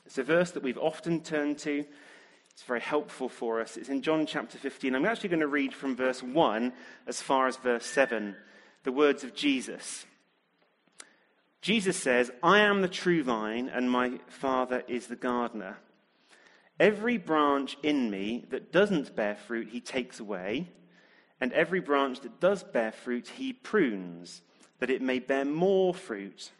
It's 0.06 0.18
a 0.18 0.22
verse 0.22 0.50
that 0.52 0.62
we've 0.62 0.78
often 0.78 1.20
turned 1.20 1.58
to 1.58 1.84
it's 2.60 2.66
very 2.66 2.80
helpful 2.80 3.30
for 3.30 3.62
us. 3.62 3.78
It's 3.78 3.88
in 3.88 4.02
John 4.02 4.26
chapter 4.26 4.58
15. 4.58 4.94
I'm 4.94 5.06
actually 5.06 5.30
going 5.30 5.40
to 5.40 5.46
read 5.46 5.72
from 5.72 5.96
verse 5.96 6.22
1 6.22 6.74
as 7.06 7.22
far 7.22 7.46
as 7.46 7.56
verse 7.56 7.86
7, 7.86 8.36
the 8.84 8.92
words 8.92 9.24
of 9.24 9.34
Jesus. 9.34 10.04
Jesus 11.62 11.96
says, 11.96 12.30
I 12.42 12.58
am 12.58 12.82
the 12.82 12.88
true 12.88 13.22
vine, 13.24 13.70
and 13.70 13.90
my 13.90 14.18
Father 14.26 14.84
is 14.88 15.06
the 15.06 15.16
gardener. 15.16 15.78
Every 16.78 17.16
branch 17.16 17.78
in 17.82 18.10
me 18.10 18.44
that 18.50 18.72
doesn't 18.72 19.16
bear 19.16 19.36
fruit, 19.36 19.70
he 19.70 19.80
takes 19.80 20.20
away, 20.20 20.68
and 21.40 21.54
every 21.54 21.80
branch 21.80 22.20
that 22.20 22.40
does 22.40 22.62
bear 22.62 22.92
fruit, 22.92 23.26
he 23.26 23.54
prunes, 23.54 24.42
that 24.80 24.90
it 24.90 25.00
may 25.00 25.18
bear 25.18 25.46
more 25.46 25.94
fruit. 25.94 26.50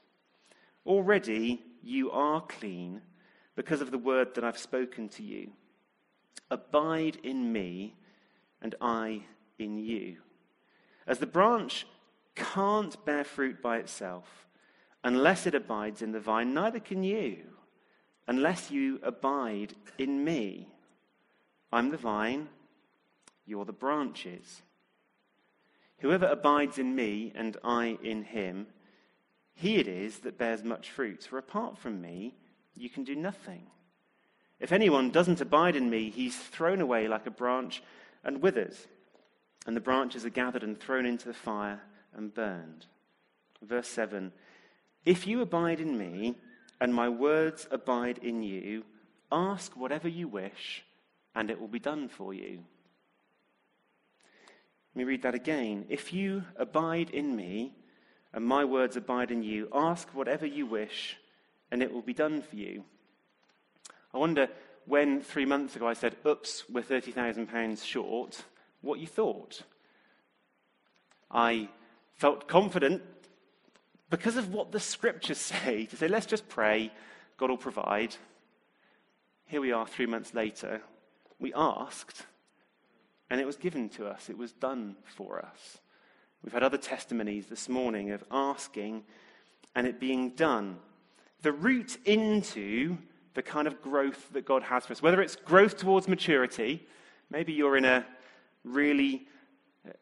Already 0.86 1.62
you 1.82 2.10
are 2.10 2.40
clean 2.40 3.02
because 3.54 3.82
of 3.82 3.90
the 3.90 3.98
word 3.98 4.34
that 4.36 4.44
I've 4.44 4.56
spoken 4.56 5.10
to 5.10 5.22
you. 5.22 5.50
Abide 6.50 7.18
in 7.22 7.52
me, 7.52 7.94
and 8.60 8.74
I 8.80 9.22
in 9.58 9.78
you. 9.78 10.16
As 11.06 11.18
the 11.18 11.26
branch 11.26 11.86
can't 12.34 13.04
bear 13.04 13.24
fruit 13.24 13.60
by 13.62 13.78
itself 13.78 14.46
unless 15.02 15.46
it 15.46 15.54
abides 15.54 16.02
in 16.02 16.12
the 16.12 16.20
vine, 16.20 16.54
neither 16.54 16.80
can 16.80 17.02
you 17.02 17.38
unless 18.26 18.70
you 18.70 19.00
abide 19.02 19.74
in 19.98 20.22
me. 20.22 20.68
I'm 21.72 21.90
the 21.90 21.96
vine, 21.96 22.48
you're 23.44 23.64
the 23.64 23.72
branches. 23.72 24.62
Whoever 25.98 26.26
abides 26.26 26.78
in 26.78 26.94
me 26.94 27.32
and 27.34 27.56
I 27.64 27.98
in 28.02 28.22
him, 28.22 28.68
he 29.54 29.76
it 29.76 29.88
is 29.88 30.20
that 30.20 30.38
bears 30.38 30.62
much 30.62 30.90
fruit. 30.90 31.24
For 31.24 31.38
apart 31.38 31.76
from 31.76 32.00
me, 32.00 32.34
you 32.74 32.88
can 32.88 33.04
do 33.04 33.16
nothing. 33.16 33.66
If 34.60 34.72
anyone 34.72 35.10
doesn't 35.10 35.40
abide 35.40 35.74
in 35.74 35.88
me, 35.88 36.10
he's 36.10 36.36
thrown 36.36 36.80
away 36.80 37.08
like 37.08 37.26
a 37.26 37.30
branch 37.30 37.82
and 38.22 38.42
withers, 38.42 38.86
and 39.66 39.74
the 39.74 39.80
branches 39.80 40.26
are 40.26 40.30
gathered 40.30 40.62
and 40.62 40.78
thrown 40.78 41.06
into 41.06 41.26
the 41.26 41.34
fire 41.34 41.80
and 42.14 42.32
burned. 42.32 42.86
Verse 43.62 43.88
7 43.88 44.32
If 45.04 45.26
you 45.26 45.40
abide 45.40 45.80
in 45.80 45.96
me, 45.96 46.36
and 46.80 46.94
my 46.94 47.08
words 47.08 47.66
abide 47.70 48.18
in 48.18 48.42
you, 48.42 48.84
ask 49.32 49.76
whatever 49.76 50.08
you 50.08 50.28
wish, 50.28 50.84
and 51.34 51.50
it 51.50 51.58
will 51.60 51.68
be 51.68 51.78
done 51.78 52.08
for 52.08 52.34
you. 52.34 52.64
Let 54.94 54.96
me 54.96 55.04
read 55.04 55.22
that 55.22 55.34
again. 55.34 55.86
If 55.88 56.12
you 56.12 56.44
abide 56.56 57.10
in 57.10 57.34
me, 57.34 57.74
and 58.32 58.44
my 58.44 58.64
words 58.64 58.96
abide 58.96 59.30
in 59.30 59.42
you, 59.42 59.68
ask 59.72 60.08
whatever 60.14 60.46
you 60.46 60.66
wish, 60.66 61.16
and 61.70 61.82
it 61.82 61.92
will 61.92 62.02
be 62.02 62.14
done 62.14 62.42
for 62.42 62.56
you. 62.56 62.84
I 64.12 64.18
wonder 64.18 64.48
when 64.86 65.20
three 65.20 65.44
months 65.44 65.76
ago 65.76 65.86
I 65.86 65.94
said, 65.94 66.16
oops, 66.26 66.64
we're 66.68 66.82
£30,000 66.82 67.84
short, 67.84 68.42
what 68.80 68.98
you 68.98 69.06
thought. 69.06 69.62
I 71.30 71.68
felt 72.16 72.48
confident 72.48 73.02
because 74.10 74.36
of 74.36 74.52
what 74.52 74.72
the 74.72 74.80
scriptures 74.80 75.38
say 75.38 75.86
to 75.86 75.96
say, 75.96 76.08
let's 76.08 76.26
just 76.26 76.48
pray, 76.48 76.92
God 77.36 77.50
will 77.50 77.56
provide. 77.56 78.16
Here 79.46 79.60
we 79.60 79.72
are 79.72 79.86
three 79.86 80.06
months 80.06 80.34
later. 80.34 80.82
We 81.38 81.54
asked, 81.54 82.26
and 83.30 83.40
it 83.40 83.46
was 83.46 83.56
given 83.56 83.88
to 83.90 84.06
us, 84.06 84.28
it 84.28 84.36
was 84.36 84.52
done 84.52 84.96
for 85.04 85.38
us. 85.38 85.78
We've 86.42 86.52
had 86.52 86.62
other 86.62 86.78
testimonies 86.78 87.46
this 87.46 87.68
morning 87.68 88.10
of 88.10 88.24
asking 88.30 89.04
and 89.74 89.86
it 89.86 90.00
being 90.00 90.30
done. 90.30 90.78
The 91.42 91.52
route 91.52 91.96
into 92.04 92.98
the 93.34 93.42
kind 93.42 93.66
of 93.66 93.80
growth 93.82 94.32
that 94.32 94.44
God 94.44 94.62
has 94.64 94.86
for 94.86 94.92
us, 94.92 95.02
whether 95.02 95.20
it's 95.20 95.36
growth 95.36 95.76
towards 95.76 96.08
maturity, 96.08 96.86
maybe 97.30 97.52
you're 97.52 97.76
in 97.76 97.84
a 97.84 98.04
really 98.64 99.26
uh, 99.86 99.92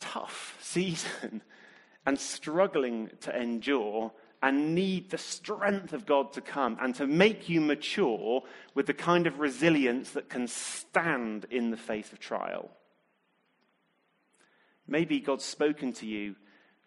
tough 0.00 0.56
season 0.62 1.42
and 2.06 2.18
struggling 2.18 3.10
to 3.20 3.38
endure 3.38 4.12
and 4.42 4.74
need 4.74 5.10
the 5.10 5.18
strength 5.18 5.92
of 5.92 6.06
God 6.06 6.32
to 6.32 6.40
come 6.40 6.78
and 6.80 6.94
to 6.94 7.06
make 7.06 7.48
you 7.48 7.60
mature 7.60 8.42
with 8.74 8.86
the 8.86 8.94
kind 8.94 9.26
of 9.26 9.38
resilience 9.38 10.12
that 10.12 10.30
can 10.30 10.48
stand 10.48 11.44
in 11.50 11.70
the 11.70 11.76
face 11.76 12.10
of 12.12 12.18
trial. 12.18 12.70
Maybe 14.88 15.20
God's 15.20 15.44
spoken 15.44 15.92
to 15.94 16.06
you 16.06 16.36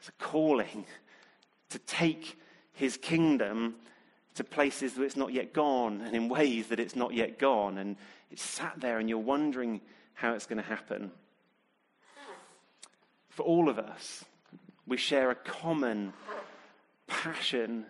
as 0.02 0.10
a 0.10 0.12
calling 0.14 0.86
to 1.70 1.80
take 1.80 2.38
his 2.74 2.98
kingdom 2.98 3.76
to 4.36 4.44
places 4.44 4.94
that 4.94 5.04
it's 5.04 5.16
not 5.16 5.34
yet 5.34 5.54
gone 5.54 6.02
and 6.02 6.16
in 6.16 6.28
ways 6.28 6.68
that 6.68 6.80
it's 6.80 6.96
not 6.96 7.14
yet 7.14 7.38
gone. 7.38 7.78
And 7.78 7.96
it's 8.32 8.44
sat 8.44 8.74
there 8.78 9.00
and 9.00 9.08
you're 9.10 9.20
wondering 9.20 9.82
how 10.14 10.34
it's 10.34 10.46
going 10.46 10.62
to 10.62 10.68
happen. 10.68 11.12
For 13.30 13.44
all 13.44 13.70
of 13.70 13.80
us, 13.80 14.24
we 14.86 14.98
share 14.98 15.32
a 15.32 15.36
common 15.36 16.14
passion 17.08 17.86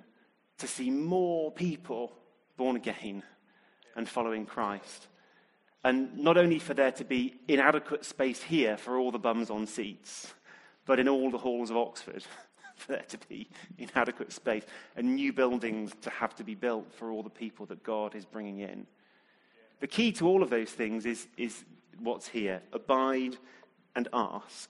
to 0.59 0.67
see 0.67 0.89
more 0.89 1.51
people 1.51 2.13
born 2.57 2.75
again 2.75 3.23
and 3.95 4.07
following 4.07 4.45
Christ. 4.45 5.07
And 5.83 6.17
not 6.17 6.37
only 6.37 6.59
for 6.59 6.73
there 6.73 6.91
to 6.93 7.03
be 7.03 7.35
inadequate 7.47 8.05
space 8.05 8.41
here 8.41 8.77
for 8.77 8.97
all 8.97 9.11
the 9.11 9.19
bums 9.19 9.49
on 9.49 9.67
seats, 9.67 10.33
but 10.85 10.99
in 10.99 11.09
all 11.09 11.29
the 11.29 11.37
halls 11.37 11.69
of 11.69 11.77
Oxford, 11.77 12.23
for 12.83 12.93
there 12.93 13.05
to 13.09 13.17
be 13.27 13.49
inadequate 13.77 14.31
space, 14.31 14.63
and 14.95 15.15
new 15.15 15.33
buildings 15.33 15.91
to 16.01 16.09
have 16.09 16.35
to 16.35 16.43
be 16.43 16.55
built 16.55 16.93
for 16.93 17.11
all 17.11 17.23
the 17.23 17.29
people 17.29 17.65
that 17.67 17.83
God 17.83 18.15
is 18.15 18.25
bringing 18.25 18.59
in. 18.59 18.85
The 19.79 19.87
key 19.87 20.11
to 20.13 20.27
all 20.27 20.43
of 20.43 20.49
those 20.49 20.71
things 20.71 21.05
is, 21.05 21.27
is 21.37 21.63
what's 21.99 22.27
here 22.27 22.61
abide 22.71 23.37
and 23.95 24.07
ask. 24.13 24.69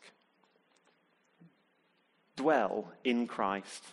Dwell 2.35 2.91
in 3.03 3.27
Christ 3.27 3.83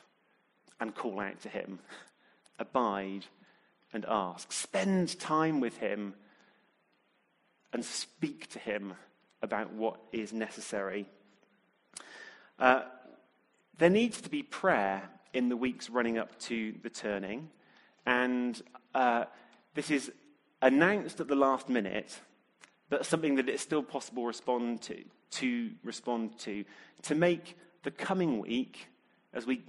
and 0.81 0.95
call 0.95 1.21
out 1.21 1.41
to 1.43 1.49
Him. 1.49 1.79
Abide 2.59 3.27
and 3.93 4.07
ask. 4.09 4.51
Spend 4.53 5.19
time 5.19 5.61
with 5.61 5.77
Him 5.79 6.15
and 7.73 7.85
speak 7.85 8.49
to 8.49 8.59
him 8.59 8.95
about 9.43 9.73
what 9.73 10.01
is 10.13 10.33
necessary. 10.33 11.07
Uh, 12.59 12.83
there 13.81 13.91
needs 13.91 14.21
to 14.21 14.29
be 14.29 14.43
prayer 14.43 15.03
in 15.33 15.49
the 15.49 15.57
weeks 15.57 15.89
running 15.89 16.19
up 16.19 16.39
to 16.39 16.75
the 16.83 16.91
turning, 16.91 17.49
and 18.05 18.61
uh, 18.95 19.25
this 19.75 19.91
is 19.91 20.13
announced 20.61 21.19
at 21.19 21.29
the 21.29 21.35
last 21.35 21.71
minute, 21.71 22.21
but 22.91 23.07
something 23.07 23.37
that 23.37 23.49
it's 23.49 23.63
still 23.63 23.83
possible 23.83 24.27
respond 24.27 24.83
to, 24.83 25.03
to 25.31 25.71
respond 25.83 26.39
to, 26.39 26.63
to 27.03 27.15
make 27.15 27.57
the 27.83 27.91
coming 27.91 28.39
week, 28.39 28.87
as 29.33 29.47
we 29.47 29.63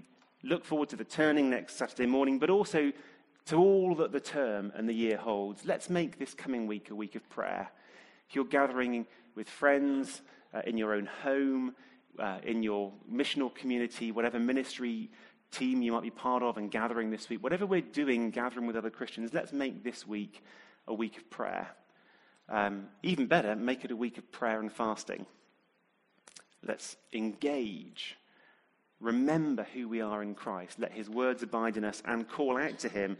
look 0.44 0.66
forward 0.66 0.90
to 0.90 0.98
the 0.98 1.06
turning 1.06 1.50
next 1.50 1.78
Saturday 1.78 2.06
morning, 2.06 2.38
but 2.38 2.50
also 2.50 2.92
to 3.46 3.56
all 3.56 3.96
that 3.96 4.12
the 4.12 4.20
term 4.20 4.74
and 4.76 4.90
the 4.90 4.94
year 4.94 5.16
holds. 5.16 5.64
Let's 5.64 5.90
make 5.90 6.20
this 6.20 6.34
coming 6.34 6.68
week 6.68 6.90
a 6.90 6.96
week 6.96 7.16
of 7.16 7.28
prayer 7.30 7.72
if 8.28 8.36
you're 8.36 8.44
gathering 8.44 9.06
with 9.36 9.50
friends, 9.50 10.22
uh, 10.54 10.62
in 10.66 10.78
your 10.78 10.94
own 10.94 11.06
home, 11.06 11.76
uh, 12.20 12.40
in 12.44 12.64
your 12.64 12.92
missional 13.12 13.54
community, 13.54 14.12
whatever 14.12 14.40
ministry 14.40 15.10
team 15.52 15.82
you 15.82 15.92
might 15.92 16.04
be 16.04 16.10
part 16.10 16.44
of 16.44 16.58
and 16.58 16.72
gathering 16.72 17.12
this 17.12 17.30
week, 17.30 17.44
whatever 17.44 17.66
we're 17.66 17.82
doing, 17.82 18.30
gathering 18.32 18.68
with 18.68 18.76
other 18.76 18.90
Christians, 18.90 19.34
let's 19.34 19.54
make 19.54 19.84
this 19.84 20.08
week 20.08 20.44
a 20.88 20.94
week 20.94 21.18
of 21.18 21.30
prayer. 21.30 21.68
Um, 22.50 22.88
even 23.04 23.28
better, 23.28 23.56
make 23.56 23.86
it 23.86 23.92
a 23.92 23.96
week 23.96 24.18
of 24.18 24.32
prayer 24.32 24.60
and 24.60 24.72
fasting. 24.72 25.26
Let's 26.66 26.96
engage. 27.14 28.18
Remember 29.00 29.66
who 29.74 29.88
we 29.88 30.02
are 30.02 30.22
in 30.22 30.36
Christ. 30.36 30.80
Let 30.80 30.92
his 30.92 31.10
words 31.10 31.44
abide 31.44 31.78
in 31.78 31.84
us 31.84 32.02
and 32.06 32.28
call 32.28 32.58
out 32.58 32.80
to 32.80 32.90
him 32.90 33.18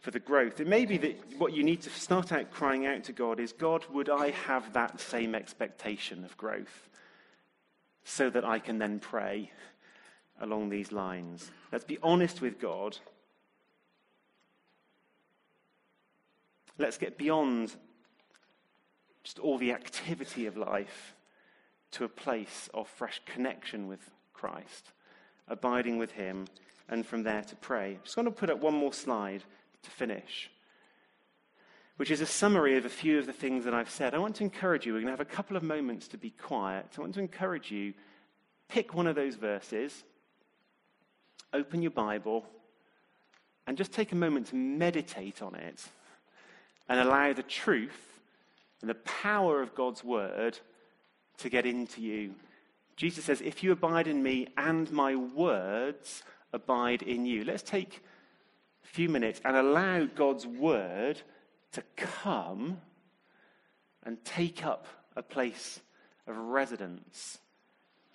for 0.00 0.10
the 0.10 0.18
growth. 0.18 0.60
It 0.60 0.66
may 0.66 0.84
be 0.84 0.98
that 0.98 1.16
what 1.38 1.52
you 1.52 1.62
need 1.62 1.80
to 1.82 1.90
start 1.90 2.32
out 2.32 2.50
crying 2.50 2.86
out 2.86 3.04
to 3.04 3.12
God 3.12 3.40
is 3.40 3.52
God, 3.52 3.84
would 3.92 4.10
I 4.10 4.30
have 4.30 4.72
that 4.72 5.00
same 5.00 5.34
expectation 5.34 6.24
of 6.24 6.36
growth 6.36 6.88
so 8.04 8.30
that 8.30 8.44
I 8.44 8.58
can 8.58 8.78
then 8.78 8.98
pray 8.98 9.50
along 10.40 10.68
these 10.68 10.92
lines? 10.92 11.50
Let's 11.70 11.84
be 11.84 11.98
honest 12.02 12.40
with 12.40 12.60
God. 12.60 12.98
Let's 16.78 16.98
get 16.98 17.18
beyond 17.18 17.74
just 19.24 19.38
all 19.38 19.58
the 19.58 19.72
activity 19.72 20.46
of 20.46 20.56
life 20.56 21.14
to 21.92 22.04
a 22.04 22.08
place 22.08 22.68
of 22.74 22.88
fresh 22.88 23.20
connection 23.26 23.86
with 23.86 24.00
Christ, 24.32 24.92
abiding 25.48 25.98
with 25.98 26.12
Him, 26.12 26.46
and 26.88 27.06
from 27.06 27.22
there 27.22 27.42
to 27.42 27.56
pray. 27.56 27.92
I'm 27.92 28.00
just 28.02 28.16
going 28.16 28.26
to 28.26 28.32
put 28.32 28.50
up 28.50 28.60
one 28.60 28.74
more 28.74 28.92
slide 28.92 29.44
to 29.82 29.90
finish, 29.90 30.50
which 32.02 32.10
is 32.10 32.20
a 32.20 32.26
summary 32.26 32.76
of 32.76 32.84
a 32.84 32.88
few 32.88 33.16
of 33.20 33.26
the 33.26 33.32
things 33.32 33.64
that 33.64 33.72
I've 33.72 33.88
said. 33.88 34.12
I 34.12 34.18
want 34.18 34.34
to 34.34 34.42
encourage 34.42 34.84
you, 34.84 34.92
we're 34.92 35.02
going 35.02 35.06
to 35.06 35.12
have 35.12 35.20
a 35.20 35.24
couple 35.24 35.56
of 35.56 35.62
moments 35.62 36.08
to 36.08 36.18
be 36.18 36.30
quiet. 36.30 36.84
I 36.98 37.00
want 37.00 37.14
to 37.14 37.20
encourage 37.20 37.70
you, 37.70 37.94
pick 38.68 38.92
one 38.92 39.06
of 39.06 39.14
those 39.14 39.36
verses, 39.36 40.02
open 41.52 41.80
your 41.80 41.92
Bible, 41.92 42.44
and 43.68 43.78
just 43.78 43.92
take 43.92 44.10
a 44.10 44.16
moment 44.16 44.48
to 44.48 44.56
meditate 44.56 45.42
on 45.42 45.54
it 45.54 45.80
and 46.88 46.98
allow 46.98 47.32
the 47.32 47.44
truth 47.44 48.20
and 48.80 48.90
the 48.90 48.96
power 48.96 49.62
of 49.62 49.72
God's 49.76 50.02
word 50.02 50.58
to 51.38 51.48
get 51.48 51.66
into 51.66 52.00
you. 52.00 52.34
Jesus 52.96 53.26
says, 53.26 53.40
If 53.40 53.62
you 53.62 53.70
abide 53.70 54.08
in 54.08 54.24
me 54.24 54.48
and 54.56 54.90
my 54.90 55.14
words 55.14 56.24
abide 56.52 57.02
in 57.02 57.26
you. 57.26 57.44
Let's 57.44 57.62
take 57.62 58.02
a 58.84 58.88
few 58.88 59.08
minutes 59.08 59.40
and 59.44 59.56
allow 59.56 60.06
God's 60.06 60.48
word 60.48 61.22
to 61.72 61.82
come 61.96 62.80
and 64.04 64.24
take 64.24 64.64
up 64.64 64.86
a 65.16 65.22
place 65.22 65.80
of 66.26 66.36
residence 66.36 67.38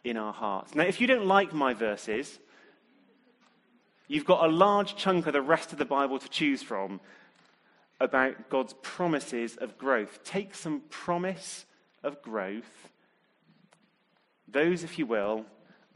in 0.03 0.17
our 0.17 0.33
hearts. 0.33 0.75
Now, 0.75 0.83
if 0.83 1.01
you 1.01 1.07
don't 1.07 1.27
like 1.27 1.53
my 1.53 1.73
verses, 1.73 2.39
you've 4.07 4.25
got 4.25 4.45
a 4.45 4.51
large 4.51 4.95
chunk 4.95 5.27
of 5.27 5.33
the 5.33 5.41
rest 5.41 5.71
of 5.71 5.79
the 5.79 5.85
Bible 5.85 6.19
to 6.19 6.29
choose 6.29 6.63
from 6.63 6.99
about 7.99 8.49
God's 8.49 8.73
promises 8.81 9.57
of 9.57 9.77
growth. 9.77 10.23
Take 10.23 10.53
some 10.55 10.81
promise 10.89 11.65
of 12.03 12.21
growth, 12.21 12.89
those 14.47 14.83
if 14.83 14.99
you 14.99 15.05
will, 15.05 15.45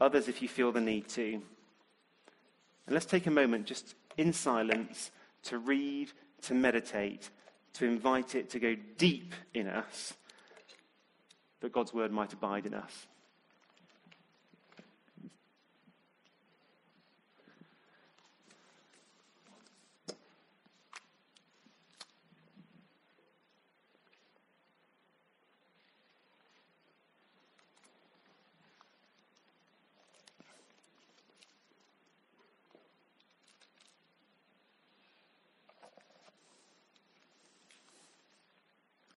others 0.00 0.28
if 0.28 0.42
you 0.42 0.48
feel 0.48 0.72
the 0.72 0.80
need 0.80 1.08
to. 1.10 1.40
And 2.86 2.94
let's 2.94 3.06
take 3.06 3.26
a 3.26 3.30
moment 3.30 3.66
just 3.66 3.94
in 4.16 4.32
silence 4.32 5.10
to 5.44 5.58
read, 5.58 6.10
to 6.42 6.54
meditate, 6.54 7.30
to 7.74 7.86
invite 7.86 8.34
it 8.34 8.50
to 8.50 8.58
go 8.58 8.76
deep 8.98 9.34
in 9.54 9.66
us, 9.66 10.14
that 11.60 11.72
God's 11.72 11.94
word 11.94 12.12
might 12.12 12.32
abide 12.32 12.66
in 12.66 12.74
us. 12.74 13.06